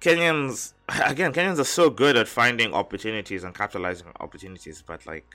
Kenyans 0.00 0.72
again, 0.88 1.32
Kenyans 1.32 1.58
are 1.58 1.64
so 1.64 1.90
good 1.90 2.16
at 2.16 2.28
finding 2.28 2.74
opportunities 2.74 3.44
and 3.44 3.54
capitalizing 3.54 4.06
on 4.08 4.14
opportunities, 4.20 4.82
but 4.86 5.06
like 5.06 5.26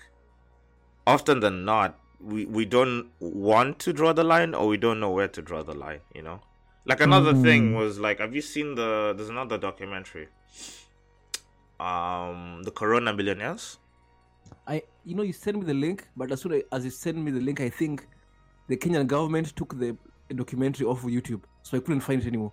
often 1.06 1.40
than 1.40 1.63
not, 1.66 1.98
we, 2.20 2.46
we 2.46 2.66
don't 2.66 3.10
want 3.20 3.80
to 3.80 3.94
draw 3.94 4.14
the 4.14 4.24
line 4.24 4.54
or 4.54 4.68
we 4.68 4.78
don't 4.78 5.00
know 5.00 5.12
where 5.12 5.28
to 5.28 5.42
draw 5.42 5.64
the 5.64 5.74
line, 5.74 6.00
you 6.16 6.22
know? 6.22 6.42
Like 6.86 7.02
another 7.02 7.34
thing 7.34 7.74
Mm. 7.74 7.78
was 7.78 8.00
like 8.00 8.20
have 8.20 8.34
you 8.34 8.42
seen 8.42 8.76
the 8.76 9.14
there's 9.16 9.30
another 9.30 9.58
documentary. 9.58 10.28
Um 11.80 12.64
the 12.64 12.72
Corona 12.72 13.14
Millionaires? 13.14 13.78
I, 14.66 14.82
you 15.06 15.16
know, 15.16 15.24
you 15.24 15.34
send 15.34 15.58
me 15.60 15.66
the 15.66 15.74
link, 15.74 16.08
but 16.16 16.32
as 16.32 16.42
soon 16.42 16.62
as 16.72 16.84
you 16.86 16.90
send 16.92 17.24
me 17.24 17.32
the 17.32 17.40
link, 17.42 17.60
I 17.62 17.70
think 17.70 18.08
the 18.68 18.78
Kenyan 18.78 19.06
government 19.08 19.56
took 19.56 19.78
the 19.78 19.96
documentary 20.34 20.86
off 20.88 21.04
of 21.04 21.10
YouTube, 21.10 21.42
so 21.64 21.78
I 21.78 21.82
couldn't 21.82 22.02
find 22.02 22.22
it 22.22 22.28
anymore. 22.28 22.52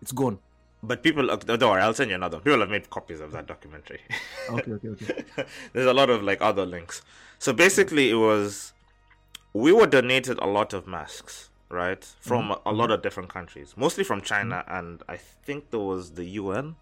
It's 0.00 0.12
gone. 0.12 0.38
But 0.82 1.02
people, 1.02 1.26
don't 1.26 1.60
worry, 1.60 1.82
I'll 1.82 1.92
send 1.92 2.08
you 2.10 2.16
another. 2.16 2.38
People 2.38 2.60
have 2.60 2.70
made 2.70 2.88
copies 2.88 3.20
of 3.20 3.32
that 3.32 3.46
documentary. 3.46 4.00
Okay, 4.48 4.72
okay, 4.72 4.88
okay. 4.88 5.24
There's 5.74 5.86
a 5.86 5.92
lot 5.92 6.08
of 6.08 6.22
like 6.22 6.40
other 6.40 6.64
links. 6.64 7.02
So 7.38 7.52
basically, 7.52 8.08
it 8.10 8.14
was 8.14 8.72
we 9.52 9.72
were 9.72 9.86
donated 9.86 10.38
a 10.38 10.46
lot 10.46 10.72
of 10.72 10.86
masks, 10.86 11.50
right, 11.68 12.04
from 12.20 12.50
a, 12.50 12.60
a 12.66 12.72
lot 12.72 12.84
mm-hmm. 12.84 12.92
of 12.92 13.02
different 13.02 13.28
countries, 13.28 13.74
mostly 13.76 14.04
from 14.04 14.20
China, 14.20 14.64
mm-hmm. 14.66 14.76
and 14.76 15.02
I 15.08 15.16
think 15.16 15.70
there 15.70 15.80
was 15.80 16.12
the 16.12 16.24
UN. 16.24 16.76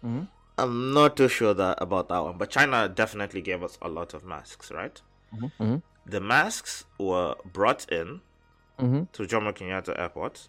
hmm 0.00 0.22
I'm 0.58 0.94
not 0.94 1.18
too 1.18 1.28
sure 1.28 1.52
that 1.52 1.76
about 1.82 2.08
that 2.08 2.18
one, 2.24 2.38
but 2.38 2.48
China 2.48 2.88
definitely 2.88 3.42
gave 3.42 3.62
us 3.62 3.76
a 3.82 3.90
lot 3.90 4.14
of 4.14 4.24
masks, 4.24 4.70
right? 4.70 5.00
hmm 5.58 5.76
The 6.06 6.20
masks 6.20 6.84
were 6.98 7.34
brought 7.44 7.90
in 7.92 8.20
to 9.12 9.22
Jomo 9.24 9.52
Kenyatta 9.52 9.98
Airport, 9.98 10.48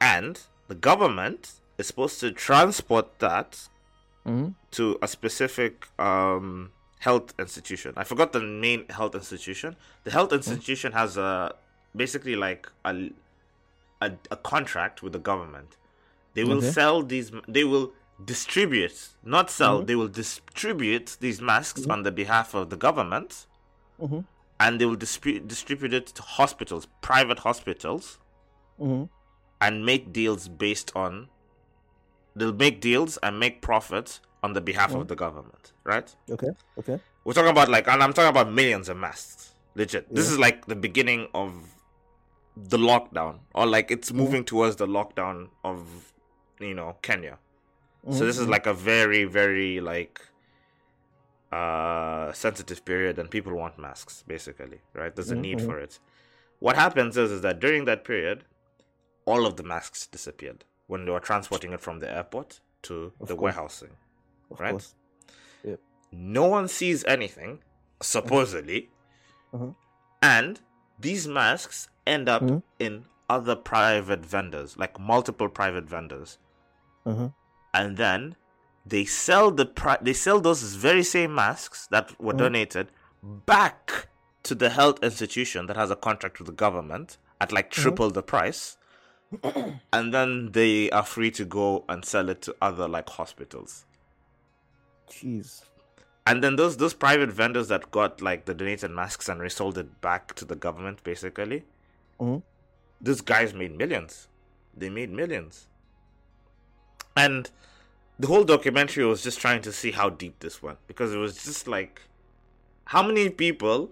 and 0.00 0.40
the 0.66 0.74
government 0.74 1.52
is 1.78 1.86
supposed 1.86 2.18
to 2.20 2.32
transport 2.32 3.18
that 3.20 3.68
to 4.72 4.98
a 5.00 5.08
specific 5.08 5.86
um, 5.98 6.70
health 7.00 7.34
institution. 7.38 7.92
I 7.96 8.04
forgot 8.04 8.32
the 8.32 8.40
main 8.40 8.88
health 8.88 9.14
institution. 9.14 9.76
The 10.04 10.10
health 10.10 10.32
institution 10.32 10.92
has 10.92 11.16
a 11.16 11.54
basically 11.94 12.36
like 12.36 12.68
a 12.84 13.10
a, 14.00 14.12
a 14.30 14.36
contract 14.36 15.02
with 15.02 15.12
the 15.12 15.18
government. 15.18 15.76
They 16.34 16.44
will 16.44 16.58
Okay. 16.58 16.70
sell 16.70 17.02
these. 17.02 17.32
They 17.48 17.64
will 17.64 17.92
distribute, 18.24 19.08
not 19.24 19.50
sell. 19.50 19.82
Mhm. 19.82 19.86
They 19.86 19.96
will 19.96 20.08
distribute 20.08 21.16
these 21.20 21.40
masks 21.40 21.86
on 21.92 22.02
the 22.02 22.12
behalf 22.12 22.54
of 22.54 22.70
the 22.70 22.76
government, 22.76 23.46
hmm 23.98 24.20
and 24.60 24.80
they 24.80 24.86
will 24.86 24.96
distribute 25.06 25.46
distribute 25.48 25.92
it 25.94 26.06
to 26.18 26.22
hospitals, 26.22 26.86
private 27.00 27.40
hospitals, 27.40 28.18
hmm 28.78 29.04
and 29.60 29.84
make 29.84 30.12
deals 30.12 30.48
based 30.48 30.90
on. 30.94 31.28
They'll 32.36 32.52
make 32.66 32.80
deals 32.80 33.16
and 33.24 33.40
make 33.40 33.60
profits 33.62 34.20
on 34.42 34.52
the 34.52 34.60
behalf 34.60 34.94
of 34.94 35.02
Mhm. 35.04 35.08
the 35.08 35.16
government, 35.16 35.72
right? 35.84 36.14
Okay, 36.30 36.50
okay. 36.78 37.00
We're 37.24 37.32
talking 37.32 37.50
about 37.50 37.68
like, 37.68 37.88
and 37.88 38.02
I'm 38.02 38.12
talking 38.12 38.28
about 38.30 38.52
millions 38.52 38.88
of 38.88 38.96
masks. 38.96 39.54
Legit. 39.74 40.12
This 40.14 40.30
is 40.30 40.38
like 40.38 40.66
the 40.66 40.76
beginning 40.76 41.28
of 41.34 41.52
the 42.56 42.78
lockdown, 42.78 43.40
or 43.54 43.66
like 43.66 43.90
it's 43.90 44.12
moving 44.12 44.44
towards 44.44 44.76
the 44.76 44.86
lockdown 44.86 45.50
of, 45.64 46.12
you 46.58 46.74
know, 46.74 46.96
Kenya. 47.02 47.38
So 48.10 48.24
this 48.24 48.38
is 48.38 48.46
Mhm. 48.46 48.50
like 48.50 48.66
a 48.66 48.74
very, 48.74 49.24
very 49.24 49.80
like 49.80 50.20
uh 51.52 52.32
sensitive 52.32 52.84
period, 52.84 53.18
and 53.18 53.30
people 53.30 53.54
want 53.54 53.78
masks, 53.78 54.22
basically, 54.26 54.80
right? 54.92 55.14
There's 55.14 55.30
a 55.30 55.34
need 55.34 55.58
Mhm. 55.58 55.66
for 55.66 55.78
it. 55.78 55.98
What 56.58 56.76
happens 56.76 57.16
is, 57.16 57.30
is 57.30 57.40
that 57.42 57.58
during 57.60 57.84
that 57.86 58.04
period, 58.04 58.44
all 59.24 59.46
of 59.46 59.56
the 59.56 59.62
masks 59.62 60.06
disappeared 60.06 60.64
when 60.88 61.04
they 61.04 61.10
were 61.10 61.20
transporting 61.20 61.72
it 61.72 61.80
from 61.80 62.00
the 62.00 62.10
airport 62.10 62.60
to 62.82 63.12
Of 63.20 63.28
the 63.28 63.34
course. 63.36 63.42
warehousing 63.54 63.96
Of 64.50 64.60
right? 64.60 64.70
course. 64.72 64.94
No 66.10 66.46
one 66.46 66.68
sees 66.68 67.04
anything, 67.04 67.58
supposedly. 68.00 68.88
Uh-huh. 69.52 69.72
And 70.22 70.58
these 70.98 71.28
masks 71.28 71.90
end 72.06 72.30
up 72.30 72.40
Mhm. 72.42 72.62
in 72.78 73.04
other 73.28 73.54
private 73.54 74.24
vendors, 74.24 74.78
like 74.78 74.98
multiple 74.98 75.50
private 75.50 75.84
vendors. 75.84 76.38
Uh-huh. 77.04 77.28
And 77.74 77.98
then 77.98 78.36
they 78.86 79.04
sell 79.04 79.50
the 79.50 79.66
pri- 79.66 79.98
they 80.00 80.14
sell 80.14 80.40
those 80.40 80.62
very 80.76 81.02
same 81.02 81.34
masks 81.34 81.86
that 81.88 82.18
were 82.18 82.32
Mhm. 82.32 82.38
donated 82.38 82.90
back 83.22 84.08
to 84.44 84.54
the 84.54 84.70
health 84.70 85.02
institution 85.02 85.66
that 85.66 85.76
has 85.76 85.90
a 85.90 85.96
contract 85.96 86.38
with 86.38 86.46
the 86.46 86.52
government 86.54 87.18
at 87.38 87.52
like 87.52 87.70
triple 87.70 88.10
the 88.10 88.22
price. 88.22 88.78
and 89.92 90.14
then 90.14 90.52
they 90.52 90.88
are 90.90 91.04
free 91.04 91.30
to 91.32 91.44
go 91.44 91.84
and 91.86 92.02
sell 92.06 92.30
it 92.30 92.40
to 92.40 92.56
other 92.62 92.88
like 92.88 93.10
hospitals. 93.10 93.84
Jeez. 95.10 95.62
And 96.26 96.44
then 96.44 96.56
those 96.56 96.76
those 96.76 96.94
private 96.94 97.30
vendors 97.30 97.68
that 97.68 97.90
got 97.90 98.20
like 98.20 98.44
the 98.44 98.54
donated 98.54 98.90
masks 98.90 99.28
and 99.28 99.40
resold 99.40 99.78
it 99.78 100.00
back 100.00 100.34
to 100.34 100.44
the 100.44 100.54
government, 100.56 101.02
basically, 101.02 101.64
Mhm. 102.20 102.42
those 103.00 103.20
guys 103.22 103.54
made 103.54 103.76
millions. 103.76 104.28
They 104.76 104.90
made 104.90 105.10
millions. 105.10 105.66
And 107.16 107.50
the 108.18 108.26
whole 108.28 108.44
documentary 108.44 109.04
was 109.04 109.22
just 109.22 109.40
trying 109.40 109.62
to 109.62 109.72
see 109.72 109.92
how 109.92 110.10
deep 110.10 110.38
this 110.40 110.62
went 110.62 110.78
because 110.86 111.12
it 111.12 111.16
was 111.18 111.42
just 111.42 111.66
like, 111.66 112.02
how 112.86 113.02
many 113.02 113.30
people 113.30 113.90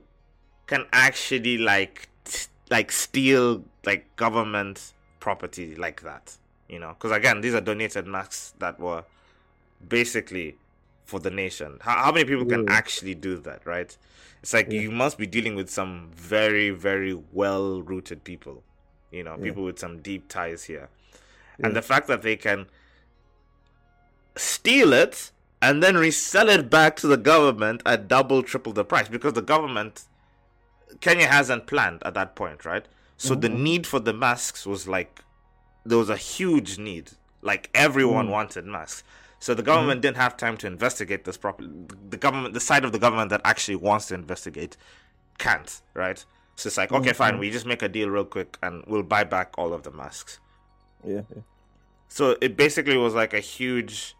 can 0.66 0.86
actually 0.92 1.58
like 1.58 2.08
t- 2.24 2.46
like 2.70 2.90
steal 2.92 3.64
like 3.84 4.14
government 4.16 4.92
property 5.20 5.74
like 5.74 6.02
that? 6.02 6.36
You 6.68 6.80
know, 6.80 6.88
because 6.94 7.12
again, 7.12 7.40
these 7.40 7.54
are 7.54 7.60
donated 7.60 8.06
masks 8.06 8.52
that 8.58 8.78
were 8.78 9.04
basically 9.88 10.56
for 11.06 11.20
the 11.20 11.30
nation. 11.30 11.78
How, 11.80 11.96
how 12.04 12.12
many 12.12 12.24
people 12.26 12.44
can 12.44 12.64
Yeah. 12.64 12.72
actually 12.74 13.14
do 13.14 13.38
that, 13.38 13.64
right? 13.64 13.96
It's 14.42 14.52
like 14.52 14.70
Yeah. 14.70 14.80
you 14.82 14.90
must 14.90 15.16
be 15.16 15.26
dealing 15.26 15.54
with 15.54 15.70
some 15.70 16.10
very, 16.14 16.70
very 16.70 17.14
well 17.32 17.80
rooted 17.80 18.24
people, 18.24 18.62
you 19.10 19.22
know, 19.22 19.36
Yeah. 19.38 19.44
people 19.44 19.64
with 19.64 19.78
some 19.78 20.00
deep 20.02 20.28
ties 20.28 20.64
here. 20.64 20.88
Yeah. 21.58 21.66
And 21.66 21.76
the 21.76 21.82
fact 21.82 22.08
that 22.08 22.22
they 22.22 22.36
can 22.36 22.66
steal 24.36 24.92
it 24.92 25.30
and 25.62 25.82
then 25.82 25.96
resell 25.96 26.48
it 26.48 26.68
back 26.68 26.96
to 26.96 27.06
the 27.06 27.16
government 27.16 27.82
at 27.86 28.08
double, 28.08 28.42
triple 28.42 28.72
the 28.72 28.84
price 28.84 29.08
because 29.08 29.32
the 29.32 29.42
government, 29.42 30.04
Kenya 31.00 31.26
hasn't 31.28 31.66
planned 31.66 32.02
at 32.04 32.14
that 32.14 32.34
point, 32.36 32.64
right? 32.64 32.86
So 33.16 33.34
the 33.34 33.48
Mhm. 33.48 33.58
need 33.60 33.86
for 33.86 33.98
the 34.00 34.12
masks 34.12 34.66
was 34.66 34.86
like, 34.86 35.20
there 35.84 35.96
was 35.98 36.10
a 36.10 36.16
huge 36.16 36.78
need. 36.78 37.12
Like 37.40 37.70
everyone 37.74 38.26
Mm. 38.26 38.30
wanted 38.32 38.66
masks. 38.66 39.02
So 39.38 39.54
the 39.54 39.62
government 39.62 40.00
didn't 40.02 40.16
have 40.16 40.36
time 40.36 40.56
to 40.58 40.66
investigate 40.66 41.24
this 41.24 41.36
properly. 41.36 41.70
The 42.10 42.16
government, 42.16 42.54
the 42.54 42.60
side 42.60 42.84
of 42.84 42.92
the 42.92 42.98
government 42.98 43.30
that 43.30 43.42
actually 43.44 43.76
wants 43.76 44.06
to 44.06 44.14
investigate, 44.14 44.76
can't, 45.38 45.80
right? 45.94 46.24
So 46.56 46.68
it's 46.68 46.76
like, 46.78 46.90
okay, 46.90 47.12
fine, 47.12 47.34
Mhm. 47.34 47.40
we 47.40 47.50
just 47.50 47.66
make 47.66 47.82
a 47.82 47.88
deal 47.88 48.08
real 48.08 48.24
quick 48.24 48.56
and 48.62 48.82
we'll 48.86 49.02
buy 49.02 49.24
back 49.24 49.52
all 49.58 49.74
of 49.74 49.82
the 49.82 49.90
masks. 49.90 50.40
Yeah. 51.04 51.20
yeah. 51.34 51.42
So 52.08 52.36
it 52.40 52.56
basically 52.56 52.96
was 52.96 53.14
like 53.14 53.34
a 53.34 53.40
huge. 53.40 54.14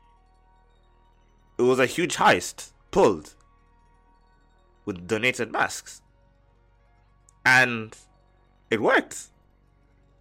It 1.58 1.62
was 1.62 1.78
a 1.78 1.86
huge 1.86 2.16
heist 2.16 2.72
pulled 2.90 3.34
with 4.84 5.06
donated 5.06 5.50
masks, 5.50 6.02
and 7.44 7.96
it 8.70 8.82
worked. 8.82 9.28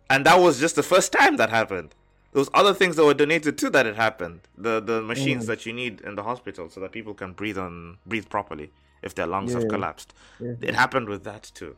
And 0.09 0.25
that 0.25 0.39
was 0.39 0.59
just 0.59 0.75
the 0.77 0.83
first 0.83 1.11
time 1.11 1.35
that 1.37 1.49
happened. 1.49 1.93
Was 2.35 2.49
other 2.53 2.73
things 2.73 2.97
that 2.97 3.05
were 3.05 3.13
donated 3.13 3.57
too 3.57 3.69
that 3.71 3.85
it 3.85 3.95
happened. 3.95 4.41
The 4.57 4.79
the 4.81 5.01
machines 5.01 5.43
Mm. 5.45 5.47
that 5.47 5.65
you 5.65 5.73
need 5.73 6.01
in 6.01 6.15
the 6.15 6.23
hospital 6.23 6.69
so 6.69 6.79
that 6.81 6.91
people 6.91 7.13
can 7.13 7.31
breathe 7.33 7.57
on 7.57 7.97
breathe 8.05 8.27
properly 8.29 8.71
if 9.01 9.15
their 9.15 9.27
lungs 9.27 9.51
Yeah, 9.53 9.59
have 9.59 9.69
collapsed. 9.69 10.13
Yeah. 10.39 10.55
It 10.61 10.75
happened 10.75 11.07
with 11.07 11.23
that 11.23 11.43
too. 11.59 11.77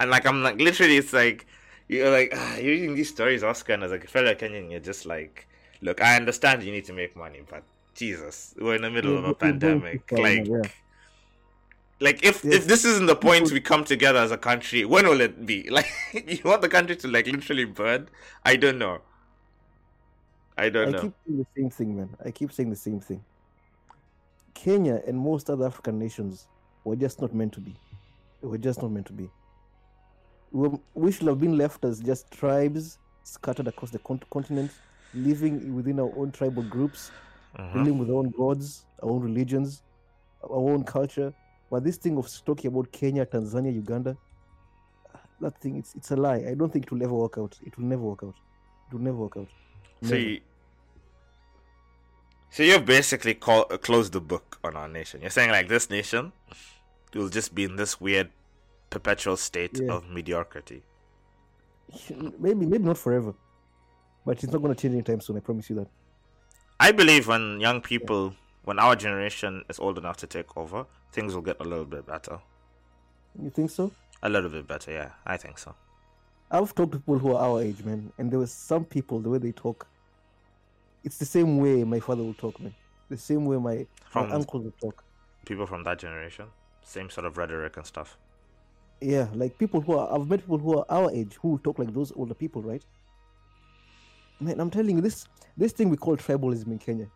And 0.00 0.10
like 0.10 0.26
I'm 0.26 0.42
like 0.42 0.58
literally, 0.60 0.96
it's 0.96 1.12
like 1.12 1.46
you're 1.88 2.10
like 2.10 2.32
ah, 2.34 2.56
you're 2.56 2.72
reading 2.72 2.94
these 2.96 3.10
stories, 3.10 3.44
Oscar, 3.44 3.74
and 3.74 3.84
as 3.84 3.92
a 3.92 4.00
fellow 4.00 4.34
Kenyan, 4.34 4.70
you're 4.70 4.80
just 4.92 5.06
like, 5.06 5.46
look, 5.80 6.02
I 6.02 6.16
understand 6.16 6.62
you 6.64 6.72
need 6.72 6.86
to 6.86 6.92
make 6.92 7.14
money, 7.16 7.42
but 7.48 7.62
Jesus, 7.94 8.54
we're 8.58 8.74
in 8.74 8.82
the 8.82 8.90
middle 8.90 9.16
of 9.16 9.24
a 9.24 9.28
we're 9.28 9.34
going 9.34 9.60
too 9.60 9.80
pandemic. 9.80 10.12
Like. 10.12 10.72
Like 12.00 12.24
if 12.24 12.44
Yeah. 12.44 12.54
if 12.56 12.66
this 12.66 12.84
isn't 12.84 13.06
the 13.06 13.16
point 13.16 13.50
we 13.52 13.60
come 13.60 13.84
together 13.84 14.18
as 14.18 14.30
a 14.30 14.38
country, 14.38 14.84
when 14.84 15.06
will 15.06 15.20
it 15.20 15.46
be? 15.46 15.68
Like, 15.70 15.86
you 16.12 16.40
want 16.44 16.62
the 16.62 16.68
country 16.68 16.96
to 16.96 17.08
like 17.08 17.26
literally 17.26 17.64
burn? 17.64 18.08
I 18.44 18.56
don't 18.56 18.78
know. 18.78 19.00
I 20.56 20.68
don't 20.68 20.88
I 20.88 20.90
know. 20.92 20.98
I 20.98 21.02
keep 21.02 21.14
saying 21.26 21.38
the 21.38 21.46
same 21.56 21.70
thing, 21.70 21.96
man. 21.96 22.16
I 22.24 22.30
keep 22.30 22.52
saying 22.52 22.70
the 22.70 22.76
same 22.76 23.00
thing. 23.00 23.24
Kenya 24.54 25.02
and 25.06 25.18
most 25.18 25.50
other 25.50 25.66
African 25.66 25.98
nations 25.98 26.46
were 26.84 26.96
just 26.96 27.20
not 27.20 27.34
meant 27.34 27.52
to 27.54 27.60
be. 27.60 27.74
They 28.40 28.48
were 28.48 28.58
just 28.58 28.80
not 28.82 28.90
meant 28.92 29.06
to 29.06 29.12
be. 29.12 29.28
We, 30.52 30.68
we 30.94 31.10
should 31.10 31.26
have 31.26 31.40
been 31.40 31.58
left 31.58 31.84
as 31.84 31.98
just 32.00 32.30
tribes 32.30 32.98
scattered 33.24 33.66
across 33.66 33.90
the 33.90 33.98
con- 34.00 34.22
continent, 34.30 34.70
living 35.12 35.74
within 35.74 35.98
our 35.98 36.12
own 36.16 36.30
tribal 36.30 36.62
groups, 36.62 37.10
Mhm. 37.58 37.72
dealing 37.72 37.98
with 37.98 38.10
our 38.10 38.16
own 38.16 38.30
gods, 38.30 38.84
our 39.02 39.10
own 39.10 39.22
religions, 39.22 39.82
our 40.44 40.56
own 40.56 40.84
culture. 40.84 41.32
But 41.74 41.82
this 41.82 41.96
thing 41.96 42.16
of 42.18 42.30
talking 42.44 42.68
about 42.68 42.92
Kenya, 42.92 43.26
Tanzania, 43.26 43.74
Uganda, 43.74 44.16
that 45.40 45.60
thing, 45.60 45.76
it's, 45.76 45.92
it's 45.96 46.12
a 46.12 46.16
lie. 46.16 46.44
I 46.48 46.54
don't 46.54 46.72
think 46.72 46.84
it 46.84 46.92
will 46.92 47.02
ever 47.02 47.14
work 47.14 47.36
out. 47.36 47.58
It 47.66 47.76
will 47.76 47.86
never 47.86 48.02
work 48.02 48.22
out. 48.22 48.36
It 48.86 48.94
will 48.94 49.00
never 49.02 49.16
work 49.16 49.36
out. 49.36 49.48
So 50.02 50.10
Never. 50.10 50.18
you, 50.20 50.40
so 52.50 52.62
you've 52.62 52.84
basically 52.86 53.34
call, 53.34 53.66
uh, 53.72 53.76
closed 53.78 54.12
the 54.12 54.20
book 54.20 54.60
on 54.62 54.76
our 54.76 54.86
nation. 54.88 55.20
You're 55.20 55.30
saying 55.30 55.50
like 55.50 55.66
this 55.66 55.90
nation 55.90 56.30
will 57.12 57.28
just 57.28 57.52
be 57.56 57.64
in 57.64 57.74
this 57.74 58.00
weird 58.00 58.30
perpetual 58.88 59.36
state 59.36 59.80
Yeah. 59.80 59.94
of 59.94 60.08
mediocrity. 60.08 60.84
maybe 62.38 62.66
maybe 62.66 62.84
not 62.84 62.98
forever 62.98 63.34
but 64.24 64.42
it's 64.44 64.52
not 64.52 64.62
going 64.62 64.72
to 64.74 64.80
change 64.80 64.94
anytime 64.94 65.20
soon 65.20 65.36
i 65.36 65.40
promise 65.40 65.68
you 65.70 65.76
that 65.76 65.88
I 66.80 66.92
believe 66.92 67.28
when 67.28 67.60
young 67.60 67.80
people, 67.82 68.34
when 68.64 68.78
our 68.78 68.96
generation 68.96 69.64
is 69.68 69.78
old 69.78 69.98
enough 69.98 70.16
to 70.18 70.26
take 70.26 70.56
over, 70.56 70.86
things 71.12 71.34
will 71.34 71.42
get 71.42 71.56
a 71.60 71.64
little 71.64 71.84
bit 71.84 72.06
better. 72.06 72.38
you 73.42 73.50
think 73.50 73.70
so 73.70 73.90
A 74.22 74.28
little 74.28 74.50
bit 74.50 74.66
better, 74.66 74.90
yeah. 74.92 75.10
I 75.26 75.36
think 75.36 75.58
so. 75.58 75.74
i've 76.50 76.72
talked 76.74 76.92
to 76.92 76.98
people 76.98 77.18
who 77.18 77.30
are 77.34 77.42
our 77.46 77.62
age 77.62 77.80
man 77.88 78.00
and 78.18 78.30
there 78.30 78.38
was 78.38 78.52
some 78.52 78.84
people 78.84 79.16
the 79.24 79.30
way 79.32 79.38
they 79.38 79.52
talk 79.52 79.86
it's 81.06 81.18
the 81.18 81.30
same 81.36 81.58
way 81.64 81.74
my 81.84 82.00
father 82.06 82.22
will 82.26 82.38
talk 82.44 82.58
man 82.64 82.74
the 83.14 83.16
same 83.30 83.44
way 83.50 83.56
my, 83.68 83.76
From 84.12 84.28
my 84.28 84.34
uncle 84.36 84.60
will 84.64 84.76
talk 84.84 85.02
people 85.50 85.66
from 85.66 85.82
that 85.84 85.98
generation, 85.98 86.46
same 86.82 87.08
sort 87.10 87.26
of 87.26 87.36
rhetoric 87.40 87.76
and 87.76 87.86
stuff. 87.92 88.16
yeah 89.00 89.26
like 89.42 89.58
people 89.62 89.80
who 89.86 89.92
are 89.98 90.06
i've 90.14 90.26
met 90.32 90.40
people 90.44 90.58
who 90.64 90.78
are 90.78 90.86
our 90.98 91.10
age 91.20 91.32
who 91.42 91.58
talk 91.64 91.78
like 91.82 91.92
those 91.98 92.12
older 92.20 92.34
people 92.42 92.62
right 92.70 92.84
man 94.40 94.60
i'm 94.60 94.70
telling 94.70 94.96
you 94.96 95.02
this 95.08 95.18
this 95.56 95.72
thing 95.72 95.88
we 95.94 95.96
call 96.06 96.16
tribalism 96.16 96.68
in 96.76 96.78
kenya 96.78 97.08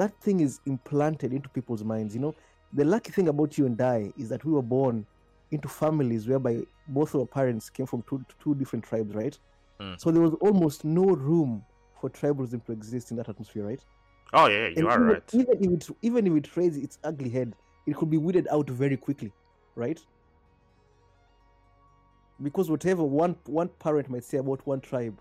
that 0.00 0.12
thing 0.22 0.40
is 0.40 0.60
implanted 0.66 1.32
into 1.32 1.48
people's 1.50 1.84
minds 1.84 2.14
you 2.14 2.20
know 2.20 2.34
the 2.72 2.84
lucky 2.84 3.12
thing 3.12 3.28
about 3.28 3.56
you 3.58 3.66
and 3.66 3.80
i 3.80 4.12
is 4.16 4.28
that 4.28 4.44
we 4.44 4.52
were 4.52 4.62
born 4.62 5.04
into 5.50 5.68
families 5.68 6.28
whereby 6.28 6.54
both 6.88 7.14
our 7.14 7.26
parents 7.26 7.68
came 7.68 7.86
from 7.86 8.02
two, 8.08 8.24
two 8.42 8.54
different 8.54 8.84
tribes 8.84 9.14
right 9.14 9.38
Mm. 9.80 9.98
so 9.98 10.10
there 10.10 10.20
was 10.20 10.34
almost 10.42 10.84
no 10.84 11.04
room 11.06 11.64
for 11.98 12.10
tribalism 12.10 12.62
to 12.66 12.72
exist 12.72 13.10
in 13.12 13.16
that 13.16 13.30
atmosphere 13.30 13.64
right 13.64 13.82
Oh 14.34 14.46
yeah, 14.46 14.66
you 14.68 14.74
and 14.76 14.86
are 14.86 14.94
even, 14.94 15.06
right. 15.08 15.30
even 15.32 15.64
if 15.64 15.70
it 15.72 15.96
even 16.02 16.26
if 16.26 16.34
it 16.40 16.56
raises 16.56 16.82
its 16.84 16.98
ugly 17.02 17.30
head 17.30 17.56
it 17.86 17.96
could 17.96 18.10
be 18.10 18.18
weeded 18.18 18.46
out 18.52 18.68
very 18.68 18.98
quickly 18.98 19.32
right 19.76 19.98
because 22.42 22.70
whatever 22.70 23.02
one 23.02 23.36
one 23.46 23.68
parent 23.78 24.10
might 24.10 24.24
say 24.24 24.36
about 24.38 24.66
one 24.66 24.80
tribe 24.80 25.18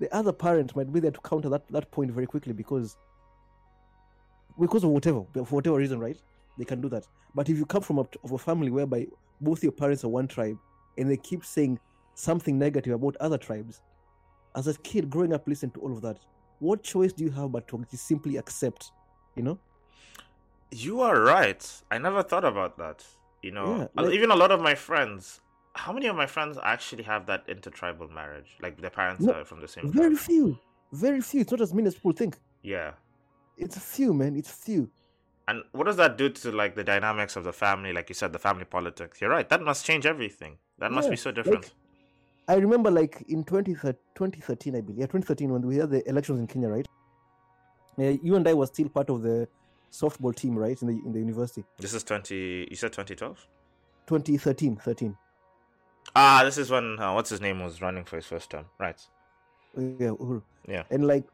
the 0.00 0.12
other 0.12 0.32
parent 0.32 0.74
might 0.74 0.92
be 0.92 0.98
there 0.98 1.12
to 1.12 1.20
counter 1.20 1.48
that, 1.48 1.62
that 1.68 1.90
point 1.92 2.10
very 2.10 2.26
quickly 2.26 2.52
because 2.52 2.96
because 4.58 4.84
of 4.84 4.90
whatever 4.90 5.24
for 5.34 5.56
whatever 5.56 5.76
reason 5.76 5.98
right 5.98 6.20
they 6.58 6.64
can 6.64 6.80
do 6.80 6.88
that 6.88 7.06
but 7.34 7.48
if 7.48 7.56
you 7.58 7.66
come 7.66 7.82
from 7.82 7.98
a, 7.98 8.06
of 8.22 8.32
a 8.32 8.38
family 8.38 8.70
whereby 8.70 9.06
both 9.40 9.62
your 9.62 9.72
parents 9.72 10.04
are 10.04 10.08
one 10.08 10.28
tribe 10.28 10.56
and 10.98 11.10
they 11.10 11.16
keep 11.16 11.44
saying 11.44 11.78
something 12.14 12.58
negative 12.58 12.94
about 12.94 13.16
other 13.20 13.36
tribes 13.38 13.80
as 14.54 14.68
a 14.68 14.74
kid 14.78 15.10
growing 15.10 15.32
up 15.32 15.46
listening 15.48 15.72
to 15.72 15.80
all 15.80 15.92
of 15.92 16.00
that 16.02 16.18
what 16.60 16.82
choice 16.82 17.12
do 17.12 17.24
you 17.24 17.30
have 17.30 17.50
but 17.50 17.66
to 17.66 17.84
simply 17.96 18.36
accept 18.36 18.92
you 19.36 19.42
know 19.42 19.58
You 20.70 21.00
are 21.02 21.20
right. 21.20 21.62
I 21.90 21.98
never 21.98 22.22
thought 22.22 22.44
about 22.44 22.78
that. 22.78 23.04
You 23.42 23.52
know, 23.52 23.66
Yeah, 23.76 24.02
like- 24.02 24.12
even 24.14 24.30
a 24.30 24.36
lot 24.42 24.50
of 24.50 24.60
my 24.60 24.74
friends. 24.74 25.40
How 25.82 25.92
many 25.92 26.06
of 26.12 26.16
my 26.16 26.26
friends 26.26 26.58
actually 26.62 27.04
have 27.04 27.26
that 27.26 27.42
intertribal 27.48 28.08
marriage? 28.08 28.50
Like 28.64 28.80
their 28.80 28.90
parents 28.90 29.22
No, 29.22 29.32
are 29.34 29.44
from 29.44 29.60
the 29.60 29.68
same. 29.68 29.92
very 29.92 30.14
tribe? 30.16 30.26
few 30.28 30.58
very 30.92 31.20
few 31.20 31.40
it's 31.42 31.50
not 31.50 31.60
as 31.60 31.72
many 31.74 31.86
as 31.88 31.94
people 31.94 32.12
think 32.12 32.32
Yeah. 32.62 32.90
It's 33.56 33.76
a 33.76 33.80
few 33.80 34.12
man 34.12 34.36
it's 34.36 34.50
a 34.50 34.56
few 34.66 34.90
And 35.46 35.62
what 35.72 35.84
does 35.84 35.96
that 35.96 36.16
do 36.16 36.30
to 36.30 36.52
like 36.52 36.74
the 36.74 36.84
dynamics 36.84 37.36
of 37.36 37.44
the 37.44 37.52
family? 37.52 37.92
Like 37.92 38.08
you 38.08 38.14
said, 38.14 38.32
the 38.32 38.38
family 38.38 38.64
politics. 38.64 39.20
You're 39.20 39.28
right. 39.28 39.46
That 39.50 39.60
must 39.60 39.84
change 39.84 40.06
everything. 40.06 40.56
That 40.78 40.90
must 40.90 41.10
be 41.10 41.16
so 41.16 41.30
different. 41.38 41.66
i 42.52 42.54
remember 42.54 42.90
like 42.90 43.14
in 43.34 43.44
20, 43.44 43.74
2013 43.74 44.76
i 44.76 44.80
believe 44.80 44.98
yeah 45.00 45.06
2013 45.06 45.52
when 45.54 45.62
we 45.70 45.76
had 45.82 45.90
the 45.96 46.00
elections 46.12 46.38
in 46.42 46.46
kenya 46.46 46.68
right 46.68 46.88
yeah, 47.96 48.16
you 48.22 48.36
and 48.38 48.48
i 48.52 48.54
were 48.60 48.66
still 48.66 48.88
part 48.96 49.08
of 49.14 49.22
the 49.22 49.36
softball 49.94 50.34
team, 50.34 50.58
right, 50.58 50.80
in 50.82 50.88
the 50.88 50.94
in 51.06 51.12
the 51.12 51.18
university. 51.18 51.64
This 51.78 51.94
is 51.94 52.02
20. 52.02 52.68
You 52.70 52.76
said 52.76 52.92
2012. 52.92 53.46
2013, 54.06 54.76
13. 54.76 55.16
Ah, 56.14 56.42
this 56.44 56.58
is 56.58 56.70
when 56.70 56.98
uh, 56.98 57.14
what's 57.14 57.30
his 57.30 57.40
name 57.40 57.62
was 57.62 57.80
running 57.80 58.04
for 58.04 58.16
his 58.16 58.26
first 58.26 58.50
term, 58.50 58.66
right? 58.78 59.00
Yeah, 59.76 60.08
Uhuru. 60.10 60.42
Yeah. 60.68 60.82
And 60.90 61.06
like, 61.06 61.24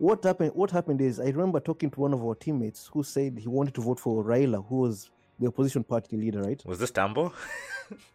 what 0.00 0.24
happened? 0.24 0.52
What 0.54 0.70
happened 0.70 1.02
is, 1.02 1.20
I 1.20 1.26
remember 1.26 1.60
talking 1.60 1.90
to 1.90 2.00
one 2.00 2.14
of 2.14 2.24
our 2.24 2.34
teammates 2.34 2.88
who 2.90 3.02
said 3.02 3.38
he 3.38 3.48
wanted 3.48 3.74
to 3.74 3.82
vote 3.82 4.00
for 4.00 4.24
Raila, 4.24 4.66
who 4.66 4.76
was 4.76 5.10
the 5.38 5.46
opposition 5.46 5.84
party 5.84 6.16
leader, 6.16 6.42
right? 6.42 6.60
Was 6.64 6.78
this 6.78 6.90
Tambo? 6.90 7.32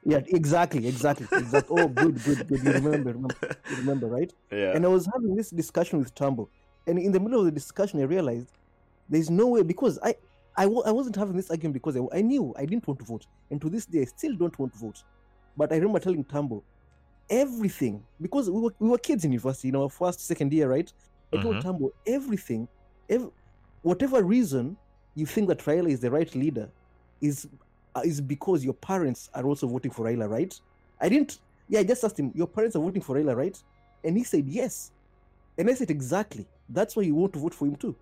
Yeah, 0.06 0.22
exactly, 0.28 0.88
exactly, 0.88 1.28
exactly. 1.34 1.78
Oh, 1.78 1.90
good, 1.90 2.24
good, 2.24 2.48
good. 2.48 2.64
You 2.64 2.72
remember, 2.72 3.12
remember, 3.12 3.36
you 3.70 3.76
remember, 3.76 4.08
right? 4.08 4.32
yeah. 4.50 4.72
And 4.74 4.86
I 4.86 4.88
was 4.88 5.06
having 5.14 5.36
this 5.36 5.50
discussion 5.50 6.00
with 6.00 6.16
Tambo, 6.16 6.48
and 6.88 6.98
in 6.98 7.12
the 7.12 7.20
middle 7.20 7.40
of 7.40 7.46
the 7.46 7.52
discussion, 7.52 8.00
I 8.00 8.04
realized 8.04 8.48
there's 9.10 9.30
no 9.30 9.48
way 9.48 9.64
because 9.64 10.00
I, 10.02 10.16
I, 10.56 10.64
I 10.64 10.92
wasn't 10.92 11.18
having 11.18 11.36
this 11.36 11.52
argument 11.52 11.74
because 11.74 11.98
I, 11.98 12.18
I 12.18 12.22
knew 12.22 12.54
I 12.58 12.64
didn't 12.66 12.88
want 12.88 13.02
to 13.02 13.06
vote, 13.06 13.28
and 13.52 13.60
to 13.60 13.70
this 13.70 13.86
day, 13.86 14.04
I 14.04 14.06
still 14.06 14.34
don't 14.38 14.58
want 14.58 14.72
to 14.72 14.80
vote. 14.80 15.04
But 15.58 15.74
I 15.74 15.76
remember 15.76 16.00
telling 16.00 16.24
Tambo 16.24 16.64
everything 17.30 18.02
because 18.22 18.50
we 18.50 18.62
were, 18.62 18.74
we 18.80 18.88
were 18.88 18.98
kids 18.98 19.26
in 19.26 19.34
university, 19.34 19.68
you 19.68 19.74
know, 19.74 19.90
first, 19.90 20.22
second 20.26 20.54
year, 20.54 20.70
right? 20.70 20.90
I 21.34 21.38
told 21.38 21.58
Mhm. 21.58 21.62
Tambo 21.62 21.92
everything, 22.08 22.68
ev- 23.10 23.32
whatever 23.82 24.24
reason 24.24 24.78
you 25.16 25.26
think 25.26 25.48
that 25.50 25.60
Raila 25.60 25.90
is 25.90 26.00
the 26.02 26.12
right 26.12 26.34
leader, 26.36 26.72
is 27.22 27.48
uh, 27.96 28.02
is 28.06 28.22
because 28.22 28.64
your 28.64 28.74
parents 28.74 29.30
are 29.34 29.46
also 29.46 29.68
voting 29.68 29.92
for 29.92 30.06
Raila, 30.06 30.30
right? 30.30 30.60
I 31.02 31.10
didn't. 31.10 31.40
Yeah, 31.68 31.80
I 31.80 31.84
just 31.84 32.04
asked 32.04 32.20
him, 32.20 32.32
your 32.36 32.48
parents 32.48 32.76
are 32.76 32.80
voting 32.82 33.02
for 33.02 33.16
Raila, 33.16 33.36
right? 33.36 33.62
And 34.04 34.18
he 34.18 34.24
said 34.24 34.48
yes. 34.48 34.92
And 35.58 35.70
I 35.70 35.74
said 35.74 35.92
exactly. 35.92 36.48
That's 36.70 36.96
why 36.96 37.04
you 37.04 37.16
want 37.16 37.34
to 37.34 37.40
vote 37.40 37.54
for 37.54 37.66
him 37.68 37.76
too, 37.76 37.96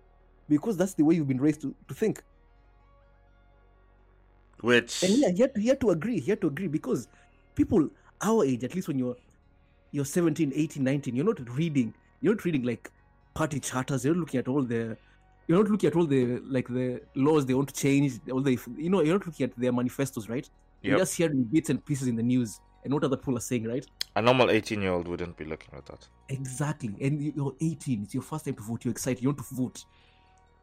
because 0.48 0.76
that's 0.76 0.94
the 0.94 1.04
way 1.04 1.14
you've 1.14 1.28
been 1.28 1.40
raised 1.40 1.62
to, 1.62 1.74
to 1.88 1.94
think. 1.94 2.22
Which 4.60 5.02
And 5.02 5.18
yeah, 5.18 5.30
he 5.30 5.42
had, 5.42 5.52
he 5.56 5.68
had 5.68 5.80
to 5.80 5.90
agree. 5.90 6.20
He 6.20 6.30
had 6.30 6.40
to 6.42 6.48
agree 6.48 6.68
because 6.68 7.08
people 7.54 7.88
our 8.22 8.44
age, 8.44 8.64
at 8.64 8.74
least 8.74 8.88
when 8.88 8.98
you're 8.98 9.16
you're 9.92 10.04
17, 10.04 10.52
18, 10.54 10.82
19, 10.82 11.14
you're 11.16 11.24
not 11.24 11.40
reading. 11.56 11.94
You're 12.20 12.34
not 12.34 12.44
reading 12.44 12.62
like 12.64 12.90
party 13.34 13.60
charters. 13.60 14.04
You're 14.04 14.14
not 14.14 14.20
looking 14.20 14.40
at 14.40 14.48
all 14.48 14.62
the. 14.62 14.96
You're 15.46 15.58
not 15.62 15.70
looking 15.70 15.88
at 15.88 15.96
all 15.96 16.06
the 16.06 16.38
like 16.40 16.68
the 16.68 17.02
laws 17.14 17.44
they 17.46 17.54
want 17.54 17.68
to 17.68 17.74
change. 17.74 18.18
All 18.32 18.40
the 18.40 18.58
you 18.78 18.88
know 18.90 19.02
you're 19.02 19.18
not 19.18 19.26
looking 19.26 19.44
at 19.44 19.56
their 19.56 19.72
manifestos, 19.72 20.28
right? 20.28 20.48
You're 20.82 20.98
just 20.98 21.16
hearing 21.16 21.44
bits 21.44 21.70
and 21.70 21.84
pieces 21.84 22.08
in 22.08 22.16
the 22.16 22.22
news 22.22 22.60
and 22.84 22.92
what 22.92 23.04
other 23.04 23.16
people 23.16 23.36
are 23.36 23.40
saying, 23.40 23.64
right? 23.66 23.86
a 24.16 24.22
normal 24.22 24.48
18 24.50 24.80
year 24.80 24.92
old 24.92 25.08
wouldn't 25.08 25.36
be 25.36 25.44
looking 25.44 25.74
at 25.76 25.84
that. 25.86 26.06
Exactly. 26.28 26.94
And 27.00 27.20
you- 27.20 27.32
you're 27.34 27.54
18. 27.60 28.02
It's 28.04 28.14
your 28.14 28.22
first 28.22 28.44
time 28.44 28.54
to 28.54 28.62
vote. 28.62 28.84
You're 28.84 28.92
excited. 28.92 29.20
You 29.22 29.30
want 29.30 29.38
to 29.38 29.54
vote. 29.56 29.84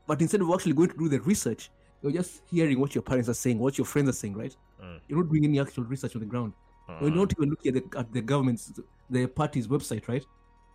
But 0.08 0.22
instead 0.22 0.40
of 0.42 0.50
actually 0.54 0.72
going 0.74 0.90
to 0.92 0.98
do 0.98 1.10
the 1.10 1.20
research, 1.22 1.70
you're 2.02 2.14
just 2.14 2.44
hearing 2.46 2.80
what 2.80 2.96
your 2.96 3.02
parents 3.02 3.28
are 3.28 3.34
saying, 3.34 3.60
what 3.60 3.78
your 3.78 3.84
friends 3.86 4.08
are 4.08 4.14
saying, 4.14 4.38
right? 4.38 4.56
Mm. 4.82 5.00
You're 5.10 5.24
not 5.24 5.30
doing 5.32 5.44
any 5.44 5.60
actual 5.60 5.84
research 5.84 6.16
on 6.16 6.22
the 6.22 6.28
ground. 6.28 6.54
You're 7.02 7.10
Mhm. 7.12 7.16
not 7.16 7.34
even 7.38 7.50
looking 7.50 7.76
at 7.76 7.92
the, 7.92 8.00
at 8.00 8.14
the 8.14 8.22
government's, 8.22 8.72
the 9.10 9.28
party's 9.28 9.68
website, 9.68 10.08
right? 10.08 10.26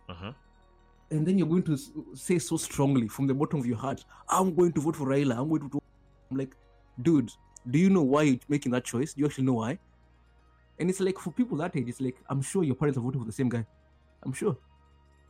Mhm. 0.09 0.35
And 1.09 1.25
then 1.25 1.37
you're 1.37 1.47
going 1.47 1.63
to 1.63 1.77
say 2.13 2.37
so 2.37 2.57
strongly 2.57 3.07
from 3.07 3.27
the 3.27 3.33
bottom 3.33 3.59
of 3.59 3.65
your 3.65 3.77
heart, 3.77 4.03
I'm 4.29 4.53
going 4.53 4.73
to 4.73 4.81
vote 4.81 4.95
for 4.95 5.07
Raila. 5.07 5.37
I'm 5.37 5.49
going 5.49 5.61
to 5.61 5.69
vote. 5.69 5.83
I'm 6.29 6.37
like, 6.37 6.53
dude, 7.01 7.31
do 7.69 7.79
you 7.79 7.89
know 7.89 8.03
why 8.03 8.23
you're 8.23 8.39
making 8.49 8.71
that 8.73 8.83
choice? 8.83 9.13
Do 9.13 9.21
you 9.21 9.25
actually 9.27 9.45
know 9.45 9.53
why? 9.53 9.79
And 10.79 10.89
it's 10.89 10.99
like 10.99 11.17
for 11.17 11.31
people 11.31 11.57
that 11.57 11.75
age, 11.75 11.87
it's 11.87 12.01
like, 12.01 12.17
I'm 12.29 12.41
sure 12.41 12.63
your 12.63 12.75
parents 12.75 12.97
are 12.97 13.01
voting 13.01 13.21
for 13.21 13.25
the 13.25 13.31
same 13.31 13.49
guy. 13.49 13.65
I'm 14.23 14.33
sure. 14.33 14.57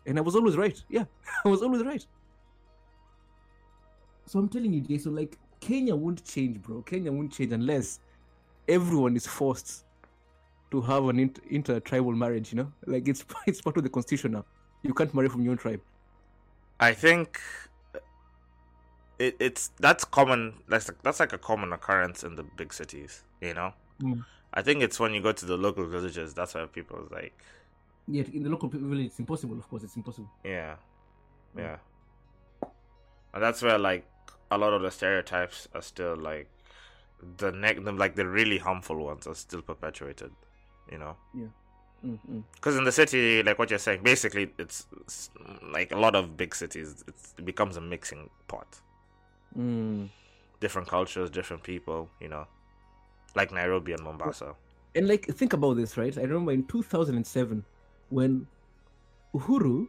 And 0.06 0.18
I 0.18 0.22
was 0.22 0.36
always 0.36 0.58
right. 0.58 0.82
Yeah, 0.90 1.06
I 1.46 1.50
was 1.50 1.62
always 1.62 1.84
right. 1.84 2.06
So 4.26 4.40
I'm 4.40 4.50
telling 4.50 4.74
you, 4.74 4.82
Jason, 4.82 5.16
like 5.16 5.38
Kenya 5.60 5.96
won't 5.96 6.24
change, 6.26 6.62
bro. 6.62 6.82
Kenya 6.82 7.12
won't 7.12 7.32
change 7.32 7.54
unless 7.54 8.00
everyone 8.68 9.16
is 9.16 9.26
forced 9.26 9.86
to 10.72 10.82
have 10.82 11.06
an 11.06 11.20
inter- 11.20 11.42
inter-tribal 11.50 12.14
marriage. 12.14 12.52
You 12.52 12.58
know, 12.58 12.72
like 12.86 13.08
it's 13.08 13.24
it's 13.48 13.62
part 13.62 13.78
of 13.78 13.84
the 13.84 13.90
constitution 13.90 14.34
now. 14.34 14.46
You 14.84 14.94
can't 14.94 15.14
marry 15.14 15.30
from 15.30 15.42
your 15.42 15.52
own 15.52 15.58
tribe. 15.58 15.82
I 16.80 16.94
think 16.94 17.40
it, 19.20 19.36
it's 19.40 19.72
that's 19.80 20.06
common. 20.06 20.54
That's 20.68 20.88
like, 20.88 21.02
that's 21.02 21.20
like 21.20 21.34
a 21.34 21.38
common 21.38 21.74
occurrence 21.74 22.24
in 22.24 22.36
the 22.36 22.44
big 22.44 22.74
cities. 22.74 23.24
You 23.42 23.54
know, 23.54 23.74
Mm. 24.02 24.24
I 24.54 24.62
think 24.62 24.84
it's 24.84 25.00
when 25.00 25.14
you 25.14 25.22
go 25.22 25.32
to 25.32 25.46
the 25.46 25.58
local 25.58 25.86
villages 25.88 26.34
that's 26.36 26.54
where 26.54 26.68
people 26.68 27.04
is 27.04 27.12
like, 27.12 27.34
Yeah, 28.08 28.24
in 28.32 28.44
the 28.44 28.50
local 28.50 28.70
village, 28.70 29.08
it's 29.08 29.20
impossible. 29.20 29.58
Of 29.58 29.68
course, 29.70 29.84
it's 29.84 29.96
impossible. 29.96 30.30
yeah, 30.44 30.76
Mm. 31.56 31.60
yeah, 31.60 31.78
and 33.34 33.44
that's 33.44 33.62
where 33.62 33.78
like 33.80 34.06
a 34.52 34.58
lot 34.58 34.74
of 34.74 34.82
the 34.82 34.92
stereotypes 34.92 35.68
are 35.74 35.82
still 35.82 36.16
like 36.16 36.48
the 37.38 37.52
the, 37.52 37.92
like 37.92 38.16
the 38.16 38.28
really 38.28 38.60
harmful 38.60 38.98
ones 38.98 39.26
are 39.28 39.36
still 39.36 39.62
perpetuated. 39.62 40.32
You 40.92 41.00
know. 41.00 41.18
Mm-mm. 41.36 41.50
Because 42.56 42.78
in 42.78 42.84
the 42.84 42.92
city, 42.92 43.44
like 43.44 43.60
what 43.60 43.70
you're 43.70 43.80
saying, 43.80 44.04
basically 44.04 44.52
it's, 44.58 44.88
it's 45.02 45.30
like 45.72 45.92
a 45.92 45.98
lot 45.98 46.16
of 46.16 46.38
big 46.38 46.56
cities. 46.56 47.04
It's, 47.08 47.34
it 47.38 47.46
becomes 47.46 47.78
a 47.78 47.82
mixing 47.82 48.30
pot. 48.48 48.80
Mm. 49.58 50.10
Different 50.60 50.88
cultures, 50.88 51.30
different 51.30 51.64
people. 51.64 52.10
You 52.22 52.30
know, 52.30 52.48
like 53.36 53.52
Nairobi 53.52 53.94
and 53.94 54.04
Mombasa. 54.04 54.56
And 54.96 55.08
like, 55.08 55.26
think 55.26 55.54
about 55.54 55.76
this, 55.76 55.98
right? 55.98 56.18
I 56.18 56.22
remember 56.22 56.52
in 56.52 56.66
2007 56.66 57.64
when 58.10 58.48
Uhuru 59.34 59.88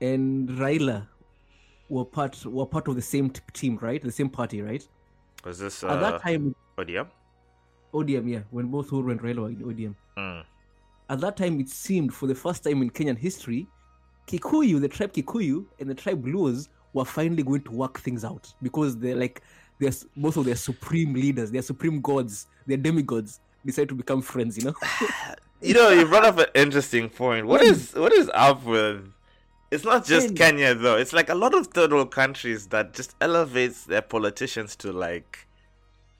and 0.00 0.48
Raila 0.50 1.06
were 1.88 2.04
part 2.04 2.44
were 2.44 2.66
part 2.66 2.88
of 2.88 2.96
the 2.96 3.02
same 3.02 3.30
t- 3.30 3.40
team, 3.52 3.78
right? 3.80 4.02
The 4.02 4.12
same 4.12 4.28
party, 4.28 4.60
right? 4.60 4.86
Was 5.44 5.58
this 5.58 5.84
At 5.84 5.90
uh, 5.90 6.10
that 6.10 6.22
time, 6.22 6.54
ODM? 6.76 7.06
ODM, 7.94 8.30
yeah, 8.30 8.40
when 8.50 8.66
both 8.66 8.90
Uhuru 8.90 9.12
and 9.12 9.20
Raila 9.20 9.38
were 9.38 9.48
in 9.48 9.60
ODM. 9.62 9.94
Mm. 10.18 10.44
At 11.08 11.20
that 11.20 11.36
time, 11.36 11.60
it 11.60 11.68
seemed 11.68 12.12
for 12.12 12.26
the 12.26 12.34
first 12.34 12.64
time 12.64 12.82
in 12.82 12.90
Kenyan 12.90 13.16
history, 13.16 13.66
Kikuyu, 14.26 14.80
the 14.80 14.88
tribe 14.88 15.12
Kikuyu, 15.12 15.64
and 15.78 15.88
the 15.88 15.94
tribe 15.94 16.24
Luos 16.24 16.68
were 16.92 17.04
finally 17.04 17.42
going 17.42 17.62
to 17.62 17.70
work 17.70 18.00
things 18.00 18.24
out 18.24 18.52
because 18.62 18.96
they're 18.96 19.14
like, 19.16 19.42
they're 19.78 19.92
both 20.16 20.36
of 20.36 20.44
their 20.46 20.56
supreme 20.56 21.12
leaders, 21.14 21.50
their 21.50 21.62
supreme 21.62 22.00
gods, 22.00 22.46
their 22.66 22.76
demigods, 22.78 23.40
decide 23.64 23.88
to 23.88 23.94
become 23.94 24.22
friends. 24.22 24.56
You 24.56 24.64
know? 24.64 24.74
You 25.62 25.72
know, 25.72 25.88
you 25.88 26.04
brought 26.06 26.24
up 26.24 26.38
an 26.38 26.46
interesting 26.54 27.08
point. 27.08 27.46
What 27.46 27.62
is 27.62 27.94
what 27.94 28.12
is 28.12 28.30
up 28.34 28.64
with? 28.64 29.10
It's 29.70 29.84
not 29.84 30.04
just 30.04 30.28
When- 30.28 30.36
Kenya 30.36 30.74
though. 30.74 30.96
It's 30.96 31.14
like 31.14 31.30
a 31.30 31.34
lot 31.34 31.54
of 31.54 31.68
third 31.68 31.92
world 31.92 32.10
countries 32.10 32.66
that 32.68 32.92
just 32.92 33.16
elevates 33.22 33.84
their 33.84 34.02
politicians 34.02 34.76
to 34.76 34.92
like 34.92 35.45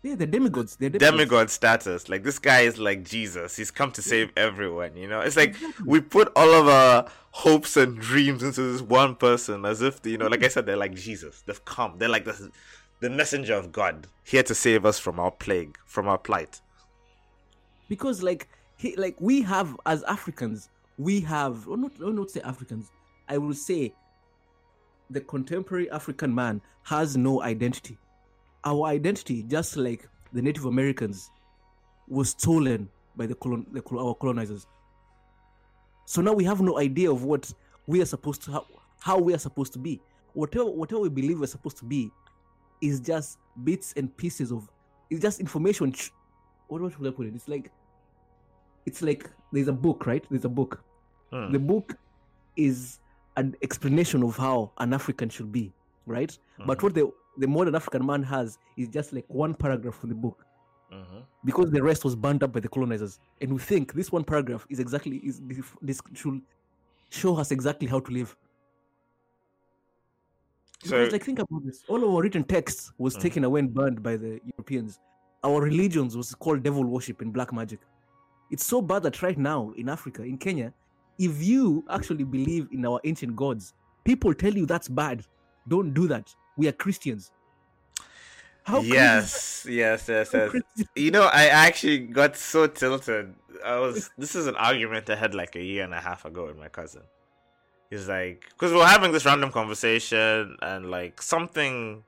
yeah, 0.07 0.15
they're 0.15 0.27
demigods. 0.27 0.77
They're 0.77 0.91
demigods. 0.91 1.11
demigod 1.11 1.51
status. 1.51 2.09
Like 2.09 2.23
this 2.23 2.39
guy 2.39 2.61
is 2.61 2.79
like 2.79 3.05
Jesus. 3.05 3.57
He's 3.57 3.71
come 3.71 3.91
to 3.93 4.03
save 4.03 4.31
everyone. 4.37 4.97
You 4.97 5.09
know, 5.09 5.21
it's 5.21 5.37
like 5.37 5.57
we 5.85 6.01
put 6.01 6.33
all 6.37 6.53
of 6.55 6.69
our 6.69 7.11
hopes 7.33 7.77
and 7.77 7.99
dreams 7.99 8.43
into 8.43 8.63
this 8.73 8.83
one 8.83 9.15
person, 9.17 9.65
as 9.65 9.83
if 9.83 10.01
you 10.05 10.19
know, 10.19 10.29
like 10.29 10.45
I 10.45 10.49
said, 10.49 10.67
they're 10.67 10.77
like 10.77 10.95
Jesus. 10.95 11.43
They've 11.47 11.65
come. 11.65 11.95
They're 11.99 12.09
like 12.09 12.25
the 12.25 12.51
the 13.01 13.11
messenger 13.11 13.55
of 13.55 13.73
God, 13.73 14.07
here 14.25 14.43
to 14.45 14.55
save 14.55 14.87
us 14.87 14.99
from 14.99 15.21
our 15.21 15.31
plague, 15.31 15.77
from 15.87 16.09
our 16.09 16.19
plight. 16.19 16.61
because 17.89 18.23
like 18.23 18.49
he 18.77 18.97
like 18.97 19.17
we 19.21 19.43
have 19.43 19.77
as 19.87 20.03
africans 20.05 20.69
we 20.99 21.21
have 21.21 21.67
or 21.69 21.77
not 21.77 21.93
or 22.03 22.13
not 22.13 22.31
say 22.31 22.41
africans 22.43 22.91
i 23.29 23.39
will 23.39 23.55
say 23.55 23.93
the 25.11 25.21
contemporary 25.21 25.91
african 25.91 26.35
man 26.35 26.61
has 26.83 27.17
no 27.17 27.43
identity 27.43 27.97
our 28.67 28.87
identity 28.89 29.43
just 29.45 29.77
like 29.77 30.07
the 30.35 30.43
native 30.43 30.67
americans 30.67 31.31
was 32.09 32.31
stolen 32.31 32.89
by 33.17 33.27
the, 33.27 33.35
colon, 33.35 33.65
the 33.73 33.83
our 33.97 34.15
colonizers 34.15 34.67
so 36.05 36.21
now 36.21 36.33
we 36.33 36.45
have 36.45 36.61
no 36.61 36.79
idea 36.79 37.11
of 37.11 37.25
what 37.25 37.51
we 37.87 38.03
are 38.03 38.05
supposed 38.15 38.43
to 38.43 38.53
how, 38.53 38.67
how 39.01 39.19
we 39.19 39.33
are 39.33 39.39
supposed 39.39 39.73
to 39.73 39.79
be 39.79 40.01
whatever 40.35 40.67
whatever 40.71 41.01
we 41.01 41.09
believe 41.09 41.41
we're 41.41 41.47
supposed 41.47 41.79
to 41.79 41.85
be 41.85 42.11
is 42.83 43.01
just 43.01 43.39
bits 43.65 43.95
and 43.97 44.15
pieces 44.17 44.53
of 44.53 44.69
it's 45.11 45.21
just 45.21 45.41
information 45.41 45.95
what 46.69 46.83
what 46.83 46.93
should 46.93 47.07
I 47.07 47.11
put 47.11 47.27
it? 47.27 47.35
It's 47.35 47.49
like 47.49 47.71
it's 48.87 49.03
like 49.03 49.31
there's 49.53 49.69
a 49.69 49.73
book, 49.73 50.07
right? 50.07 50.25
There's 50.31 50.45
a 50.45 50.49
book. 50.49 50.83
Hmm. 51.31 51.53
The 51.53 51.59
book 51.59 51.97
is 52.57 52.99
an 53.37 53.55
explanation 53.63 54.23
of 54.23 54.37
how 54.37 54.73
an 54.79 54.93
African 54.93 55.29
should 55.29 55.53
be, 55.53 55.73
right? 56.07 56.37
But 56.67 56.79
Mhm. 56.79 56.83
what 56.83 56.95
the 56.95 57.13
the 57.39 57.47
modern 57.47 57.75
African 57.75 58.05
man 58.05 58.23
has 58.23 58.59
is 58.77 58.89
just 58.89 59.13
like 59.13 59.25
one 59.29 59.55
paragraph 59.55 59.95
from 59.95 60.09
the 60.11 60.15
book 60.15 60.45
Mhm. 60.93 61.25
because 61.45 61.71
the 61.71 61.83
rest 61.83 62.05
was 62.05 62.15
burned 62.15 62.43
up 62.43 62.53
by 62.53 62.61
the 62.61 62.69
colonizers, 62.69 63.19
and 63.41 63.53
we 63.53 63.59
think 63.59 63.93
this 63.93 64.13
one 64.13 64.25
paragraph 64.25 64.67
is 64.71 64.79
exactly 64.81 65.19
is 65.19 65.41
this, 65.83 66.01
should 66.15 66.41
show 67.11 67.37
us 67.37 67.51
exactly 67.51 67.87
how 67.89 68.01
to 68.01 68.13
live. 68.13 68.37
So- 70.85 70.91
Because, 70.99 71.13
like, 71.13 71.25
think 71.25 71.39
about 71.39 71.65
this: 71.65 71.83
all 71.89 72.03
of 72.05 72.11
our 72.15 72.23
written 72.23 72.45
text 72.45 72.93
was 72.99 73.17
Mhm. 73.17 73.21
taken 73.21 73.45
away 73.45 73.61
and 73.61 73.75
burned 73.75 74.03
by 74.03 74.17
the 74.17 74.41
Europeans. 74.45 75.01
Our 75.43 75.61
religions 75.63 76.17
was 76.17 76.35
called 76.35 76.63
devil 76.63 76.85
worship 76.85 77.21
and 77.21 77.33
black 77.33 77.53
magic. 77.53 77.81
It's 78.51 78.65
so 78.65 78.81
bad 78.81 79.03
that 79.05 79.23
right 79.23 79.39
now 79.39 79.71
in 79.73 79.89
Africa, 79.89 80.23
in 80.23 80.39
Kenya, 80.39 80.73
if 81.19 81.43
you 81.43 81.85
actually 81.89 82.25
believe 82.25 82.69
in 82.73 82.85
our 82.87 83.01
ancient 83.05 83.35
gods, 83.35 83.75
people 84.05 84.35
tell 84.35 84.55
you 84.55 84.67
that's 84.67 84.89
bad. 84.89 85.27
Don't 85.67 85.93
do 85.95 86.07
that. 86.09 86.35
We 86.57 86.69
are 86.69 86.73
Christians. 86.73 87.31
How 88.65 88.81
is 88.81 88.89
yes, 88.89 89.67
yes, 89.69 90.09
yes, 90.09 90.31
yes. 90.35 90.53
You 90.97 91.11
know, 91.13 91.23
I 91.23 91.47
actually 91.47 91.99
got 91.99 92.37
so 92.37 92.67
tilted. 92.67 93.35
I 93.65 93.77
was. 93.79 94.11
This 94.19 94.35
is 94.35 94.47
an 94.49 94.57
argument 94.57 95.09
I 95.09 95.15
had 95.15 95.35
like 95.35 95.55
a 95.55 95.63
year 95.63 95.85
and 95.85 95.95
a 95.95 96.01
half 96.01 96.25
ago 96.25 96.47
with 96.47 96.59
my 96.59 96.69
cousin. 96.69 97.03
He's 97.91 98.09
like, 98.09 98.45
because 98.51 98.73
we 98.73 98.79
were 98.79 98.87
having 98.87 99.13
this 99.13 99.25
random 99.25 99.53
conversation 99.53 100.57
and 100.63 100.91
like 100.91 101.23
something. 101.23 102.03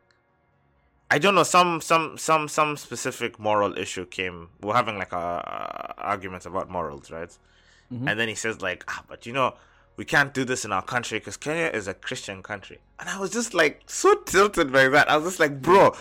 I 1.11 1.19
don't 1.19 1.35
know 1.37 1.45
some 1.45 1.81
some 1.81 2.19
some 2.19 2.49
some 2.49 2.77
specific 2.77 3.39
moral 3.39 3.79
issue 3.79 4.05
came. 4.05 4.49
We're 4.61 4.75
having 4.75 4.99
like 4.99 5.13
a, 5.13 5.17
a 5.17 6.03
argument 6.03 6.45
about 6.45 6.69
morals, 6.69 7.11
right? 7.11 7.31
Mhm. 7.93 8.11
And 8.11 8.19
then 8.21 8.29
he 8.29 8.35
says 8.35 8.61
like, 8.61 8.85
ah, 8.89 9.05
but 9.09 9.25
you 9.27 9.33
know, 9.33 9.55
we 9.99 10.05
can't 10.05 10.33
do 10.33 10.45
this 10.45 10.65
in 10.65 10.73
our 10.73 10.81
country 10.81 11.19
because 11.19 11.37
Kenya 11.37 11.67
is 11.75 11.89
a 11.89 11.93
Christian 11.93 12.41
country. 12.41 12.79
And 13.01 13.09
I 13.09 13.19
was 13.19 13.31
just 13.31 13.53
like 13.53 13.83
so 13.87 14.15
tilted 14.15 14.73
by 14.73 14.89
that. 14.89 15.11
I 15.11 15.17
was 15.17 15.27
just 15.27 15.41
like, 15.41 15.61
bro, 15.61 15.93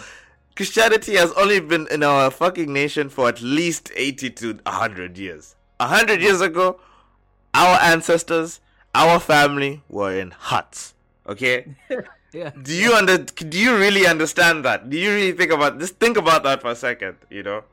Christianity 0.55 1.15
has 1.15 1.33
only 1.33 1.59
been 1.59 1.87
in 1.89 2.03
our 2.03 2.29
fucking 2.29 2.71
nation 2.71 3.09
for 3.09 3.27
at 3.27 3.41
least 3.41 3.91
80 3.95 4.29
to 4.29 4.53
100 4.53 5.17
years. 5.17 5.55
100 5.79 6.21
years 6.21 6.41
ago, 6.41 6.79
our 7.55 7.79
ancestors, 7.81 8.59
our 8.93 9.19
family 9.19 9.81
were 9.89 10.13
in 10.15 10.31
huts. 10.31 10.93
Okay? 11.27 11.75
Yeah. 12.33 12.51
Do 12.61 12.73
you 12.73 12.93
under 12.93 13.17
do 13.19 13.57
you 13.57 13.77
really 13.77 14.05
understand 14.05 14.65
that? 14.65 14.89
Do 14.89 14.97
you 14.97 15.11
really 15.11 15.31
think 15.31 15.49
about 15.49 15.79
just 15.79 15.95
think 15.95 16.17
about 16.17 16.43
that 16.43 16.61
for 16.61 16.71
a 16.71 16.75
second, 16.75 17.15
you 17.29 17.41
know? 17.41 17.63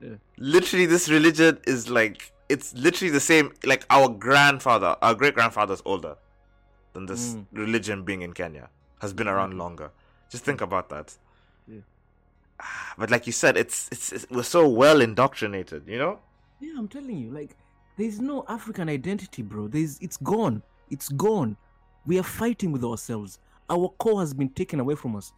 Yeah. 0.00 0.14
Literally 0.38 0.86
this 0.86 1.08
religion 1.10 1.58
is 1.66 1.90
like 1.90 2.32
it's 2.48 2.74
literally 2.74 3.10
the 3.10 3.20
same 3.20 3.52
like 3.64 3.84
our 3.90 4.08
grandfather, 4.08 4.96
our 5.02 5.14
great 5.14 5.34
grandfather's 5.34 5.82
older 5.84 6.16
than 6.94 7.06
this 7.06 7.34
Mm. 7.34 7.46
religion 7.52 8.04
being 8.04 8.22
in 8.22 8.32
Kenya. 8.32 8.70
Has 9.00 9.12
been 9.12 9.28
around 9.28 9.56
longer. 9.56 9.90
Just 10.30 10.44
think 10.44 10.60
about 10.60 10.88
that. 10.88 11.16
Yeah. 11.68 11.80
Ah, 12.60 12.94
But 12.98 13.10
like 13.10 13.26
you 13.26 13.32
said, 13.32 13.56
it's, 13.56 13.88
it's 13.92 14.12
it's 14.12 14.26
we're 14.30 14.42
so 14.42 14.68
well 14.68 15.00
indoctrinated, 15.00 15.86
you 15.86 15.98
know? 15.98 16.18
Yeah, 16.60 16.72
I'm 16.76 16.88
telling 16.88 17.16
you, 17.16 17.30
like, 17.30 17.54
there's 17.96 18.20
no 18.20 18.44
African 18.48 18.88
identity, 18.88 19.42
bro. 19.42 19.68
There's, 19.68 19.98
it's 20.00 20.16
gone. 20.16 20.62
It's 20.90 21.08
gone. 21.10 21.56
We 22.06 22.18
are 22.18 22.24
fighting 22.24 22.72
with 22.72 22.82
ourselves. 22.84 23.38
Our 23.70 23.88
core 23.98 24.18
has 24.20 24.34
been 24.34 24.48
taken 24.48 24.80
away 24.80 24.96
from 24.96 25.14
us. 25.14 25.32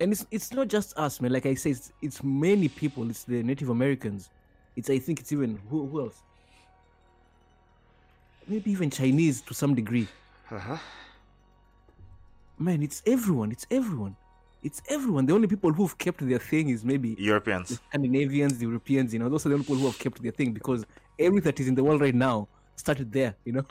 And 0.00 0.12
it's 0.12 0.26
it's 0.30 0.52
not 0.52 0.68
just 0.68 0.96
us, 0.98 1.20
man. 1.20 1.32
Like 1.32 1.46
I 1.46 1.54
say, 1.54 1.70
it's, 1.70 1.92
it's 2.02 2.22
many 2.24 2.68
people. 2.68 3.08
It's 3.10 3.24
the 3.24 3.42
Native 3.42 3.68
Americans. 3.68 4.30
It's 4.78 4.88
I 4.88 5.00
think 5.00 5.18
it's 5.18 5.32
even 5.32 5.58
who, 5.68 5.86
who 5.88 6.02
else? 6.02 6.22
Maybe 8.46 8.70
even 8.70 8.90
Chinese 8.90 9.40
to 9.42 9.52
some 9.52 9.74
degree. 9.74 10.06
Uh-huh. 10.52 10.76
Man, 12.56 12.84
it's 12.84 13.02
everyone. 13.04 13.50
It's 13.50 13.66
everyone. 13.72 14.14
It's 14.62 14.80
everyone. 14.88 15.26
The 15.26 15.34
only 15.34 15.48
people 15.48 15.72
who've 15.72 15.98
kept 15.98 16.26
their 16.26 16.38
thing 16.38 16.68
is 16.68 16.84
maybe 16.84 17.16
the 17.16 17.22
Europeans. 17.24 17.80
Scandinavians, 17.88 18.56
the 18.58 18.66
Europeans, 18.66 19.12
you 19.12 19.18
know, 19.18 19.28
those 19.28 19.44
are 19.46 19.48
the 19.48 19.56
only 19.56 19.64
people 19.64 19.80
who 19.82 19.86
have 19.86 19.98
kept 19.98 20.22
their 20.22 20.30
thing 20.30 20.52
because 20.52 20.86
everything 21.18 21.50
that 21.50 21.58
is 21.58 21.66
in 21.66 21.74
the 21.74 21.82
world 21.82 22.00
right 22.00 22.14
now 22.14 22.46
started 22.76 23.12
there, 23.12 23.34
you 23.44 23.52
know. 23.52 23.64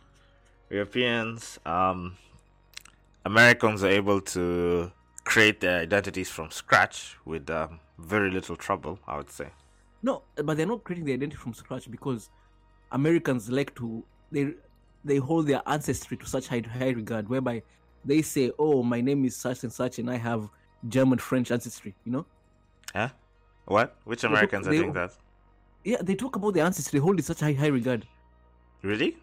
Europeans, 0.69 1.57
um, 1.65 2.17
Americans 3.23 3.81
are 3.81 3.93
able 4.01 4.19
to 4.35 4.91
create 5.23 5.61
their 5.61 5.79
identities 5.79 6.29
from 6.29 6.51
scratch 6.51 7.15
with 7.23 7.49
um, 7.49 7.79
very 7.97 8.29
little 8.29 8.57
trouble, 8.57 8.99
I 9.07 9.15
would 9.15 9.31
say. 9.31 9.51
No, 10.03 10.23
but 10.35 10.57
they're 10.57 10.65
not 10.65 10.83
creating 10.83 11.05
the 11.05 11.13
identity 11.13 11.37
from 11.37 11.53
scratch 11.53 11.89
because 11.89 12.29
Americans 12.91 13.49
like 13.49 13.73
to 13.75 14.03
they 14.31 14.53
they 15.03 15.17
hold 15.17 15.47
their 15.47 15.61
ancestry 15.65 16.17
to 16.17 16.25
such 16.25 16.47
high 16.47 16.63
high 16.77 16.89
regard, 16.89 17.29
whereby 17.29 17.63
they 18.05 18.21
say, 18.21 18.51
"Oh, 18.59 18.83
my 18.83 19.01
name 19.01 19.25
is 19.25 19.35
such 19.35 19.63
and 19.63 19.71
such, 19.71 19.99
and 19.99 20.09
I 20.09 20.17
have 20.17 20.49
German 20.87 21.19
French 21.19 21.51
ancestry." 21.51 21.95
You 22.05 22.11
know? 22.11 22.25
Huh? 22.93 23.09
What? 23.65 23.95
Which 24.05 24.23
Americans 24.23 24.67
are 24.67 24.71
doing 24.71 24.93
that? 24.93 25.11
Yeah, 25.83 25.97
they 26.01 26.15
talk 26.15 26.35
about 26.35 26.53
their 26.53 26.65
ancestry. 26.65 26.99
They 26.99 27.03
hold 27.03 27.19
it 27.19 27.25
such 27.25 27.39
high 27.39 27.53
high 27.53 27.67
regard. 27.67 28.05
Really? 28.81 29.17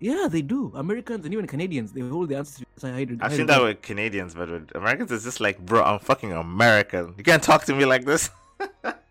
Yeah, 0.00 0.26
they 0.28 0.42
do. 0.42 0.72
Americans 0.74 1.24
and 1.24 1.32
even 1.32 1.46
Canadians, 1.46 1.92
they 1.92 2.00
hold 2.00 2.28
their 2.28 2.38
ancestry 2.38 2.66
to 2.74 2.80
such 2.80 2.92
high 2.92 3.00
regard. 3.00 3.22
I've 3.22 3.34
seen 3.34 3.46
that 3.46 3.62
with 3.62 3.82
Canadians, 3.82 4.34
but 4.34 4.50
with 4.50 4.74
Americans, 4.74 5.12
it's 5.12 5.24
just 5.24 5.40
like, 5.40 5.58
bro, 5.64 5.82
I'm 5.82 5.98
fucking 5.98 6.32
American. 6.32 7.14
You 7.16 7.24
can't 7.24 7.42
talk 7.42 7.64
to 7.66 7.74
me 7.74 7.84
like 7.84 8.04
this. 8.04 8.30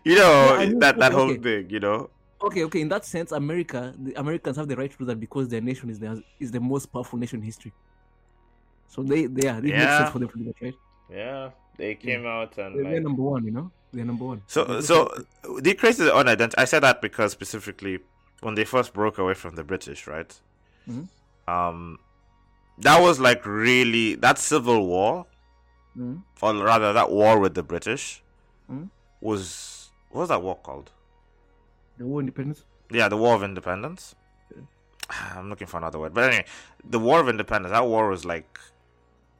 you 0.04 0.16
know 0.16 0.54
I 0.56 0.66
mean, 0.66 0.78
that 0.80 0.98
that 0.98 1.12
whole 1.12 1.34
thing. 1.34 1.70
You 1.70 1.80
know. 1.80 2.10
Okay, 2.42 2.64
okay. 2.64 2.80
In 2.80 2.88
that 2.88 3.04
sense, 3.04 3.32
America, 3.32 3.94
the 3.98 4.14
Americans 4.18 4.56
have 4.56 4.66
the 4.66 4.76
right 4.76 4.90
to 4.90 4.96
do 4.98 5.04
that 5.06 5.20
because 5.20 5.48
their 5.48 5.60
nation 5.60 5.90
is 5.90 5.98
the 5.98 6.22
is 6.38 6.50
the 6.50 6.60
most 6.60 6.86
powerful 6.86 7.18
nation 7.18 7.40
in 7.40 7.44
history. 7.44 7.72
So 8.88 9.02
they 9.02 9.26
they 9.26 9.48
are. 9.48 9.58
It 9.58 9.64
makes 9.64 9.76
Yeah. 9.76 9.98
sense 9.98 10.10
for 10.10 10.18
them 10.20 10.28
to 10.30 10.38
do 10.38 10.44
that, 10.44 10.60
right? 10.62 10.74
Yeah, 11.10 11.50
they 11.76 11.94
came 11.96 12.24
out 12.26 12.56
and 12.58 12.76
They're, 12.76 12.84
like, 12.84 12.92
they're 12.92 13.00
number 13.00 13.22
one, 13.22 13.44
you 13.44 13.50
know. 13.50 13.70
They're 13.92 14.04
number 14.04 14.24
one. 14.24 14.42
So, 14.46 14.64
They 14.64 14.80
so 14.80 15.08
just- 15.08 15.64
they 15.64 15.74
created 15.74 16.04
their 16.06 16.14
own 16.14 16.28
identity. 16.28 16.56
I 16.58 16.64
said 16.64 16.80
that 16.84 17.02
because 17.02 17.32
specifically 17.32 17.98
when 18.40 18.54
they 18.54 18.64
first 18.64 18.92
broke 18.94 19.18
away 19.18 19.34
from 19.34 19.56
the 19.56 19.64
British, 19.64 20.06
right? 20.06 20.32
Mhm. 20.88 21.08
Um, 21.48 21.98
that 22.78 23.00
was 23.00 23.18
like 23.20 23.44
really 23.44 24.14
that 24.14 24.38
civil 24.38 24.86
war, 24.86 25.26
Mhm. 25.98 26.22
or 26.40 26.54
rather 26.64 26.92
that 26.92 27.10
war 27.10 27.38
with 27.38 27.54
the 27.54 27.62
British, 27.62 28.22
Mhm. 28.70 28.88
was 29.20 29.79
what 30.10 30.20
was 30.20 30.28
that 30.28 30.42
war 30.42 30.56
called? 30.56 30.90
the 31.98 32.06
war 32.06 32.20
of 32.20 32.24
independence. 32.26 32.64
Yeah, 32.90 33.08
the 33.08 33.16
War 33.16 33.34
of 33.36 33.42
Independence. 33.42 34.14
I'm 35.10 35.48
looking 35.50 35.66
for 35.66 35.76
another 35.76 35.98
word, 35.98 36.14
but 36.14 36.24
anyway, 36.24 36.46
the 36.88 36.98
War 36.98 37.20
of 37.20 37.28
Independence. 37.28 37.72
That 37.72 37.86
war 37.86 38.08
was 38.08 38.24
like 38.24 38.58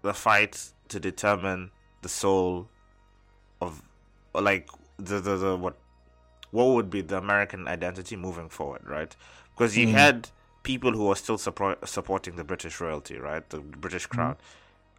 the 0.03 0.13
fight 0.15 0.71
to 0.89 1.01
determine 1.01 1.71
the 2.03 2.09
soul 2.09 2.69
of, 3.61 3.83
like 4.35 4.69
the 4.99 5.21
the, 5.21 5.37
the 5.37 5.57
what 5.57 5.77
what 6.51 6.67
would 6.75 6.91
be 6.91 7.01
the 7.01 7.17
American 7.17 7.67
identity 7.67 8.15
moving 8.17 8.49
forward, 8.49 8.83
right? 8.87 9.17
Because 9.55 9.77
you 9.77 9.87
Mhm. 9.87 9.93
had 9.93 10.29
people 10.63 10.93
who 10.93 11.07
were 11.07 11.15
still 11.17 11.39
support, 11.39 11.89
supporting 11.89 12.37
the 12.37 12.45
British 12.45 12.81
royalty, 12.81 13.17
right? 13.19 13.49
The 13.51 13.61
British 13.61 14.07
crown, 14.07 14.37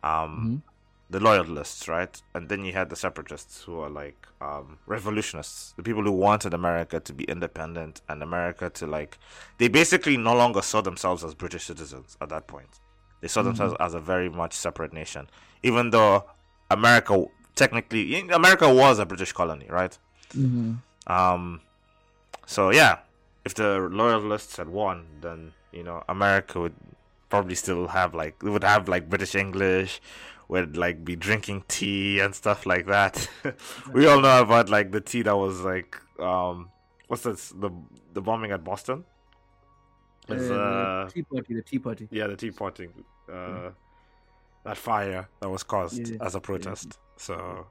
um, 0.04 0.62
Mhm. 0.66 0.71
The 1.12 1.20
loyalists, 1.20 1.88
right? 1.88 2.22
And 2.34 2.50
then 2.50 2.64
you 2.66 2.74
had 2.74 2.90
the 2.90 2.96
separatists 2.96 3.64
who 3.64 3.80
are 3.80 3.90
like 3.90 4.26
um, 4.40 4.78
revolutionists, 4.88 5.74
the 5.74 5.84
people 5.84 6.04
who 6.04 6.12
wanted 6.12 6.54
America 6.54 7.00
to 7.02 7.14
be 7.14 7.26
independent 7.26 8.02
and 8.10 8.24
America 8.24 8.70
to 8.72 8.88
like. 8.88 9.20
They 9.58 9.68
basically 9.68 10.18
no 10.18 10.34
longer 10.34 10.62
saw 10.62 10.82
themselves 10.82 11.24
as 11.24 11.36
British 11.36 11.66
citizens 11.66 12.18
at 12.22 12.30
that 12.30 12.48
point. 12.48 12.80
They 13.20 13.28
saw 13.28 13.42
themselves 13.44 13.76
as 13.80 13.94
a 13.94 14.00
very 14.00 14.30
much 14.30 14.54
separate 14.54 14.94
nation, 14.94 15.30
even 15.64 15.92
though 15.92 16.26
America 16.72 17.26
technically 17.56 18.30
America 18.30 18.74
was 18.74 18.98
a 18.98 19.06
British 19.06 19.34
colony, 19.34 19.68
right? 19.70 19.98
Um, 21.08 21.62
so 22.46 22.72
yeah, 22.72 23.00
if 23.46 23.54
the 23.54 23.80
loyalists 23.92 24.58
had 24.58 24.70
won, 24.70 25.06
then 25.22 25.54
you 25.74 25.84
know 25.84 26.04
America 26.10 26.60
would 26.62 26.74
probably 27.30 27.56
still 27.56 27.88
have 27.90 28.14
like 28.14 28.36
it 28.44 28.50
would 28.50 28.64
have 28.64 28.88
like 28.88 29.10
British 29.10 29.36
English, 29.36 30.02
would 30.52 30.76
like 30.78 31.04
be 31.06 31.16
drinking 31.16 31.64
tea 31.68 32.20
and 32.20 32.36
stuff 32.36 32.66
like 32.66 32.86
that. 32.88 33.28
we 33.94 34.06
all 34.06 34.20
know 34.22 34.42
about 34.42 34.70
like 34.70 34.92
the 34.92 35.00
tea 35.02 35.22
that 35.24 35.36
was 35.38 35.62
like 35.62 35.98
um 36.20 36.70
what's 37.08 37.24
this 37.24 37.50
the 37.50 37.72
the 38.14 38.22
bombing 38.22 38.52
at 38.52 38.64
Boston. 38.64 39.06
Uh, 40.30 40.34
uh, 40.34 41.06
the 41.08 41.12
Tea 41.14 41.24
Party, 41.24 41.54
the 41.56 41.62
Tea 41.64 41.80
Party. 41.80 42.08
yeah, 42.12 42.28
the 42.28 42.36
tea 42.38 42.52
party, 42.52 42.88
uh, 43.32 43.72
that 44.64 44.78
fire 44.78 45.28
that 45.40 45.50
was 45.50 45.64
caused 45.64 46.08
Yeah. 46.08 46.18
as 46.22 46.36
a 46.36 46.40
protest. 46.40 47.00
So 47.18 47.66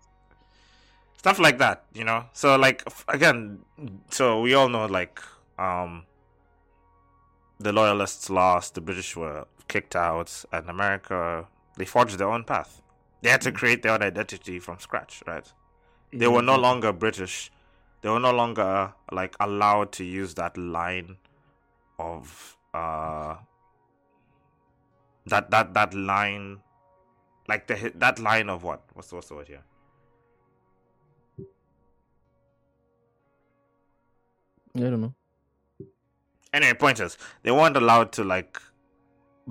stuff 1.16 1.38
like 1.38 1.58
that, 1.58 1.84
you 1.94 2.04
know. 2.04 2.24
So 2.32 2.56
like 2.56 2.82
f- 2.86 3.04
again, 3.08 3.60
so 4.10 4.40
we 4.40 4.54
all 4.54 4.68
know 4.68 4.86
like 4.86 5.20
um 5.58 6.04
the 7.58 7.72
loyalists 7.72 8.30
lost, 8.30 8.74
the 8.74 8.80
British 8.80 9.16
were 9.16 9.46
kicked 9.68 9.94
out, 9.94 10.44
and 10.52 10.68
America 10.68 11.46
they 11.80 11.86
forged 11.86 12.18
their 12.18 12.28
own 12.28 12.44
path. 12.44 12.82
They 13.22 13.30
had 13.30 13.40
to 13.40 13.50
create 13.50 13.80
their 13.82 13.92
own 13.92 14.02
identity 14.02 14.58
from 14.58 14.78
scratch, 14.80 15.22
right? 15.26 15.50
They 16.12 16.28
were 16.28 16.42
no 16.42 16.56
longer 16.56 16.92
British. 16.92 17.50
They 18.02 18.10
were 18.10 18.20
no 18.20 18.32
longer 18.32 18.92
like 19.10 19.34
allowed 19.40 19.90
to 19.92 20.04
use 20.04 20.34
that 20.34 20.58
line 20.58 21.16
of 21.98 22.58
uh 22.74 23.36
that 25.24 25.50
that 25.50 25.72
that 25.72 25.94
line 25.94 26.60
like 27.48 27.66
the 27.66 27.92
that 27.94 28.18
line 28.18 28.50
of 28.50 28.62
what 28.62 28.82
what's 28.92 29.08
the, 29.08 29.14
what's 29.14 29.28
the 29.28 29.34
word 29.36 29.48
here 29.48 29.62
I 34.76 34.80
don't 34.80 35.00
know. 35.00 35.14
anyway 36.52 36.74
point 36.74 37.00
is 37.00 37.18
they 37.42 37.50
weren't 37.50 37.76
allowed 37.76 38.12
to 38.12 38.24
like 38.24 38.60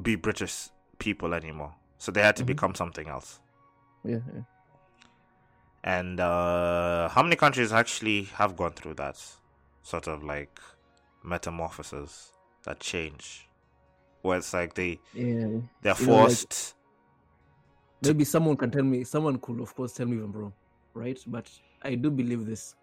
be 0.02 0.16
british 0.16 0.70
people 0.98 1.34
anymore 1.34 1.76
so 2.00 2.12
they 2.12 2.22
had 2.24 2.36
to 2.36 2.44
Mhm. 2.44 2.48
become 2.48 2.74
something 2.76 3.08
else 3.08 3.40
Yeah, 4.04 4.20
yeah. 4.34 4.42
and 5.84 6.20
uh 6.20 7.10
how 7.10 7.22
many 7.24 7.36
countries 7.36 7.72
actually 7.72 8.24
have 8.40 8.56
gone 8.58 8.72
through 8.74 8.96
that 8.96 9.18
sort 9.84 10.08
of 10.08 10.24
like 10.24 10.60
metamorphosis 11.24 12.32
that 12.64 12.80
change 12.80 13.48
where 14.24 14.38
it's 14.38 14.54
like 14.54 14.74
they 14.74 15.00
yeah. 15.14 15.24
they're 15.82 15.96
You 16.00 16.08
know, 16.08 16.16
like- 16.16 16.28
forced 16.30 16.76
maybe 18.02 18.24
someone 18.24 18.56
can 18.56 18.72
tell 18.72 18.84
me. 18.84 19.04
Someone 19.04 19.38
could, 19.40 19.60
of 19.60 19.76
course, 19.76 19.92
tell 19.94 20.06
me 20.06 20.16
if 20.18 20.24
I'm 20.24 20.32
wrong, 20.32 20.54
right? 20.94 21.20
But 21.28 21.50
I 21.82 21.96
do 21.96 22.10
believe 22.10 22.46
this. 22.46 22.74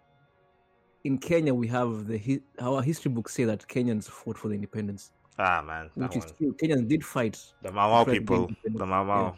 In 1.05 1.17
Kenya, 1.17 1.55
we 1.55 1.67
have 1.69 2.05
the 2.07 2.39
our 2.59 2.83
history 2.83 3.09
books 3.11 3.33
say 3.33 3.43
that 3.45 3.67
Kenyans 3.67 4.05
fought 4.07 4.37
for 4.37 4.47
the 4.49 4.53
independence, 4.53 5.11
Ah 5.39 5.61
man, 5.61 5.89
which 5.95 6.15
is 6.15 6.25
one. 6.25 6.33
true. 6.37 6.53
Kenyans 6.53 6.87
did 6.87 7.05
fight. 7.05 7.37
The 7.61 7.71
Fred 7.71 8.07
people, 8.07 8.47
Bing- 8.63 8.73
the 8.77 8.85
Mau 8.85 9.03
Mau. 9.03 9.37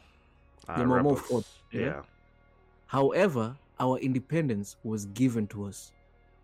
uh, 0.68 0.78
The 0.78 0.86
Mau 0.86 1.04
Mau 1.04 1.16
fought, 1.16 1.45
yeah. 1.72 1.82
Yeah. 1.82 2.02
However, 2.88 3.56
our 3.80 3.97
independence 4.00 4.78
was 4.84 5.06
given 5.08 5.47
to 5.47 5.66
us. 5.66 5.91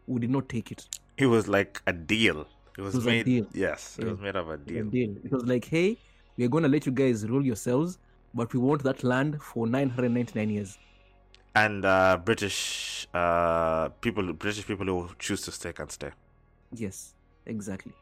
We 0.08 0.20
did 0.20 0.30
not 0.30 0.50
take 0.50 0.72
it. 0.72 0.88
It 1.18 1.28
was 1.28 1.48
like 1.48 1.82
a 1.88 1.94
deal. 1.94 2.46
It 2.78 2.82
was, 2.82 2.96
was 2.96 3.06
a 3.06 3.10
made. 3.10 3.26
deal. 3.26 3.48
Yes, 3.54 3.98
it 3.98 4.06
was 4.06 4.20
made 4.20 4.36
of 4.36 4.50
a 4.50 4.58
deal. 4.58 4.82
a 4.82 4.84
deal. 4.84 5.08
deal. 5.14 5.16
It 5.24 5.32
was 5.32 5.46
like, 5.46 5.66
hey, 5.66 5.98
we 6.38 6.44
are 6.44 6.50
going 6.50 6.64
to 6.64 6.70
let 6.70 6.86
you 6.86 6.92
guys 6.92 7.26
rule 7.28 7.46
yourselves, 7.46 7.98
but 8.34 8.54
we 8.54 8.60
want 8.60 8.84
that 8.84 9.04
land 9.04 9.42
for 9.42 9.66
999 9.66 10.50
years. 10.50 10.78
And 11.56 11.86
uh, 11.86 12.20
British 12.24 13.08
uh, 13.14 13.88
people, 14.02 14.34
British 14.34 14.68
people 14.68 14.86
who 14.86 15.10
choose 15.18 15.42
to 15.44 15.52
stay 15.52 15.72
can 15.72 15.90
stay. 15.90 16.12
Yes, 16.74 17.14
exactly. 17.46 17.94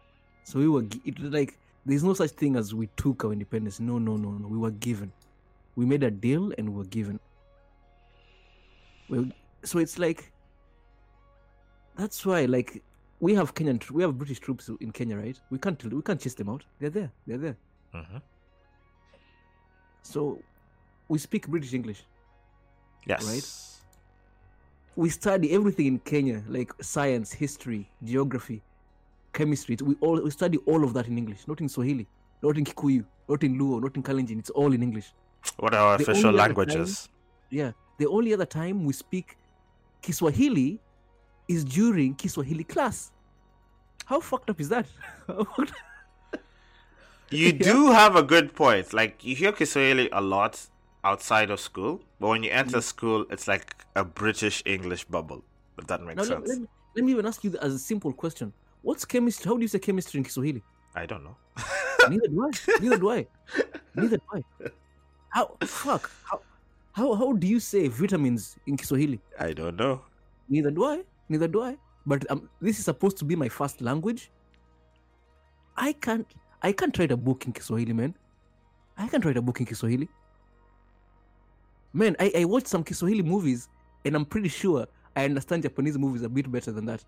So 0.44 0.60
we 0.60 0.68
were 0.68 0.86
it 1.06 1.20
was 1.20 1.32
like, 1.32 1.58
there's 1.86 2.04
no 2.04 2.14
such 2.14 2.32
thing 2.32 2.56
as 2.56 2.74
we 2.74 2.88
took 2.96 3.26
our 3.26 3.32
independence. 3.32 3.80
No, 3.80 3.98
no, 3.98 4.18
no, 4.18 4.32
no. 4.32 4.48
We 4.48 4.58
were 4.58 4.72
given. 4.72 5.12
We 5.76 5.86
made 5.86 6.04
a 6.04 6.12
deal 6.12 6.54
and 6.58 6.70
we 6.70 6.78
were 6.78 6.86
given. 6.86 7.20
Well, 9.10 9.26
so 9.64 9.80
it's 9.80 9.98
like, 10.00 10.32
that's 11.96 12.26
why, 12.26 12.46
like, 12.46 12.82
we 13.20 13.34
have 13.36 13.54
Kenyan, 13.54 13.90
we 13.92 14.02
have 14.02 14.18
British 14.18 14.40
troops 14.40 14.70
in 14.82 14.92
Kenya, 14.92 15.18
right? 15.18 15.40
We 15.50 15.58
can't, 15.58 15.84
we 15.84 16.02
can't 16.02 16.20
chase 16.20 16.34
them 16.34 16.50
out. 16.50 16.64
They're 16.80 16.90
there. 16.90 17.12
They're 17.28 17.38
there. 17.38 17.58
hmm 17.94 18.18
So 20.02 20.40
we 21.08 21.20
speak 21.20 21.48
British 21.48 21.74
English. 21.74 22.04
Yes. 23.06 23.26
Right. 23.26 23.48
We 24.96 25.10
study 25.10 25.52
everything 25.54 25.88
in 25.88 26.00
Kenya, 26.00 26.44
like 26.48 26.72
science, 26.82 27.32
history, 27.34 27.90
geography, 28.04 28.62
chemistry. 29.34 29.78
We 29.84 29.96
all 30.02 30.22
we 30.22 30.30
study 30.30 30.58
all 30.66 30.84
of 30.84 30.94
that 30.94 31.08
in 31.08 31.18
English, 31.18 31.48
not 31.48 31.62
in 31.62 31.70
Swahili, 31.70 32.08
not 32.42 32.58
in 32.58 32.66
Kikuyu, 32.66 33.06
not 33.28 33.44
in 33.44 33.60
Luo, 33.60 33.82
not 33.82 33.96
in 33.96 34.04
Kalenjin. 34.04 34.40
It's 34.40 34.50
all 34.52 34.74
in 34.74 34.84
English. 34.84 35.14
What 35.58 35.74
are 35.74 35.80
our 35.80 35.98
The 35.98 36.04
official 36.04 36.32
languages? 36.32 37.10
Yeah. 37.50 37.72
The 37.98 38.08
only 38.08 38.34
other 38.34 38.46
time 38.46 38.86
we 38.86 38.94
speak 38.94 39.38
Kiswahili 40.02 40.80
is 41.48 41.64
during 41.64 42.16
Kiswahili 42.16 42.64
class. 42.64 43.12
How 44.06 44.20
fucked 44.20 44.50
up 44.50 44.60
is 44.60 44.70
that? 44.70 44.86
How 45.28 45.44
fucked 45.44 45.72
up- 45.72 46.40
You 47.30 47.48
Yeah. 47.54 47.74
do 47.74 47.92
have 47.92 48.16
a 48.16 48.24
good 48.24 48.56
point. 48.56 48.94
Like 48.94 49.24
you 49.24 49.36
hear 49.36 49.52
Kiswahili 49.52 50.10
a 50.12 50.22
lot 50.22 50.60
outside 51.04 51.50
of 51.50 51.60
school, 51.60 52.02
but 52.20 52.28
when 52.30 52.44
you 52.44 52.52
enter 52.52 52.78
mm. 52.78 52.84
school, 52.84 53.26
it's 53.30 53.48
like 53.48 53.86
a 53.96 54.04
British 54.04 54.64
English 54.66 55.06
bubble. 55.06 55.44
If 55.78 55.88
that 55.88 56.02
makes 56.02 56.18
now, 56.18 56.24
let, 56.24 56.30
sense. 56.30 56.50
let 56.50 56.60
me, 56.60 56.68
let 56.96 57.06
me 57.06 57.12
even 57.12 57.26
ask 57.26 57.44
you 57.44 57.58
as 57.62 57.74
a 57.74 57.80
simple 57.80 58.14
question. 58.14 58.54
What's 58.84 59.06
chemistry? 59.06 59.50
How 59.50 59.56
do 59.56 59.62
you 59.62 59.68
say 59.68 59.80
chemistry 59.80 60.20
in 60.20 60.26
Kiswahili? 60.26 60.62
I 60.94 61.06
don't 61.06 61.24
know. 61.24 61.38
Neither 62.10 62.28
do 62.28 62.44
I. 62.44 62.52
Neither 62.82 62.98
do 62.98 63.10
I. 63.10 63.28
Neither 63.96 64.18
do 64.18 64.24
I. 64.34 64.44
How 65.30 65.58
fuck? 65.64 66.12
How 66.26 66.42
how 66.92 67.16
how 67.16 67.34
do 67.34 67.48
you 67.48 67.60
say 67.60 67.88
vitamins 67.88 68.58
in 68.68 68.78
Kiswahili? 68.78 69.20
I 69.40 69.54
don't 69.54 69.78
know. 69.78 70.02
Neither 70.50 70.70
do 70.70 70.84
I. 70.86 71.04
Neither 71.30 71.48
do 71.48 71.64
I. 71.64 71.78
But 72.06 72.30
um, 72.30 72.50
this 72.62 72.78
is 72.78 72.86
supposed 72.86 73.18
to 73.18 73.26
be 73.26 73.36
my 73.36 73.48
first 73.48 73.82
language. 73.82 74.30
I 75.78 75.94
can't. 75.94 76.28
I 76.62 76.72
can't 76.74 76.98
write 77.00 77.12
a 77.12 77.18
book 77.18 77.46
in 77.46 77.54
Kiswahili, 77.54 77.94
man. 77.94 78.14
I 78.98 79.08
can't 79.08 79.24
write 79.24 79.38
a 79.38 79.42
book 79.42 79.60
in 79.60 79.66
Kiswahili. 79.66 80.10
Man, 81.94 82.16
I, 82.20 82.32
I 82.38 82.46
watched 82.46 82.68
some 82.68 82.84
Kiswahili 82.84 83.24
movies, 83.24 83.70
and 84.04 84.16
I'm 84.16 84.26
pretty 84.26 84.50
sure 84.50 84.88
I 85.16 85.26
understand 85.26 85.64
Japanese 85.64 85.98
movies 85.98 86.24
a 86.24 86.30
bit 86.30 86.52
better 86.52 86.72
than 86.72 86.86
that. 86.86 87.04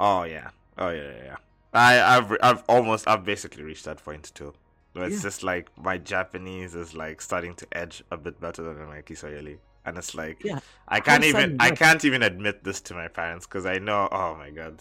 Oh 0.00 0.22
yeah. 0.24 0.48
Oh 0.78 0.88
yeah, 0.90 1.10
yeah. 1.18 1.24
yeah. 1.30 1.36
I 1.74 2.16
I've 2.16 2.30
I've 2.42 2.62
almost 2.74 3.06
I've 3.06 3.24
basically 3.24 3.62
reached 3.70 3.84
that 3.84 4.02
point 4.08 4.32
too. 4.34 4.52
It's 4.94 5.16
Yeah. 5.16 5.22
just 5.28 5.42
like 5.52 5.66
my 5.88 5.96
Japanese 5.98 6.74
is 6.74 6.94
like 7.04 7.20
starting 7.20 7.54
to 7.60 7.66
edge 7.80 8.02
a 8.10 8.16
bit 8.16 8.40
better 8.40 8.62
than 8.62 8.86
my 8.94 9.02
Kiswahili. 9.02 9.58
And 9.84 9.96
it's 9.98 10.14
like 10.22 10.38
Yeah. 10.42 10.58
I 10.88 10.98
can't 11.08 11.24
even 11.24 11.56
I 11.60 11.70
can't 11.82 12.04
even 12.08 12.22
admit 12.22 12.64
this 12.64 12.80
to 12.88 12.94
my 12.94 13.08
parents 13.08 13.46
because 13.46 13.66
I 13.66 13.78
know 13.78 14.08
oh 14.10 14.34
my 14.42 14.50
god 14.50 14.74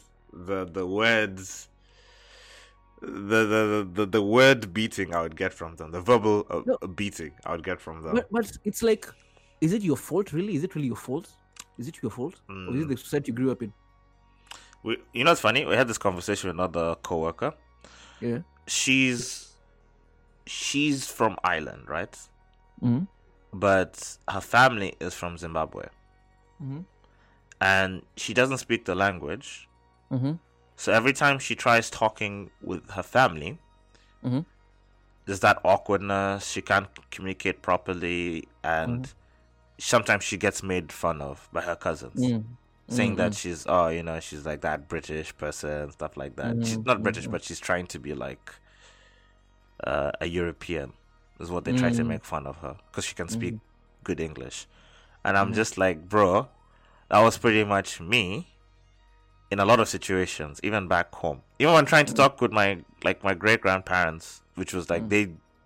the 0.50 0.60
the 0.66 0.86
words 0.86 1.68
the, 3.02 3.42
the 3.54 3.64
the 3.98 4.06
the 4.18 4.22
word 4.38 4.74
beating 4.74 5.14
I 5.16 5.22
would 5.22 5.38
get 5.44 5.54
from 5.54 5.76
them 5.78 5.92
the 5.92 6.02
verbal 6.02 6.46
uh, 6.50 6.62
No. 6.66 6.78
beating 7.02 7.32
I 7.46 7.52
would 7.54 7.64
get 7.64 7.80
from 7.80 8.02
them 8.04 8.14
But, 8.16 8.28
but 8.32 8.52
it's 8.66 8.84
like, 8.84 9.06
is 9.62 9.72
it 9.74 9.82
your 9.84 9.98
fault, 9.98 10.34
really? 10.34 10.54
Is 10.56 10.64
it 10.64 10.76
really 10.76 10.88
your 10.88 11.02
fault? 11.08 11.28
Is 11.78 11.88
it 11.88 11.96
your 12.04 12.12
fault? 12.12 12.36
Or 12.50 12.76
is 12.76 12.82
it 12.84 12.88
Mm. 12.88 12.90
the 12.90 12.98
society 12.98 13.28
you 13.32 13.36
grew 13.40 13.52
up 13.52 13.62
in? 13.64 13.72
We, 14.84 14.98
you 15.14 15.24
know 15.24 15.32
what's 15.32 15.42
funny 15.42 15.66
we 15.66 15.76
had 15.76 15.88
this 15.88 15.98
conversation 15.98 16.48
with 16.50 16.56
another 16.56 16.96
coworker 17.04 17.54
Yeah. 18.22 18.40
she's 18.68 19.54
she's 20.46 21.06
from 21.12 21.38
Ireland 21.44 21.88
right 21.88 22.18
Mm-hmm. 22.82 23.04
but 23.54 24.18
her 24.30 24.42
family 24.42 24.96
is 25.00 25.14
from 25.14 25.38
Zimbabwe 25.38 25.86
Mm-hmm. 26.64 26.80
and 27.62 28.02
she 28.16 28.34
doesn't 28.34 28.58
speak 28.60 28.86
the 28.86 28.96
language 28.96 29.68
Mm-hmm. 30.12 30.34
so 30.76 30.92
every 30.94 31.14
time 31.14 31.40
she 31.40 31.56
tries 31.56 31.90
talking 31.90 32.50
with 32.62 32.90
her 32.92 33.04
family 33.04 33.58
Mhm. 34.24 34.46
there's 35.26 35.40
that 35.42 35.60
awkwardness 35.64 36.48
she 36.48 36.62
can't 36.62 36.88
communicate 37.12 37.62
properly 37.62 38.48
and 38.64 39.04
Mm-hmm. 39.04 39.12
sometimes 39.78 40.24
she 40.24 40.38
gets 40.38 40.64
made 40.64 40.92
fun 40.92 41.22
of 41.22 41.48
by 41.54 41.62
her 41.62 41.76
cousins 41.76 42.16
Saying 42.90 43.18
that 43.18 43.34
she's 43.36 43.66
oh 43.68 43.88
you 43.90 44.02
know 44.04 44.20
she's 44.20 44.46
like 44.46 44.62
that 44.62 44.88
british 44.90 45.36
person 45.38 45.92
stuff 45.92 46.18
like 46.18 46.36
that 46.38 46.66
she's 46.66 46.78
Mhm, 46.80 46.86
not 46.86 47.04
british 47.04 47.28
mhm. 47.28 47.32
but 47.32 47.44
she's 47.44 47.60
trying 47.60 47.86
to 47.88 48.00
be 48.00 48.14
like 48.16 48.52
uh, 49.84 50.12
a 50.20 50.26
european 50.26 50.94
is 51.40 51.50
what 51.52 51.64
they 51.66 51.72
try 51.72 51.90
to 51.92 52.04
Mm. 52.04 52.08
make 52.08 52.26
fun 52.26 52.46
of 52.48 52.58
her 52.58 52.76
because 52.92 53.06
she 53.06 53.16
can 53.16 53.30
speak 53.30 53.54
Mhm. 53.54 53.60
good 54.04 54.20
english 54.20 54.68
and 55.24 55.38
i'm 55.38 55.52
Mhm. 55.52 55.56
just 55.56 55.78
like 55.78 56.10
bro 56.10 56.50
that 57.10 57.20
was 57.22 57.38
pretty 57.38 57.64
much 57.64 58.02
me 58.02 58.48
in 59.52 59.60
a 59.60 59.66
lot 59.66 59.80
of 59.80 59.88
situations 59.88 60.60
even 60.64 60.88
back 60.88 61.14
home 61.16 61.42
even 61.60 61.74
when 61.74 61.86
trying 61.86 62.06
to 62.06 62.14
talk 62.14 62.42
with 62.42 62.52
my 62.52 62.84
like 63.04 63.24
my 63.24 63.34
great 63.34 63.62
grandparents 63.62 64.42
which 64.56 64.74
was 64.74 64.90
like 64.90 65.04
Mm. 65.04 65.10
they 65.10 65.24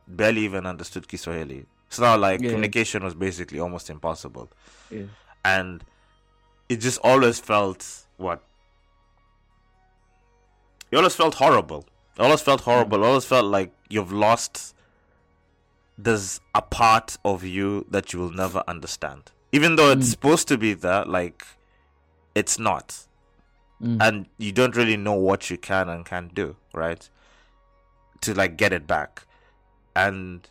barely 0.08 0.42
even 0.42 0.66
understood 0.66 1.08
kiswahili 1.08 1.66
so 1.90 2.04
now 2.04 2.18
like 2.18 2.42
Yeah. 2.42 2.50
communication 2.50 3.04
was 3.04 3.16
basically 3.16 3.60
almost 3.60 3.90
impossible 3.90 4.50
Yeah. 4.92 5.06
and 5.46 5.84
it 6.74 6.80
just 6.82 7.00
always 7.04 7.40
felt 7.40 8.06
what? 8.18 8.42
It 10.92 10.98
always 10.98 11.16
felt 11.16 11.36
horrible. 11.36 11.86
It 12.18 12.22
always 12.22 12.42
felt 12.42 12.62
horrible. 12.62 13.04
It 13.04 13.08
always 13.08 13.26
felt 13.26 13.46
like 13.46 13.72
you've 13.90 14.12
lost 14.12 14.76
there's 15.96 16.42
a 16.56 16.62
part 16.62 17.18
of 17.24 17.44
you 17.44 17.86
that 17.92 18.14
you 18.14 18.20
will 18.20 18.32
never 18.32 18.64
understand. 18.68 19.32
Even 19.52 19.76
though 19.76 19.92
it's 19.92 20.08
Mm. 20.08 20.12
supposed 20.12 20.48
to 20.48 20.58
be 20.58 20.74
there 20.74 21.06
like 21.06 21.46
it's 22.36 22.58
not. 22.60 22.88
Mm. 23.82 23.98
and 24.02 24.26
you 24.38 24.52
don't 24.54 24.76
really 24.78 24.96
know 24.96 25.14
what 25.14 25.50
you 25.50 25.58
can 25.58 25.90
and 25.90 26.06
can't 26.06 26.34
do 26.34 26.56
right? 26.74 27.10
To 28.22 28.34
like 28.34 28.56
get 28.58 28.72
it 28.74 28.88
back. 28.88 29.26
And 29.96 30.48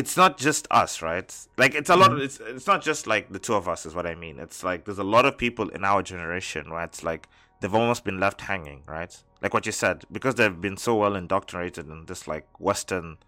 it's 0.00 0.16
not 0.22 0.32
just 0.46 0.62
us 0.82 0.92
right? 1.10 1.30
Like 1.62 1.74
it's 1.80 1.90
a 1.90 1.96
lot 2.02 2.10
of, 2.12 2.18
it's 2.26 2.38
it's 2.54 2.66
not 2.72 2.80
just 2.90 3.02
like 3.12 3.24
the 3.36 3.42
two 3.46 3.54
of 3.60 3.64
us 3.72 3.80
is 3.88 3.92
what 3.96 4.06
i 4.06 4.14
mean. 4.24 4.36
It's 4.46 4.60
like 4.70 4.80
there's 4.84 5.02
a 5.08 5.10
lot 5.16 5.24
of 5.28 5.32
people 5.44 5.66
in 5.76 5.82
our 5.84 6.02
generation 6.12 6.64
right 6.76 6.88
it's 6.92 7.02
like 7.10 7.22
they've 7.60 7.74
almost 7.82 8.02
been 8.04 8.18
left 8.20 8.40
hanging 8.50 8.80
right? 8.96 9.12
Like 9.42 9.52
what 9.54 9.64
you 9.66 9.72
said 9.84 9.96
because 10.16 10.34
they've 10.36 10.60
been 10.68 10.76
so 10.76 10.92
well 11.02 11.14
indoctrinated 11.22 11.84
in 11.94 12.06
this 12.06 12.22
like 12.32 12.46
western 12.60 13.18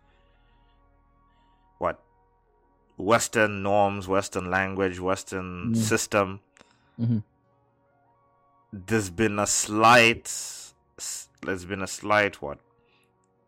what? 1.79 1.97
Western 2.97 3.53
norms 3.63 4.07
western 4.17 4.47
language 4.59 4.99
western 5.01 5.49
Mm. 5.73 5.77
system. 5.77 6.41
Mhm. 7.01 7.23
there's 8.73 9.11
been 9.11 9.39
a 9.39 9.47
slight 9.47 10.27
there's 11.43 11.65
been 11.65 11.83
a 11.83 11.87
slight 12.01 12.35
what? 12.43 12.59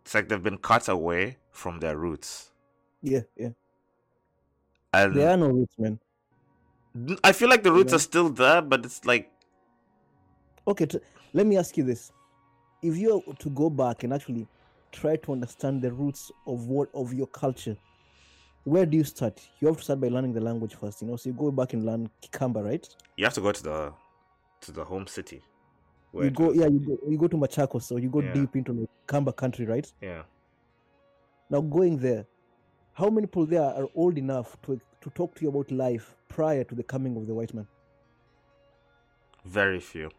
It's 0.03 0.15
like 0.15 0.27
they've 0.29 0.43
been 0.51 0.59
cut 0.59 0.89
away 0.89 1.37
from 1.51 1.81
their 1.81 1.97
roots 1.97 2.51
Yeah, 3.03 3.23
yeah. 3.37 3.51
and 4.95 5.15
There 5.17 5.31
are 5.31 5.37
no 5.37 5.49
roots, 5.49 5.75
man. 5.79 5.99
i 7.25 7.33
feel 7.33 7.49
like 7.49 7.63
the 7.63 7.73
roots 7.73 7.93
Yeah. 7.93 7.97
are 7.97 7.99
still 7.99 8.29
there 8.29 8.61
but 8.63 8.85
it's 8.85 9.05
like 9.05 9.31
Okay, 10.67 10.87
t- 10.87 11.01
let 11.33 11.47
me 11.47 11.57
ask 11.57 11.77
you 11.77 11.85
this: 11.85 12.13
If 12.83 12.97
you 12.97 13.17
are 13.29 13.35
to 13.35 13.51
go 13.51 13.69
back 13.71 14.05
and 14.05 14.13
actually 14.13 14.47
try 14.93 15.17
to 15.17 15.33
understand 15.33 15.83
the 15.83 15.93
roots 15.93 16.31
of 16.47 16.69
what 16.69 16.89
of 16.95 17.13
your 17.13 17.27
culture, 17.27 17.77
where 18.65 18.87
do 18.87 18.97
you 18.97 19.05
start? 19.05 19.41
You 19.61 19.69
have 19.69 19.79
to 19.79 19.83
start 19.83 20.01
by 20.01 20.09
learning 20.09 20.35
the 20.35 20.41
language 20.41 20.75
first. 20.77 21.03
You 21.03 21.09
know, 21.09 21.17
so 21.17 21.31
you 21.31 21.35
go 21.35 21.51
back 21.51 21.73
and 21.73 21.85
learn 21.85 22.09
Kikamba, 22.23 22.65
right? 22.65 22.87
you 23.17 23.25
have 23.25 23.35
to 23.35 23.41
go 23.41 23.51
to 23.53 23.63
the 23.63 23.93
to 24.61 24.73
the 24.73 24.85
home 24.85 25.07
city 25.07 25.43
where 26.13 26.27
you 26.27 26.31
go, 26.31 26.49
was. 26.49 26.57
yeah, 26.57 26.67
you 26.67 26.79
go, 26.81 26.99
you 27.09 27.19
go 27.19 27.27
to 27.29 27.37
Machakos, 27.37 27.83
so 27.83 27.97
you 27.97 28.09
go 28.09 28.21
Yeah. 28.23 28.33
deep 28.35 28.55
into 28.55 28.73
the 28.73 28.87
Kamba 29.09 29.33
country, 29.33 29.67
right? 29.67 29.91
yeah 30.01 30.23
Now 31.51 31.61
going 31.61 31.99
there, 31.99 32.27
how 32.95 33.09
many 33.11 33.27
people 33.27 33.47
there 33.47 33.63
are 33.63 33.89
old 33.95 34.19
enough 34.19 34.57
to 34.63 34.81
to 35.01 35.11
talk 35.11 35.35
to 35.37 35.43
you 35.43 35.49
about 35.49 35.71
life 35.71 36.15
prior 36.29 36.65
to 36.65 36.75
the 36.75 36.83
coming 36.83 37.17
of 37.17 37.27
the 37.27 37.35
white 37.35 37.53
man? 37.55 37.67
Very 39.45 39.81
few. 39.81 40.11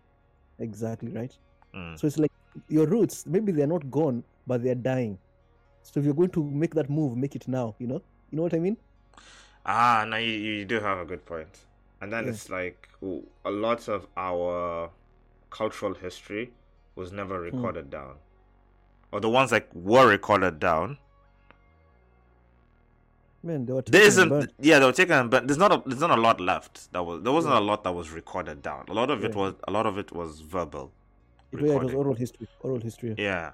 Exactly 0.59 1.11
right. 1.11 1.37
Mm. 1.73 1.99
So 1.99 2.07
it's 2.07 2.17
like 2.19 2.31
your 2.67 2.85
roots. 2.87 3.25
Maybe 3.25 3.51
they're 3.51 3.67
not 3.67 3.89
gone, 3.89 4.23
but 4.47 4.63
they're 4.63 4.75
dying. 4.75 5.17
So 5.83 5.99
if 5.99 6.05
you're 6.05 6.13
going 6.13 6.29
to 6.31 6.43
make 6.43 6.73
that 6.75 6.89
move, 6.89 7.15
make 7.17 7.35
it 7.35 7.47
now. 7.47 7.75
You 7.79 7.87
know. 7.87 8.01
You 8.31 8.37
know 8.37 8.43
what 8.43 8.53
I 8.53 8.59
mean? 8.59 8.77
Ah, 9.65 10.05
no, 10.07 10.17
you, 10.17 10.31
you 10.31 10.65
do 10.65 10.79
have 10.79 10.97
a 10.97 11.05
good 11.05 11.25
point. 11.25 11.65
And 12.01 12.11
then 12.11 12.25
Yeah. 12.25 12.31
it's 12.31 12.49
like 12.49 12.89
a 13.45 13.51
lot 13.51 13.87
of 13.87 14.07
our 14.17 14.89
cultural 15.49 15.93
history 15.93 16.51
was 16.95 17.11
never 17.11 17.37
Hmm. 17.37 17.55
recorded 17.55 17.89
down, 17.89 18.15
or 19.11 19.19
the 19.21 19.29
ones 19.29 19.51
that 19.51 19.73
were 19.75 20.07
recorded 20.07 20.59
down. 20.59 20.97
Man, 23.43 23.65
they 23.65 23.73
were 23.73 23.81
There 23.81 24.03
isn't, 24.03 24.53
yeah, 24.59 24.79
they 24.79 24.85
were 24.85 24.93
taken, 24.93 25.27
but 25.29 25.47
there's 25.47 25.57
not 25.57 25.71
a, 25.73 25.83
there's 25.85 25.99
not 25.99 26.17
a 26.17 26.21
lot 26.21 26.39
left. 26.39 26.91
That 26.93 27.03
was 27.03 27.21
there 27.23 27.33
wasn't 27.33 27.55
a 27.55 27.59
lot 27.59 27.83
that 27.83 27.91
was 27.91 28.09
recorded 28.11 28.61
down. 28.61 28.85
A 28.87 28.93
lot 28.93 29.09
of 29.09 29.23
it 29.25 29.35
was 29.35 29.55
a 29.67 29.71
lot 29.71 29.85
of 29.85 29.97
it 29.97 30.13
was 30.13 30.39
verbal. 30.39 30.93
It, 31.51 31.59
yeah, 31.61 31.73
it 31.73 31.83
was 31.83 31.93
oral 31.93 32.15
history. 32.15 32.47
Oral 32.61 32.79
history. 32.79 33.15
Yeah. 33.17 33.51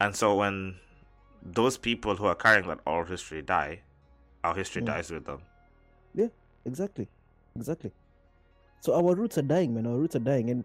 And 0.00 0.14
so 0.14 0.36
when 0.36 0.76
those 1.42 1.78
people 1.78 2.16
who 2.16 2.26
are 2.26 2.34
carrying 2.34 2.68
that 2.68 2.80
oral 2.86 3.06
history 3.06 3.40
die, 3.40 3.80
our 4.44 4.54
history 4.54 4.82
dies 4.82 5.10
with 5.10 5.24
them. 5.24 5.40
Yeah, 6.14 6.28
exactly. 6.66 7.08
Exactly. 7.56 7.92
So 8.80 8.94
our 8.94 9.14
roots 9.14 9.38
are 9.38 9.42
dying, 9.42 9.74
man. 9.74 9.86
Our 9.86 9.96
roots 9.96 10.16
are 10.16 10.20
dying. 10.20 10.50
And 10.50 10.64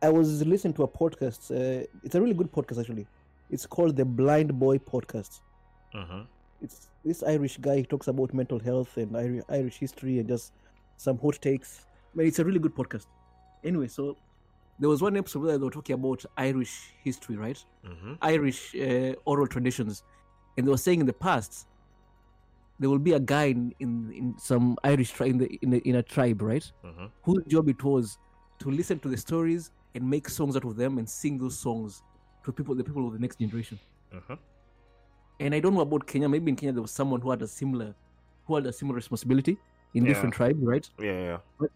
I 0.00 0.10
was 0.10 0.46
listening 0.46 0.74
to 0.74 0.84
a 0.84 0.88
podcast. 0.88 1.50
Uh, 1.50 1.86
it's 2.04 2.14
a 2.14 2.20
really 2.20 2.34
good 2.34 2.52
podcast, 2.52 2.78
actually. 2.78 3.06
It's 3.50 3.66
called 3.66 3.96
the 3.96 4.04
Blind 4.04 4.58
Boy 4.58 4.78
Podcast. 4.78 5.40
hmm 5.92 6.22
It's 6.62 6.88
this 7.04 7.22
Irish 7.22 7.58
guy. 7.58 7.76
He 7.78 7.82
talks 7.84 8.08
about 8.08 8.32
mental 8.32 8.58
health 8.58 8.96
and 8.96 9.16
Irish, 9.48 9.78
history 9.78 10.18
and 10.18 10.28
just 10.28 10.52
some 10.96 11.18
hot 11.18 11.40
takes. 11.40 11.86
Man, 12.14 12.26
it's 12.26 12.38
a 12.38 12.44
really 12.44 12.58
good 12.58 12.74
podcast. 12.74 13.06
Anyway, 13.62 13.88
so 13.88 14.16
there 14.78 14.88
was 14.88 15.02
one 15.02 15.16
episode 15.16 15.42
where 15.42 15.58
they 15.58 15.64
were 15.64 15.70
talking 15.70 15.94
about 15.94 16.24
Irish 16.36 16.92
history, 17.02 17.36
right? 17.36 17.62
hmm 17.84 18.14
Irish 18.22 18.74
uh, 18.74 19.14
oral 19.24 19.46
traditions, 19.46 20.02
and 20.56 20.66
they 20.66 20.70
were 20.70 20.76
saying 20.78 21.00
in 21.00 21.06
the 21.06 21.12
past 21.12 21.66
there 22.80 22.90
will 22.90 22.98
be 22.98 23.12
a 23.12 23.20
guy 23.20 23.44
in, 23.44 23.72
in, 23.78 24.12
in 24.12 24.34
some 24.36 24.76
Irish 24.82 25.12
tribe 25.12 25.30
in, 25.30 25.38
the, 25.38 25.46
in, 25.62 25.74
a, 25.74 25.76
in 25.78 25.94
a 25.96 26.02
tribe, 26.02 26.42
right? 26.42 26.70
hmm 26.82 27.06
Whose 27.22 27.44
job 27.44 27.68
it 27.68 27.82
was 27.82 28.18
to 28.60 28.70
listen 28.70 28.98
to 29.00 29.08
the 29.08 29.16
stories 29.16 29.70
and 29.94 30.08
make 30.08 30.28
songs 30.28 30.56
out 30.56 30.64
of 30.64 30.76
them 30.76 30.98
and 30.98 31.08
sing 31.08 31.38
those 31.38 31.56
songs 31.58 32.02
to 32.44 32.52
people, 32.52 32.74
the 32.74 32.84
people 32.84 33.06
of 33.06 33.12
the 33.12 33.18
next 33.18 33.38
generation. 33.38 33.78
hmm 34.12 34.34
And 35.40 35.54
I 35.54 35.60
don't 35.60 35.74
know 35.74 35.80
about 35.80 36.06
Kenya. 36.06 36.28
Maybe 36.28 36.50
in 36.50 36.56
Kenya 36.56 36.72
there 36.72 36.82
was 36.82 36.90
someone 36.92 37.20
who 37.20 37.30
had 37.30 37.42
a 37.42 37.46
similar, 37.48 37.94
who 38.46 38.54
had 38.54 38.66
a 38.66 38.72
similar 38.72 38.96
responsibility 38.96 39.58
in 39.94 40.04
Yeah. 40.04 40.08
different 40.12 40.34
tribes, 40.34 40.58
right? 40.62 40.88
Yeah, 40.98 41.38
yeah. 41.60 41.68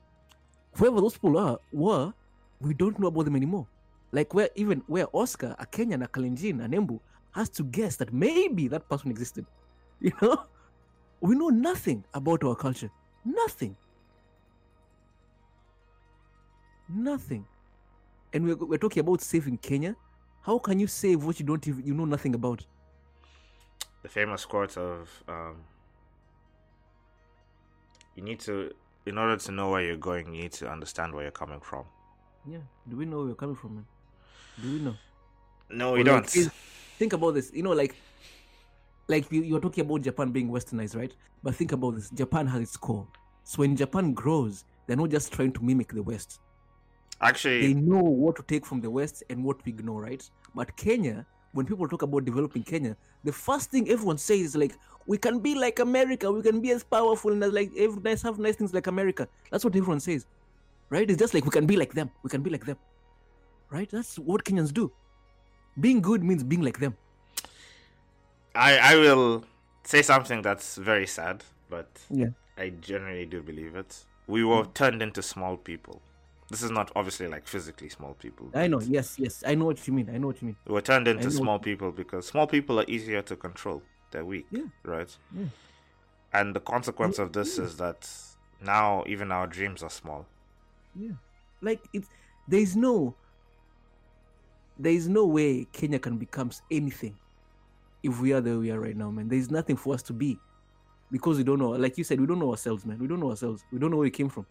whoever 0.77 1.01
those 1.01 1.15
people 1.15 1.37
are 1.39 1.59
were, 1.73 2.13
we 2.61 2.73
don't 2.75 2.99
know 2.99 3.09
about 3.09 3.25
them 3.25 3.35
anymore. 3.37 3.67
Like 4.13 4.33
where 4.33 4.49
even 4.55 4.83
where 4.87 5.07
Oscar, 5.13 5.55
a 5.59 5.67
Kenyan, 5.67 6.05
a 6.05 6.09
Kalenjin, 6.09 6.65
an 6.65 6.71
Embu 6.73 7.01
has 7.33 7.49
to 7.51 7.65
guess 7.65 7.97
that 7.97 8.13
maybe 8.13 8.69
that 8.69 8.89
person 8.89 9.11
existed. 9.11 9.45
You 10.01 10.13
know, 10.23 10.45
we 11.21 11.35
know 11.35 11.49
nothing 11.49 12.05
about 12.15 12.45
our 12.45 12.55
culture. 12.55 12.91
Nothing. 13.25 13.77
Nothing. 16.89 17.45
And 18.33 18.45
we're, 18.47 18.55
we're 18.57 18.79
talking 18.79 19.01
about 19.01 19.21
saving 19.21 19.59
Kenya. 19.59 19.97
How 20.43 20.59
can 20.59 20.79
you 20.79 20.87
save 20.87 21.25
what 21.25 21.41
you 21.41 21.47
don't 21.47 21.67
even 21.67 21.85
you 21.85 21.95
know 21.95 22.05
nothing 22.05 22.35
about? 22.37 22.65
The 24.09 24.21
famous 24.21 24.45
quote 24.47 24.77
of 24.79 25.23
um, 25.29 25.57
you 28.17 28.23
need 28.23 28.41
to 28.41 28.71
in 29.07 29.19
order 29.19 29.37
to 29.37 29.53
know 29.53 29.71
where 29.71 29.83
you're 29.83 29.97
going 29.97 30.35
you 30.35 30.43
need 30.43 30.53
to 30.53 30.69
understand 30.71 31.13
where 31.15 31.23
you're 31.25 31.31
coming 31.31 31.61
from 31.61 31.85
Yeah. 32.47 32.59
Do 32.89 32.97
we 32.97 33.05
know 33.05 33.19
where 33.19 33.27
we're 33.29 33.35
coming 33.35 33.57
from, 33.57 33.75
man? 33.77 33.87
Do 34.63 34.73
we 34.73 34.79
know? 34.79 34.95
no 35.71 35.91
Or 35.91 35.93
we 35.95 35.99
like, 35.99 36.07
don't 36.07 36.37
is- 36.37 36.51
think 36.99 37.13
about 37.13 37.35
this. 37.35 37.51
You 37.53 37.63
know, 37.63 37.73
like, 37.73 37.95
like 39.09 39.31
you, 39.31 39.43
you're 39.43 39.61
talking 39.61 39.85
about 39.85 40.01
Japan 40.03 40.31
being 40.33 40.49
westernized, 40.51 40.97
right? 40.97 41.13
But 41.43 41.55
think 41.55 41.73
about 41.73 41.97
this. 41.97 42.09
Japan 42.11 42.47
has 42.47 42.63
its 42.63 42.77
core. 42.77 43.07
So 43.45 43.59
when 43.59 43.77
Japan 43.77 44.15
grows, 44.15 44.65
they're 44.87 44.97
not 44.97 45.11
just 45.11 45.33
trying 45.33 45.53
to 45.53 45.63
mimic 45.63 45.93
the 45.93 46.03
West. 46.03 46.41
Actually 47.21 47.61
they 47.67 47.75
know 47.75 48.01
what 48.03 48.37
to 48.37 48.43
take 48.43 48.65
from 48.65 48.81
the 48.81 48.91
West 48.91 49.23
and 49.29 49.45
what 49.45 49.63
to 49.65 49.69
ignore, 49.69 50.01
right? 50.03 50.25
But 50.55 50.75
Kenya, 50.77 51.27
when 51.53 51.67
people 51.67 51.89
talk 51.89 52.03
about 52.03 52.25
developing 52.25 52.63
Kenya, 52.63 52.97
the 53.25 53.33
first 53.33 53.71
thing 53.71 53.89
everyone 53.91 54.19
says 54.19 54.41
is 54.41 54.57
like, 54.57 54.75
we 55.07 55.17
can 55.19 55.39
be 55.41 55.55
like 55.55 55.79
America, 55.79 56.31
we 56.31 56.43
can 56.43 56.61
be 56.61 56.71
as 56.71 56.85
powerful 56.85 57.33
and 57.33 57.43
as 57.43 57.53
like 57.53 57.71
every 57.77 58.03
nice 58.03 58.23
have 58.23 58.39
nice 58.39 58.57
things 58.57 58.75
like 58.75 58.87
America. 58.87 59.27
That's 59.51 59.65
what 59.65 59.75
everyone 59.75 60.01
says. 60.01 60.27
Right? 60.91 61.09
It's 61.11 61.19
just 61.19 61.35
like 61.35 61.45
we 61.45 61.51
can 61.51 61.67
be 61.67 61.77
like 61.77 61.93
them. 61.95 62.11
We 62.23 62.31
can 62.31 62.43
be 62.43 62.51
like 62.51 62.65
them. 62.67 62.77
Right? 63.71 63.89
That's 63.91 64.19
what 64.19 64.45
Kenyans 64.45 64.73
do. 64.73 64.91
Being 65.81 66.01
good 66.01 66.23
means 66.23 66.43
being 66.43 66.63
like 66.63 66.79
them. 66.79 66.97
I, 68.55 68.79
I 68.79 68.97
will 68.97 69.45
say 69.85 70.03
something 70.03 70.43
that's 70.43 70.77
very 70.77 71.07
sad 71.07 71.45
but 71.71 71.89
Yeah. 72.11 72.29
i 72.59 72.71
generally 72.71 73.25
do 73.25 73.43
believe 73.43 73.75
it 73.77 74.05
we 74.27 74.45
were 74.45 74.65
turned 74.75 75.01
into 75.03 75.23
small 75.23 75.57
people 75.57 76.03
this 76.51 76.63
is 76.63 76.71
not 76.71 76.91
obviously 76.97 77.29
like 77.29 77.47
physically 77.47 77.89
small 77.89 78.15
people 78.15 78.51
I 78.55 78.67
know. 78.69 78.81
Yes, 78.81 79.19
yes. 79.19 79.45
I 79.47 79.55
know 79.55 79.67
what 79.67 79.87
you 79.87 79.93
mean. 79.93 80.09
I 80.13 80.19
know 80.19 80.29
what 80.29 80.41
you 80.41 80.47
mean. 80.47 80.57
we 80.67 80.73
were 80.75 80.81
turned 80.81 81.07
into 81.09 81.31
small 81.31 81.59
people 81.59 81.93
because 81.93 82.27
small 82.27 82.47
people 82.47 82.81
are 82.81 82.85
easier 82.89 83.23
to 83.23 83.37
control 83.37 83.83
they're 84.11 84.25
weak 84.25 84.47
Yeah. 84.51 84.63
right 84.85 85.15
Yeah. 85.37 85.47
and 86.33 86.57
the 86.57 86.61
consequence 86.61 87.19
of 87.19 87.33
this 87.33 87.59
is 87.59 87.77
that 87.77 88.09
now 88.65 89.05
even 89.07 89.31
our 89.31 89.47
dreams 89.47 89.83
are 89.83 89.91
small 89.91 90.27
Yeah. 90.99 91.13
Like 91.61 91.81
it's 91.93 92.09
there 92.47 92.61
is 92.61 92.75
no 92.77 93.15
there 94.79 94.93
is 94.93 95.09
no 95.09 95.27
way 95.27 95.67
Kenya 95.73 95.99
can 95.99 96.17
become 96.19 96.51
anything 96.71 97.17
if 98.03 98.21
we 98.21 98.33
are 98.33 98.41
the 98.41 98.51
way 98.51 98.57
we 98.57 98.71
are 98.71 98.81
right 98.81 98.97
now, 98.97 99.11
man. 99.11 99.29
There 99.29 99.39
is 99.39 99.51
nothing 99.51 99.77
for 99.77 99.93
us 99.95 100.03
to 100.05 100.13
be. 100.13 100.39
Because 101.11 101.37
we 101.39 101.43
don't 101.43 101.59
know, 101.59 101.71
like 101.71 101.99
you 101.99 102.05
said, 102.05 102.21
we 102.21 102.27
don't 102.27 102.39
know 102.39 102.51
ourselves, 102.51 102.87
man. 102.87 102.99
We 102.99 103.09
don't 103.09 103.19
know 103.19 103.31
ourselves. 103.31 103.65
We 103.73 103.79
don't 103.81 103.91
know 103.91 103.97
where 103.97 104.05
we 104.05 104.11
came 104.11 104.29
from. 104.29 104.47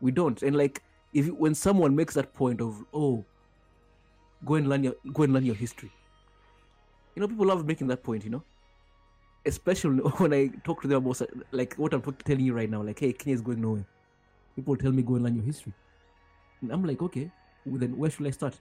We 0.00 0.10
don't. 0.10 0.42
And 0.42 0.56
like 0.56 0.82
if 1.12 1.26
you- 1.26 1.34
when 1.34 1.54
someone 1.54 1.94
makes 1.96 2.14
that 2.14 2.34
point 2.34 2.60
of, 2.60 2.84
oh, 2.92 3.24
go 4.44 4.54
and 4.54 4.68
learn 4.68 4.84
your 4.84 4.94
go 5.12 5.22
and 5.22 5.32
learn 5.32 5.44
your 5.44 5.54
history. 5.54 5.90
You 7.14 7.20
know, 7.20 7.28
people 7.28 7.46
love 7.46 7.64
making 7.64 7.86
that 7.88 8.02
point, 8.02 8.24
you 8.24 8.30
know? 8.30 8.42
Especially 9.46 9.98
when 10.18 10.32
I 10.32 10.48
talk 10.64 10.82
to 10.82 10.88
them 10.88 11.06
about 11.06 11.22
like 11.52 11.74
what 11.74 11.94
I'm 11.94 12.02
telling 12.02 12.44
you 12.44 12.54
right 12.54 12.68
now, 12.68 12.82
like, 12.82 12.98
hey, 12.98 13.12
Kenya 13.12 13.34
is 13.34 13.40
going 13.40 13.60
nowhere 13.60 13.86
people 14.54 14.76
tell 14.76 14.92
me 14.92 15.02
go 15.02 15.14
and 15.14 15.24
learn 15.24 15.34
your 15.34 15.44
history. 15.44 15.72
And 16.62 16.72
I'm 16.72 16.84
like, 16.84 17.02
okay, 17.02 17.30
well, 17.66 17.78
then 17.78 17.96
where 17.96 18.10
should 18.10 18.26
I 18.26 18.30
start? 18.30 18.58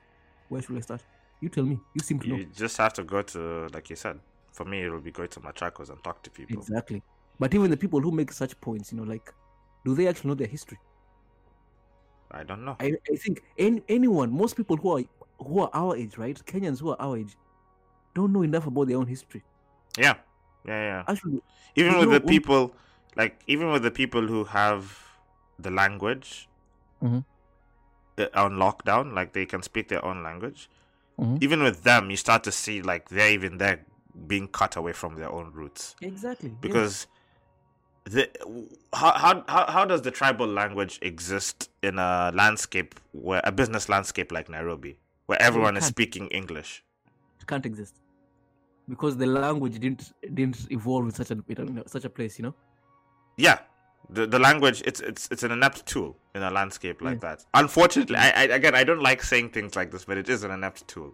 Where 0.50 0.62
should 0.62 0.78
I 0.78 0.82
start? 0.82 1.04
You 1.40 1.50
tell 1.50 1.64
me. 1.64 1.80
You 1.94 2.02
seem 2.02 2.20
to 2.20 2.28
know. 2.28 2.36
You 2.38 2.46
just 2.46 2.78
have 2.78 2.94
to 2.94 3.04
go 3.04 3.22
to, 3.22 3.68
like 3.74 3.90
you 3.90 3.96
said, 3.96 4.20
for 4.52 4.66
me, 4.66 4.84
it'll 4.84 5.02
be 5.02 5.12
going 5.12 5.30
to 5.30 5.40
Machakos 5.40 5.90
and 5.90 6.04
talk 6.04 6.24
to 6.24 6.30
people. 6.30 6.58
Exactly. 6.58 7.02
But 7.40 7.54
even 7.54 7.70
the 7.70 7.78
people 7.78 8.00
who 8.00 8.12
make 8.12 8.32
such 8.32 8.60
points, 8.62 8.92
you 8.92 8.98
know, 8.98 9.04
like, 9.04 9.34
do 9.86 9.96
they 9.96 10.08
actually 10.08 10.30
know 10.30 10.36
their 10.36 10.48
history? 10.48 10.80
I 12.34 12.44
don't 12.44 12.66
know. 12.66 12.78
I, 12.80 12.94
I 13.12 13.16
think 13.16 13.44
any, 13.58 13.84
anyone, 13.88 14.32
most 14.32 14.56
people 14.56 14.78
who 14.78 14.98
are 14.98 15.04
who 15.40 15.60
are 15.60 15.70
our 15.74 15.96
age, 15.96 16.18
right? 16.18 16.38
Kenyans 16.46 16.80
who 16.80 16.90
are 16.90 17.02
our 17.02 17.18
age, 17.18 17.36
don't 18.16 18.34
know 18.34 18.44
enough 18.44 18.68
about 18.68 18.88
their 18.88 18.98
own 18.98 19.08
history. 19.08 19.44
Yeah, 19.98 20.16
yeah, 20.66 20.82
yeah. 20.92 21.04
Actually, 21.08 21.42
Even 21.76 21.98
with 22.00 22.10
know, 22.10 22.20
the 22.20 22.22
people, 22.22 22.76
like, 23.16 23.44
even 23.48 23.72
with 23.72 23.84
the 23.84 23.92
people 23.92 24.28
who 24.28 24.46
have 24.46 25.00
the 25.60 25.72
language 25.72 26.50
Mhm. 27.02 27.24
uh, 28.18 28.28
on 28.34 28.54
lockdown, 28.54 29.14
like 29.14 29.34
they 29.34 29.46
can 29.46 29.62
speak 29.62 29.88
their 29.88 30.04
own 30.06 30.24
language. 30.24 30.70
Mhm. 31.18 31.38
Even 31.42 31.64
with 31.64 31.84
them, 31.84 32.10
you 32.12 32.18
start 32.18 32.44
to 32.46 32.52
see 32.52 32.82
like 32.82 33.10
they're 33.10 33.32
even 33.32 33.58
there 33.58 33.86
being 34.28 34.48
cut 34.48 34.76
away 34.76 34.94
from 34.94 35.16
their 35.16 35.32
own 35.32 35.52
roots 35.54 35.96
exactly. 36.02 36.50
yeah. 36.62 36.84
The 38.06 38.30
how, 38.94 39.44
how 39.48 39.66
how 39.72 39.86
does 39.86 40.02
the 40.02 40.12
tribal 40.12 40.48
language 40.48 41.00
exist 41.02 41.70
in 41.82 41.98
a 42.00 42.32
landscape 42.34 43.00
where 43.12 43.42
a 43.44 43.52
business 43.52 43.90
landscape 43.90 44.32
like 44.32 44.50
Nairobi 44.50 44.98
where 45.28 45.42
everyone 45.42 45.78
is 45.78 45.86
speaking 45.86 46.28
English? 46.28 46.84
it 47.40 47.48
can't 47.48 47.66
exist 47.66 47.96
because 48.90 49.18
the 49.18 49.26
language 49.26 49.80
didn't 49.80 50.14
didn't 50.34 50.72
evolve 50.72 51.06
in 51.06 51.12
such 51.12 51.32
a 51.32 51.36
you 51.48 51.56
know, 51.56 51.84
such 51.86 52.06
a 52.06 52.10
place, 52.10 52.38
you 52.38 52.44
know. 52.44 52.56
Yeah, 53.38 53.60
the 54.10 54.28
the 54.28 54.40
language 54.40 54.82
it's 54.86 55.00
it's 55.00 55.30
it's 55.32 55.44
an 55.44 55.52
inept 55.52 55.86
tool 55.86 56.18
in 56.36 56.44
a 56.44 56.52
landscape 56.52 57.02
like 57.02 57.22
that. 57.22 57.46
Unfortunately, 57.54 58.16
I, 58.18 58.30
I 58.30 58.44
again 58.44 58.76
I 58.76 58.84
don't 58.84 59.02
like 59.02 59.24
saying 59.24 59.50
things 59.50 59.76
like 59.76 59.92
this, 59.92 60.06
but 60.06 60.18
it 60.18 60.30
is 60.30 60.44
an 60.44 60.52
inept 60.52 60.88
tool. 60.88 61.14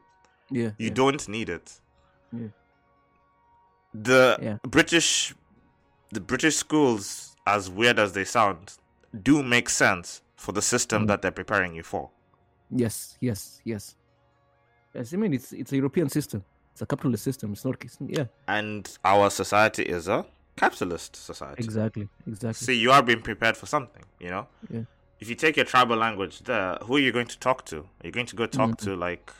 Yeah. 0.52 0.72
You 0.78 0.88
yeah. 0.88 0.94
don't 0.94 1.28
need 1.28 1.50
it. 1.50 1.80
Yeah. 2.32 2.48
The 3.94 4.38
Yeah. 4.42 4.58
British, 4.64 5.34
the 6.12 6.20
British 6.22 6.55
schools, 6.55 7.36
as 7.45 7.70
weird 7.70 7.99
as 7.99 8.14
they 8.14 8.26
sound, 8.26 8.74
do 9.24 9.43
make 9.43 9.70
sense 9.70 10.22
for 10.36 10.51
the 10.53 10.62
system 10.62 11.03
Mm. 11.03 11.07
that 11.07 11.22
they're 11.22 11.32
preparing 11.32 11.76
you 11.76 11.84
for. 11.84 12.10
Yes, 12.72 13.18
yes, 13.20 13.62
yes. 13.66 13.95
Yes, 14.93 15.14
I 15.14 15.18
mean 15.18 15.34
it's 15.34 15.51
it's 15.53 15.72
a 15.72 15.76
European 15.76 16.10
system. 16.10 16.43
It's 16.72 16.82
a 16.82 16.86
capitalist 16.86 17.24
system. 17.24 17.51
It's 17.53 17.66
not. 17.66 17.76
Yeah, 18.07 18.26
And 18.47 18.89
our 19.03 19.30
society 19.30 19.84
is 19.84 20.07
a 20.07 20.26
capitalist 20.55 21.16
society. 21.16 21.64
exactly, 21.64 22.07
exactly. 22.28 22.66
See, 22.66 22.74
you 22.80 22.91
are 22.91 23.01
being 23.03 23.22
prepared 23.22 23.55
for 23.57 23.66
something, 23.66 24.03
you 24.20 24.30
know? 24.30 24.47
Yeah. 24.70 24.84
If 25.20 25.30
you 25.30 25.36
take 25.36 25.57
your 25.57 25.66
tribal 25.66 25.97
language 25.97 26.43
there, 26.43 26.76
who 26.84 26.95
are 26.95 26.99
you 26.99 27.12
going 27.12 27.28
to 27.28 27.38
talk 27.39 27.66
to? 27.66 27.78
Are 27.80 28.05
you 28.05 28.12
going 28.12 28.26
to 28.28 28.36
go 28.36 28.45
talk 28.45 28.72
Mm-hmm. 28.72 28.86
to, 28.89 28.95
like, 28.95 29.32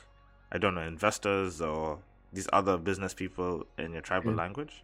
I 0.51 0.57
don't 0.57 0.76
know, 0.76 0.82
investors 0.82 1.61
or 1.61 1.99
these 2.34 2.49
other 2.51 2.78
business 2.78 3.13
people 3.13 3.65
in 3.78 3.93
your 3.93 4.01
tribal 4.01 4.32
Yeah. 4.32 4.38
language? 4.43 4.84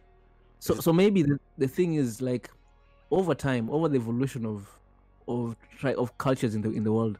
So 0.60 0.74
so 0.74 0.92
maybe 0.92 1.22
the, 1.22 1.38
the 1.58 1.68
thing 1.68 1.94
is 1.94 2.20
like 2.22 2.50
over 3.10 3.34
time, 3.34 3.70
over 3.70 3.88
the 3.88 3.96
evolution 3.96 4.44
of 4.46 4.66
of 5.28 5.56
tri- 5.78 5.94
of 5.94 6.16
cultures 6.18 6.54
in 6.54 6.62
the 6.62 6.70
in 6.70 6.82
the 6.84 6.92
world, 6.92 7.18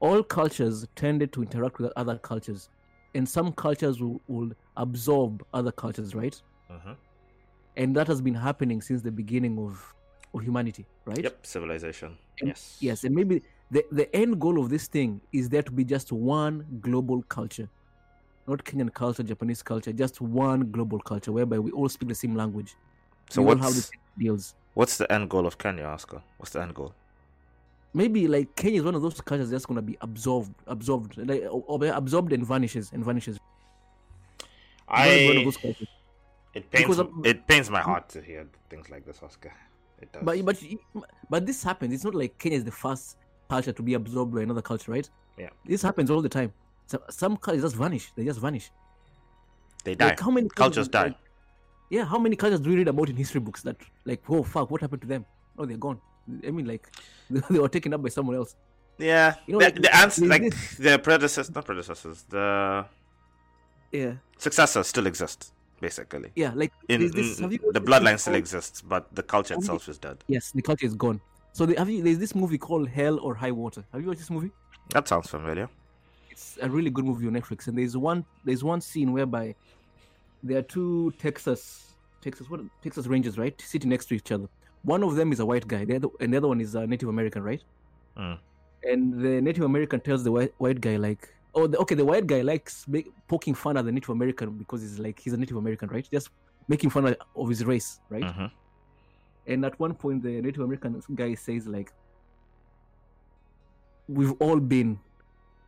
all 0.00 0.22
cultures 0.22 0.86
tended 0.96 1.32
to 1.32 1.42
interact 1.42 1.78
with 1.78 1.92
other 1.96 2.18
cultures, 2.18 2.68
and 3.14 3.28
some 3.28 3.52
cultures 3.52 4.00
will, 4.00 4.20
will 4.28 4.52
absorb 4.76 5.44
other 5.52 5.72
cultures, 5.72 6.14
right? 6.14 6.40
hmm 6.70 6.92
And 7.76 7.96
that 7.96 8.06
has 8.06 8.20
been 8.20 8.34
happening 8.34 8.80
since 8.80 9.02
the 9.02 9.10
beginning 9.12 9.58
of 9.58 9.94
of 10.32 10.42
humanity, 10.42 10.86
right? 11.06 11.22
Yep, 11.22 11.46
civilization. 11.46 12.16
And- 12.40 12.48
yes. 12.48 12.78
Yes, 12.80 13.04
and 13.04 13.14
maybe 13.14 13.42
the 13.70 13.84
the 13.92 14.14
end 14.14 14.40
goal 14.40 14.58
of 14.62 14.68
this 14.70 14.86
thing 14.88 15.20
is 15.32 15.48
there 15.48 15.62
to 15.62 15.72
be 15.72 15.84
just 15.84 16.12
one 16.12 16.66
global 16.80 17.22
culture, 17.22 17.68
not 18.46 18.64
Kenyan 18.64 18.92
culture, 18.92 19.22
Japanese 19.22 19.62
culture, 19.62 19.92
just 19.92 20.20
one 20.20 20.70
global 20.70 20.98
culture 20.98 21.32
whereby 21.32 21.58
we 21.58 21.70
all 21.72 21.88
speak 21.88 22.08
the 22.08 22.14
same 22.14 22.34
language. 22.34 22.74
So 23.30 23.42
we 23.42 23.48
all 23.50 23.56
have 23.56 23.70
the 23.70 23.76
what's 23.76 23.84
same 23.88 24.00
deals. 24.18 24.54
what's 24.74 24.96
the 24.98 25.10
end 25.10 25.30
goal 25.30 25.46
of 25.46 25.58
Kenya, 25.58 25.84
Oscar? 25.84 26.22
What's 26.38 26.52
the 26.52 26.62
end 26.62 26.74
goal? 26.74 26.94
maybe 27.94 28.26
like 28.28 28.54
Kenya 28.56 28.80
is 28.80 28.84
one 28.84 28.94
of 28.94 29.02
those 29.02 29.20
cultures 29.20 29.48
that's 29.48 29.64
gonna 29.64 29.80
be 29.80 29.96
absorbed, 30.00 30.52
absorbed, 30.66 31.16
like 31.16 31.42
or, 31.42 31.64
or 31.66 31.86
absorbed 31.86 32.32
and 32.32 32.44
vanishes 32.46 32.90
and 32.92 33.04
vanishes. 33.04 33.38
It's 34.36 35.26
one 35.26 35.36
of 35.36 35.42
I 35.42 35.44
those 35.44 35.56
cultures. 35.56 35.88
it 36.52 36.70
pains 36.70 36.86
because 36.86 37.06
it 37.24 37.46
pains 37.46 37.70
my 37.70 37.80
heart 37.80 38.08
to 38.10 38.20
hear 38.20 38.46
things 38.68 38.90
like 38.90 39.06
this, 39.06 39.22
Oscar. 39.22 39.52
It 40.02 40.12
does. 40.12 40.22
But 40.24 40.44
but 40.44 40.62
but 41.30 41.46
this 41.46 41.62
happens. 41.62 41.94
It's 41.94 42.04
not 42.04 42.14
like 42.14 42.36
Kenya 42.38 42.58
is 42.58 42.64
the 42.64 42.72
first 42.72 43.16
culture 43.48 43.72
to 43.72 43.82
be 43.82 43.94
absorbed 43.94 44.34
by 44.34 44.42
another 44.42 44.62
culture, 44.62 44.90
right? 44.92 45.08
Yeah. 45.38 45.50
This 45.64 45.80
happens 45.80 46.10
all 46.10 46.20
the 46.20 46.28
time. 46.28 46.52
So 46.86 47.02
some 47.10 47.36
cultures 47.36 47.62
just 47.62 47.76
vanish. 47.76 48.12
They 48.16 48.24
just 48.24 48.40
vanish. 48.40 48.70
they 49.84 49.94
die. 49.94 50.08
Like 50.08 50.20
how 50.20 50.30
many 50.30 50.48
Cultures 50.48 50.88
die. 50.88 51.02
like- 51.08 51.16
yeah, 51.90 52.04
how 52.04 52.18
many 52.18 52.34
cultures 52.36 52.60
do 52.60 52.70
we 52.70 52.76
read 52.76 52.88
about 52.88 53.08
in 53.10 53.16
history 53.16 53.40
books 53.40 53.62
that 53.62 53.76
like 54.04 54.22
oh 54.28 54.42
fuck, 54.42 54.70
what 54.70 54.80
happened 54.80 55.02
to 55.02 55.08
them? 55.08 55.24
Oh, 55.58 55.66
they're 55.66 55.76
gone. 55.76 56.00
I 56.46 56.50
mean, 56.50 56.66
like 56.66 56.88
they 57.50 57.58
were 57.58 57.68
taken 57.68 57.92
up 57.94 58.02
by 58.02 58.08
someone 58.08 58.36
else. 58.36 58.56
Yeah, 58.98 59.34
You 59.46 59.54
know, 59.54 59.58
the, 59.58 59.64
like, 59.66 59.82
the 59.82 59.96
ants, 59.96 60.18
like 60.20 60.42
this- 60.42 60.76
the 60.78 60.98
predecessors, 60.98 61.54
not 61.54 61.64
predecessors, 61.64 62.22
the 62.28 62.86
Yeah, 63.92 64.14
successors 64.38 64.86
still 64.86 65.06
exist, 65.06 65.52
basically. 65.80 66.30
yeah. 66.36 66.52
Like 66.54 66.72
In, 66.88 67.10
this- 67.10 67.38
in- 67.38 67.42
have 67.44 67.52
you 67.52 67.58
watched 67.62 67.74
the 67.74 67.80
bloodline 67.80 68.18
still 68.20 68.34
exists, 68.34 68.82
but 68.82 69.14
the 69.14 69.22
culture 69.22 69.54
itself 69.54 69.88
is 69.88 69.98
dead. 69.98 70.18
Yes, 70.28 70.52
the 70.52 70.62
culture 70.62 70.86
is 70.86 70.94
gone. 70.94 71.20
So 71.52 71.66
they, 71.66 71.74
have 71.74 71.88
you, 71.90 72.02
there's 72.02 72.18
this 72.18 72.34
movie 72.34 72.58
called 72.58 72.88
Hell 72.88 73.18
or 73.20 73.34
High 73.34 73.52
Water. 73.52 73.84
Have 73.92 74.00
you 74.00 74.08
watched 74.08 74.20
this 74.20 74.30
movie? 74.30 74.50
That 74.90 75.06
sounds 75.08 75.28
familiar. 75.28 75.68
It's 76.34 76.58
a 76.60 76.68
really 76.68 76.90
good 76.90 77.04
movie 77.04 77.28
on 77.28 77.34
Netflix, 77.34 77.68
and 77.68 77.78
there's 77.78 77.96
one 77.96 78.24
there's 78.44 78.64
one 78.64 78.80
scene 78.80 79.12
whereby 79.12 79.54
there 80.42 80.58
are 80.58 80.66
two 80.76 81.12
Texas 81.24 81.94
Texas 82.20 82.50
what 82.50 82.60
Texas 82.82 83.06
Rangers 83.06 83.38
right 83.38 83.54
sitting 83.60 83.90
next 83.90 84.06
to 84.06 84.14
each 84.16 84.32
other. 84.32 84.48
One 84.82 85.04
of 85.04 85.14
them 85.14 85.30
is 85.30 85.38
a 85.38 85.46
white 85.46 85.66
guy, 85.68 85.84
the 85.84 85.94
other, 85.96 86.08
and 86.18 86.32
the 86.32 86.38
other 86.38 86.48
one 86.48 86.60
is 86.60 86.74
a 86.74 86.88
Native 86.88 87.08
American, 87.08 87.44
right? 87.44 87.62
Mm. 88.16 88.38
And 88.82 89.20
the 89.24 89.40
Native 89.40 89.62
American 89.62 90.00
tells 90.00 90.24
the 90.24 90.32
white, 90.32 90.52
white 90.58 90.80
guy 90.80 90.96
like, 90.96 91.32
oh, 91.54 91.68
the, 91.68 91.78
okay, 91.78 91.94
the 91.94 92.04
white 92.04 92.26
guy 92.26 92.40
likes 92.40 92.84
make, 92.88 93.06
poking 93.28 93.54
fun 93.54 93.76
at 93.76 93.84
the 93.84 93.92
Native 93.92 94.10
American 94.10 94.58
because 94.58 94.82
he's 94.82 94.98
like 94.98 95.20
he's 95.20 95.34
a 95.34 95.36
Native 95.36 95.56
American, 95.56 95.88
right? 95.88 96.06
Just 96.10 96.30
making 96.66 96.90
fun 96.90 97.06
of- 97.06 97.48
his 97.48 97.64
race, 97.64 98.00
right? 98.10 98.24
Mhm. 98.24 98.50
And 99.46 99.64
at 99.64 99.78
one 99.78 99.94
point, 99.94 100.24
the 100.24 100.42
Native 100.42 100.62
American 100.62 101.00
guy 101.14 101.34
says, 101.34 101.68
like, 101.68 101.92
we've 104.08 104.32
all 104.40 104.58
been 104.58 104.98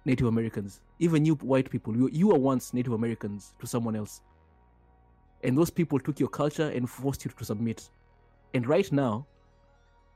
Native 0.07 0.29
Americans. 0.29 0.81
Even 1.01 1.27
you 1.27 1.35
white 1.37 1.71
people, 1.71 1.97
you, 1.97 2.09
you 2.13 2.29
were 2.29 2.39
once 2.39 2.73
Native 2.73 2.95
Americans 2.95 3.55
to 3.61 3.67
someone 3.67 3.97
else. 3.97 4.23
And 5.45 5.59
those 5.59 5.71
people 5.71 6.01
took 6.01 6.21
your 6.21 6.31
culture 6.31 6.71
and 6.71 6.89
forced 6.89 7.25
you 7.25 7.31
to 7.39 7.45
submit. 7.45 7.91
And 8.55 8.67
right 8.67 8.91
now, 8.93 9.27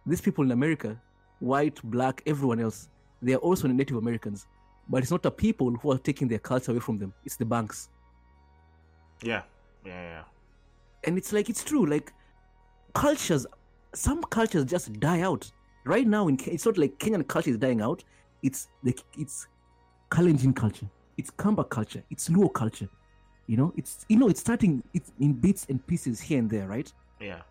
these 0.07 0.23
people 0.23 0.45
in 0.45 0.53
America, 0.53 1.01
white, 1.41 1.81
black, 1.85 2.23
everyone 2.27 2.61
else, 2.61 2.89
they 3.23 3.35
are 3.35 3.39
also 3.39 3.69
Native 3.69 3.99
Americans. 3.99 4.47
But 4.89 5.03
it's 5.03 5.11
not 5.11 5.23
the 5.23 5.31
people 5.31 5.73
who 5.73 5.93
are 5.93 5.99
taking 5.99 6.29
their 6.29 6.39
culture 6.41 6.73
away 6.73 6.81
from 6.81 6.99
them, 6.99 7.13
it's 7.25 7.37
the 7.37 7.45
banks. 7.45 7.91
Yeah, 9.23 9.43
yeah, 9.85 10.03
yeah. 10.03 10.25
and 11.05 11.19
it's 11.19 11.33
like 11.33 11.49
it's 11.51 11.65
true 11.65 11.87
like 11.87 12.13
cultures 12.95 13.47
some 13.95 14.23
cultures 14.25 14.65
just 14.65 14.93
die 15.01 15.21
out 15.23 15.51
right 15.85 16.07
now 16.07 16.29
in 16.29 16.39
it's 16.47 16.67
not 16.67 16.79
like 16.79 16.99
kenyan 16.99 17.27
culture 17.27 17.51
is 17.51 17.59
dying 17.59 17.81
out 17.81 18.05
it's 18.43 18.69
like 18.85 19.01
it's 19.19 19.49
kalenjin 20.11 20.55
culture. 20.55 20.87
It's 21.17 21.31
kamba 21.31 21.65
culture. 21.65 22.03
It's 22.11 22.29
luo 22.29 22.53
culture. 22.53 22.89
You 23.47 23.57
know 23.57 23.73
it's 23.77 24.05
you 24.09 24.17
know 24.17 24.29
it's 24.29 24.41
starting 24.41 24.83
it's 24.95 25.13
in 25.19 25.33
bits 25.33 25.67
and 25.69 25.85
pieces 25.87 26.21
here 26.21 26.39
and 26.39 26.49
there 26.49 26.67
right? 26.69 26.93
Yeah. 27.21 27.43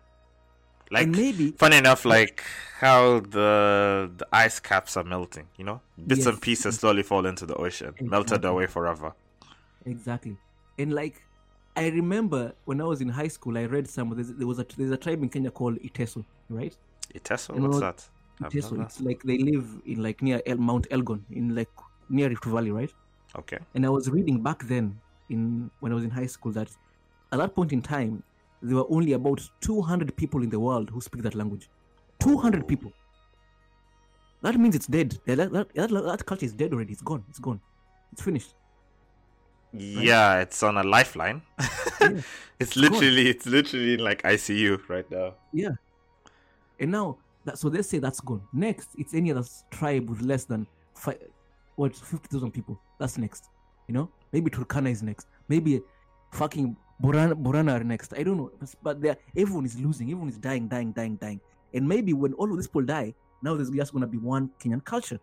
Like, 0.92 1.04
and 1.04 1.16
maybe 1.16 1.52
funny 1.52 1.76
enough, 1.76 2.04
like 2.04 2.42
how 2.80 3.20
the 3.20 4.10
the 4.16 4.26
ice 4.32 4.58
caps 4.58 4.96
are 4.96 5.04
melting. 5.04 5.46
You 5.56 5.64
know, 5.64 5.80
bits 6.06 6.26
and 6.26 6.40
pieces 6.40 6.76
slowly 6.76 7.04
fall 7.04 7.26
into 7.26 7.46
the 7.46 7.54
ocean, 7.54 7.94
melted 8.00 8.44
away 8.44 8.66
forever. 8.66 9.12
exactly. 9.86 10.36
And 10.78 10.92
like 10.92 11.22
i 11.76 11.88
remember 11.88 12.52
when 12.64 12.80
i 12.80 12.84
was 12.84 13.00
in 13.00 13.08
high 13.08 13.28
school 13.28 13.56
i 13.56 13.64
read 13.64 13.88
some 13.88 14.10
there 14.38 14.46
was 14.46 14.58
a 14.58 14.66
there's 14.76 14.90
a 14.90 14.96
tribe 14.96 15.22
in 15.22 15.28
kenya 15.28 15.50
called 15.50 15.78
iteso 15.82 16.24
right? 16.48 16.76
Iteso, 17.14 17.58
what's 17.58 17.80
that? 17.80 18.08
Iteso 18.42 18.82
it's 18.84 19.00
like 19.00 19.22
they 19.22 19.38
live 19.38 19.66
in 19.86 20.02
like 20.02 20.20
near 20.22 20.42
El, 20.46 20.56
mount 20.56 20.88
elgon 20.90 21.20
in 21.30 21.54
like 21.54 21.70
near 22.10 22.28
rift 22.28 22.44
valley 22.44 22.70
right 22.70 22.92
Okay. 23.36 23.58
and 23.74 23.86
I 23.86 23.88
was 23.88 24.10
reading 24.10 24.42
back 24.42 24.64
then 24.64 24.98
in 25.28 25.70
when 25.80 25.92
I 25.92 25.94
was 25.94 26.04
in 26.04 26.10
high 26.10 26.26
school 26.26 26.52
that 26.52 26.68
at 27.32 27.38
that 27.38 27.54
point 27.54 27.72
in 27.72 27.80
time 27.80 28.22
there 28.62 28.76
were 28.76 28.86
only 28.90 29.12
about 29.12 29.40
200 29.60 30.14
people 30.16 30.42
in 30.42 30.50
the 30.50 30.58
world 30.60 30.90
who 30.90 31.00
speak 31.00 31.22
that 31.22 31.34
language. 31.34 31.70
200 32.18 32.66
people. 32.68 32.92
That 34.42 34.56
means 34.58 34.74
it's 34.74 34.86
dead. 34.86 35.18
That, 35.26 35.50
that, 35.52 35.74
that, 35.74 35.90
that 35.90 36.26
culture 36.26 36.44
is 36.44 36.52
dead 36.52 36.72
already. 36.72 36.92
It's 36.92 37.00
gone. 37.02 37.24
It's 37.30 37.38
gone. 37.38 37.60
It's 38.12 38.20
finished. 38.22 38.54
Yeah, 39.72 40.40
it's 40.40 40.62
on 40.62 40.76
a 40.76 40.82
lifeline. 40.82 41.42
Yeah. 42.00 42.22
it's 42.58 42.76
literally, 42.76 43.28
it's 43.28 43.44
literally 43.46 43.94
in 43.94 44.00
like 44.00 44.22
ICU 44.22 44.88
right 44.88 45.08
now. 45.10 45.34
Yeah. 45.52 45.72
And 46.78 46.90
now, 46.90 47.18
that, 47.44 47.58
so 47.58 47.68
let's 47.68 47.88
say 47.90 47.98
that's 47.98 48.20
gone. 48.20 48.40
Next, 48.54 48.88
it's 48.98 49.12
any 49.14 49.30
other 49.30 49.44
tribe 49.70 50.08
with 50.08 50.22
less 50.22 50.44
than 50.44 50.66
five, 50.94 51.18
what, 51.80 51.96
50,000 51.96 52.50
people. 52.50 52.80
That's 52.98 53.16
next. 53.16 53.48
You 53.88 53.94
know? 53.94 54.10
Maybe 54.32 54.50
Turkana 54.50 54.90
is 54.90 55.02
next. 55.02 55.28
Maybe 55.48 55.80
fucking 56.32 56.76
Borana, 57.02 57.80
are 57.80 57.84
next. 57.84 58.12
I 58.14 58.22
don't 58.22 58.36
know. 58.36 58.50
But- 58.82 59.18
everyone 59.36 59.64
is 59.64 59.80
losing. 59.80 60.08
Everyone 60.08 60.28
is 60.28 60.38
dying, 60.38 60.68
dying, 60.68 60.92
dying, 60.92 61.16
dying. 61.16 61.40
And 61.72 61.88
maybe 61.88 62.12
when 62.12 62.34
all 62.34 62.50
of 62.50 62.56
these 62.56 62.66
people 62.66 62.82
die, 62.82 63.14
now 63.42 63.54
there's 63.54 63.70
just 63.70 63.92
going 63.92 64.02
to 64.02 64.06
be 64.06 64.18
one 64.18 64.50
Kenyan 64.60 64.84
culture. 64.84 65.18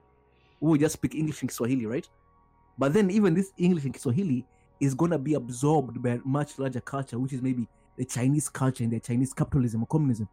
We 0.59 0.71
will 0.71 0.77
just 0.77 0.93
speak 0.93 1.13
English 1.13 1.41
and 1.41 1.51
Swahili, 1.51 1.85
right? 1.85 2.07
But 2.79 2.93
then 2.93 3.11
even 3.11 3.35
this 3.35 3.51
English 3.57 3.85
and 3.85 3.95
Swahili 3.95 4.43
is 4.79 4.95
going 4.95 5.11
to 5.11 5.19
be 5.19 5.35
absorbed 5.35 6.01
by 6.01 6.09
a 6.09 6.19
much 6.25 6.57
larger 6.57 6.81
culture, 6.81 7.19
which 7.19 7.33
is 7.33 7.41
maybe 7.43 7.67
the 7.97 8.05
Chinese 8.05 8.49
culture 8.49 8.83
and 8.83 8.93
the 8.93 8.99
Chinese 8.99 9.33
capitalism 9.33 9.83
or 9.83 9.87
communism. 9.87 10.27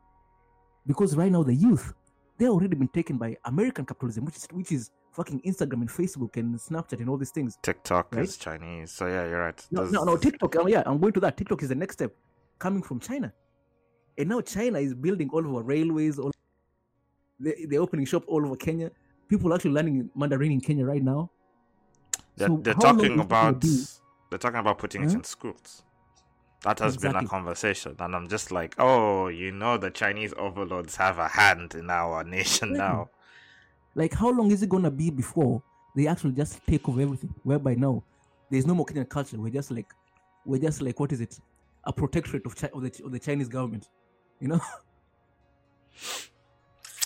Because 0.87 1.15
right 1.17 1.31
now 1.31 1.43
the 1.43 1.55
youth, 1.55 1.93
they're 2.39 2.49
already 2.49 2.77
been 2.77 2.89
taken 2.89 3.19
by 3.19 3.37
American 3.45 3.85
capitalism, 3.85 4.25
which 4.25 4.37
is 4.37 4.49
which 4.53 4.73
is 4.73 4.91
fucking 5.15 5.41
Instagram 5.43 5.81
and 5.83 5.89
Facebook 5.89 6.37
and 6.37 6.55
Snapchat 6.57 7.01
and 7.01 7.09
all 7.09 7.17
these 7.17 7.31
things. 7.31 7.57
TikTok 7.63 8.15
Right? 8.15 8.25
is 8.25 8.37
Chinese, 8.37 8.91
so 8.93 9.07
yeah, 9.07 9.27
you're 9.29 9.41
right. 9.41 9.67
No, 9.71 9.85
no, 9.85 10.05
no, 10.05 10.17
TikTok. 10.17 10.57
Oh, 10.57 10.67
yeah, 10.67 10.83
I'm 10.87 10.99
going 10.99 11.13
to 11.13 11.21
that. 11.21 11.37
TikTok 11.37 11.63
is 11.63 11.69
the 11.69 11.75
next 11.75 11.95
step, 11.95 12.13
coming 12.59 12.83
from 12.83 13.01
China, 13.01 13.33
and 14.19 14.29
now 14.29 14.41
China 14.41 14.79
is 14.79 14.95
building 14.95 15.31
all 15.33 15.47
over 15.47 15.63
railways. 15.63 16.19
All 16.19 16.33
they, 17.41 17.67
they're 17.69 17.81
opening 17.81 18.07
shop 18.07 18.25
all 18.27 18.45
over 18.45 18.57
Kenya. 18.57 18.91
People 19.29 19.53
are 19.53 19.57
actually 19.57 19.73
learning 19.73 20.11
Mandarin 20.15 20.53
in 20.53 20.61
Kenya 20.61 20.85
right 20.85 21.03
now. 21.03 21.31
They're, 22.37 22.49
So 22.49 22.61
they're 22.63 22.75
talking 22.75 23.01
is 23.01 23.05
it 23.07 23.09
gonna 23.11 23.23
about 23.23 23.65
they're 24.31 24.39
talking 24.39 24.61
about 24.61 24.79
putting 24.79 25.05
it 25.05 25.13
in 25.13 25.25
schools. 25.25 25.83
That 26.63 26.79
has 26.79 26.97
been 26.97 27.15
a 27.15 27.27
conversation, 27.27 27.95
and 27.99 28.17
I'm 28.17 28.27
just 28.27 28.51
like, 28.51 28.75
oh, 28.79 29.29
you 29.29 29.53
know, 29.53 29.77
the 29.77 29.91
Chinese 29.91 30.33
overlords 30.39 30.97
have 30.97 31.19
a 31.19 31.29
hand 31.29 31.75
in 31.75 31.91
our 31.91 32.25
nation 32.25 32.71
Exactly. 32.71 32.79
now. 32.79 33.11
Like, 33.95 34.13
how 34.15 34.31
long 34.31 34.51
is 34.51 34.63
it 34.63 34.69
gonna 34.69 34.91
be 34.91 35.11
before 35.11 35.63
they 35.95 36.07
actually 36.07 36.33
just 36.33 36.67
take 36.67 36.89
over 36.89 37.01
everything? 37.01 37.35
Whereby 37.43 37.75
now 37.75 38.03
there's 38.51 38.67
no 38.67 38.75
more 38.75 38.87
Kenyan 38.87 39.09
culture. 39.09 39.39
We're 39.39 39.51
just 39.51 39.71
like, 39.71 39.93
we're 40.45 40.61
just 40.61 40.83
like, 40.83 40.99
what 41.01 41.13
is 41.13 41.21
it? 41.21 41.39
A 41.85 41.93
protectorate 41.93 42.47
of, 42.47 42.57
Chi- 42.57 42.71
of, 42.73 42.83
the, 42.83 43.05
of 43.05 43.13
the 43.13 43.19
Chinese 43.19 43.49
government. 43.49 43.89
You 44.41 44.49
know, 44.49 44.61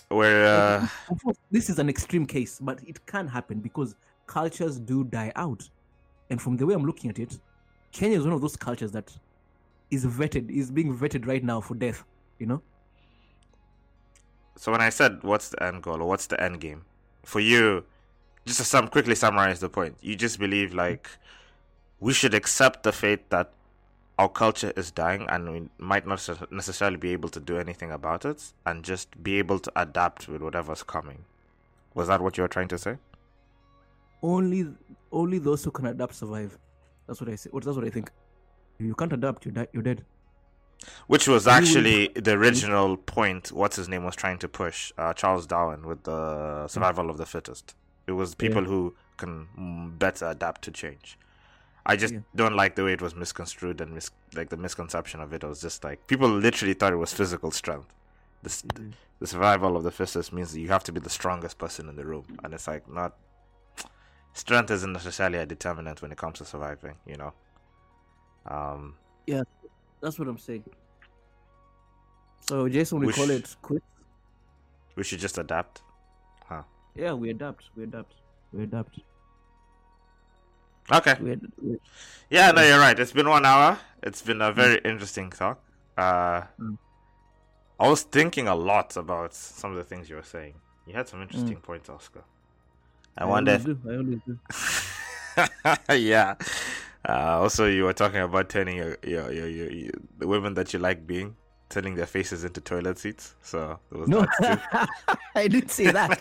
Where 0.09 0.47
uh, 0.47 0.89
of 1.11 1.23
course, 1.23 1.37
this 1.51 1.69
is 1.69 1.79
an 1.79 1.89
extreme 1.89 2.25
case, 2.27 2.59
but 2.61 2.81
it 2.87 3.05
can 3.05 3.29
happen 3.29 3.61
because 3.61 3.95
cultures 4.27 4.79
do 4.79 5.05
die 5.05 5.33
out. 5.37 5.69
And 6.31 6.41
from 6.41 6.57
the 6.57 6.67
way 6.67 6.75
I'm 6.75 6.85
looking 6.85 7.11
at 7.11 7.19
it, 7.19 7.39
Kenya 7.93 8.19
is 8.19 8.25
one 8.25 8.33
of 8.33 8.41
those 8.41 8.57
cultures 8.57 8.91
that 8.93 9.15
is 9.91 10.07
vetted, 10.07 10.51
is 10.51 10.71
being 10.71 10.97
vetted 10.97 11.27
right 11.27 11.45
now 11.45 11.61
for 11.61 11.75
death. 11.75 12.05
You 12.39 12.47
know. 12.47 12.63
So 14.59 14.73
when 14.73 14.81
I 14.81 14.89
said 14.89 15.23
what's 15.23 15.51
the 15.51 15.63
end 15.63 15.85
goal 15.85 16.03
or 16.03 16.09
what's 16.09 16.27
the 16.27 16.43
end 16.43 16.61
game 16.61 16.85
for 17.25 17.39
you, 17.39 17.85
just 18.45 18.59
to 18.59 18.65
sum 18.65 18.89
quickly 18.89 19.15
summarize 19.15 19.61
the 19.61 19.69
point, 19.69 19.97
you 20.01 20.17
just 20.17 20.41
believe 20.41 20.75
like 20.75 21.09
we 22.01 22.13
should 22.13 22.35
accept 22.35 22.83
the 22.83 22.91
fate 22.91 23.31
that 23.31 23.53
our 24.19 24.29
culture 24.29 24.73
is 24.77 24.91
dying 24.91 25.27
and 25.29 25.53
we 25.53 25.69
might 25.79 26.09
not 26.09 26.29
necessarily 26.51 26.97
be 26.97 27.13
able 27.13 27.29
to 27.29 27.39
do 27.39 27.57
anything 27.57 27.93
about 27.93 28.25
it 28.25 28.53
and 28.67 28.85
just 28.85 29.23
be 29.23 29.39
able 29.39 29.61
to 29.61 29.71
adapt 29.77 30.27
with 30.27 30.43
whatever's 30.43 30.83
coming. 30.83 31.25
Was 31.95 32.09
that 32.09 32.21
what 32.21 32.37
you 32.37 32.43
were 32.43 32.49
trying 32.49 32.69
to 32.69 32.79
say? 32.79 32.97
Only, 34.25 34.67
only 35.13 35.39
those 35.39 35.63
who 35.63 35.71
can 35.71 35.87
adapt 35.87 36.17
survive. 36.17 36.59
That's 37.07 37.21
what 37.21 37.31
I 37.31 37.37
say. 37.37 37.51
That's 37.53 37.77
what 37.77 37.85
I 37.85 37.91
think. 37.91 38.11
If 38.81 38.87
you 38.87 38.97
can't 38.97 39.13
adapt, 39.13 39.47
you 39.47 39.53
die. 39.53 39.69
You're 39.73 39.85
dead. 39.85 40.05
Which 41.07 41.27
was 41.27 41.47
actually 41.47 42.09
the 42.15 42.33
original 42.33 42.97
point. 42.97 43.51
What's 43.53 43.77
his 43.77 43.89
name 43.89 44.05
was 44.05 44.15
trying 44.15 44.39
to 44.39 44.49
push 44.49 44.93
uh, 44.97 45.13
Charles 45.13 45.47
Darwin 45.47 45.87
with 45.87 46.05
the 46.05 46.69
survival 46.69 47.11
of 47.11 47.19
the 47.19 47.27
fittest. 47.27 47.75
It 48.07 48.13
was 48.13 48.35
people 48.35 48.63
yeah. 48.63 48.69
who 48.69 48.95
can 49.17 49.97
better 49.99 50.27
adapt 50.27 50.63
to 50.63 50.71
change. 50.71 51.19
I 51.85 51.97
just 51.97 52.15
yeah. 52.15 52.21
don't 52.37 52.55
like 52.55 52.77
the 52.77 52.85
way 52.85 52.93
it 52.93 53.03
was 53.03 53.15
misconstrued 53.15 53.81
and 53.81 53.95
mis- 53.95 54.11
like 54.35 54.51
the 54.51 54.57
misconception 54.57 55.21
of 55.21 55.33
it. 55.33 55.43
It 55.43 55.47
was 55.47 55.61
just 55.61 55.83
like 55.83 56.07
people 56.07 56.29
literally 56.29 56.75
thought 56.75 56.93
it 56.93 56.97
was 56.97 57.13
physical 57.13 57.51
strength. 57.51 57.93
The, 58.43 58.51
mm-hmm. 58.51 58.91
the 59.19 59.27
survival 59.27 59.77
of 59.77 59.83
the 59.85 59.91
fittest 59.91 60.33
means 60.33 60.53
that 60.53 60.61
you 60.61 60.69
have 60.69 60.85
to 60.85 60.93
be 60.93 61.01
the 61.01 61.11
strongest 61.11 61.59
person 61.59 61.89
in 61.89 61.97
the 61.97 62.05
room, 62.05 62.25
and 62.45 62.55
it's 62.55 62.69
like 62.69 62.89
not 62.89 63.17
strength 64.35 64.71
isn't 64.71 64.93
necessarily 64.93 65.39
a 65.39 65.47
determinant 65.47 66.03
when 66.03 66.13
it 66.13 66.19
comes 66.19 66.39
to 66.39 66.45
surviving. 66.45 66.95
You 67.07 67.17
know. 67.17 67.33
Um. 68.47 68.95
Yeah, 69.27 69.43
that's 70.01 70.19
what 70.19 70.29
I'm 70.29 70.39
saying. 70.39 70.65
So 72.49 72.69
Jason, 72.69 73.01
we, 73.01 73.07
we 73.07 73.13
call 73.13 73.27
sh- 73.27 73.31
it 73.31 73.57
quit. 73.63 73.83
We 74.97 75.05
should 75.05 75.19
just 75.21 75.39
adapt, 75.39 75.83
huh? 76.49 76.63
Yeah, 76.95 77.13
we 77.13 77.31
adapt. 77.31 77.71
We 77.77 77.85
adapt. 77.85 78.15
We 78.53 78.65
adapt. 78.65 78.99
Okay. 80.91 81.17
yeah, 82.31 82.51
no, 82.51 82.63
you're 82.63 82.79
right. 82.79 82.99
It's 82.99 83.13
been 83.13 83.29
one 83.29 83.45
hour. 83.45 83.79
It's 84.03 84.23
been 84.23 84.41
a 84.41 84.53
very 84.53 84.79
mm. 84.79 84.87
interesting 84.87 85.31
talk. 85.31 85.61
Uh, 85.97 86.43
mm. 86.59 86.79
I 87.79 87.89
was 87.89 88.03
thinking 88.03 88.49
a 88.49 88.55
lot 88.55 88.97
about 88.97 89.35
some 89.35 89.71
of 89.71 89.77
the 89.77 89.85
things 89.85 90.09
you 90.09 90.17
were 90.17 90.23
saying. 90.23 90.55
You 90.87 90.95
had 90.95 91.07
some 91.07 91.21
interesting 91.21 91.57
mm. 91.57 91.63
points, 91.63 91.91
Oscar. 91.91 92.25
I, 93.19 93.25
I 93.25 93.27
wonder. 93.27 93.53
If... 93.53 93.67
I 93.87 93.97
always 93.97 94.21
do. 94.27 94.39
yeah. 95.95 96.35
Uh, 97.07 97.41
also, 97.41 97.67
you 97.67 97.85
were 97.85 97.93
talking 97.93 98.21
about 98.21 98.49
turning 98.49 98.77
your, 98.77 98.97
your, 99.03 99.33
your, 99.33 99.49
your, 99.49 99.71
your 99.71 99.93
the 100.19 100.27
women 100.27 100.55
that 100.55 100.73
you 100.73 100.79
like 100.79 101.07
being 101.07 101.37
turning 101.69 101.95
their 101.95 102.07
faces 102.07 102.45
into 102.45 102.61
toilet 102.61 102.99
seats. 102.99 103.35
So 103.43 103.79
no, 103.91 104.27
I 105.35 105.49
didn't 105.49 105.71
say 105.71 105.91
that. 105.91 106.21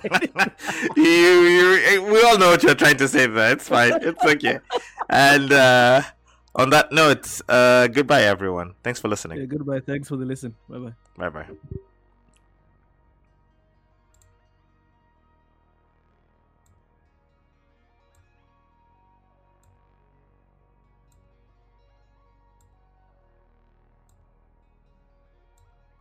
you, 0.96 1.04
you, 1.04 2.04
we 2.04 2.22
all 2.24 2.38
know 2.38 2.50
what 2.52 2.64
you're 2.64 2.76
trying 2.76 2.98
to 2.98 3.08
say 3.08 3.28
there. 3.28 3.54
It's 3.54 3.68
fine. 3.68 3.94
It's 4.02 4.24
okay. 4.24 4.60
And 5.10 5.52
uh, 5.52 6.02
on 6.56 6.70
that 6.72 6.92
note, 6.92 7.42
uh, 7.48 7.88
goodbye, 7.88 8.24
everyone. 8.24 8.76
Thanks 8.84 9.00
for 9.00 9.08
listening. 9.08 9.40
Yeah, 9.40 9.46
goodbye. 9.46 9.80
Thanks 9.80 10.10
for 10.10 10.18
the 10.18 10.26
listen. 10.26 10.56
Bye 10.70 10.80
bye. 10.80 10.94
Bye 11.18 11.30
bye. 11.30 11.80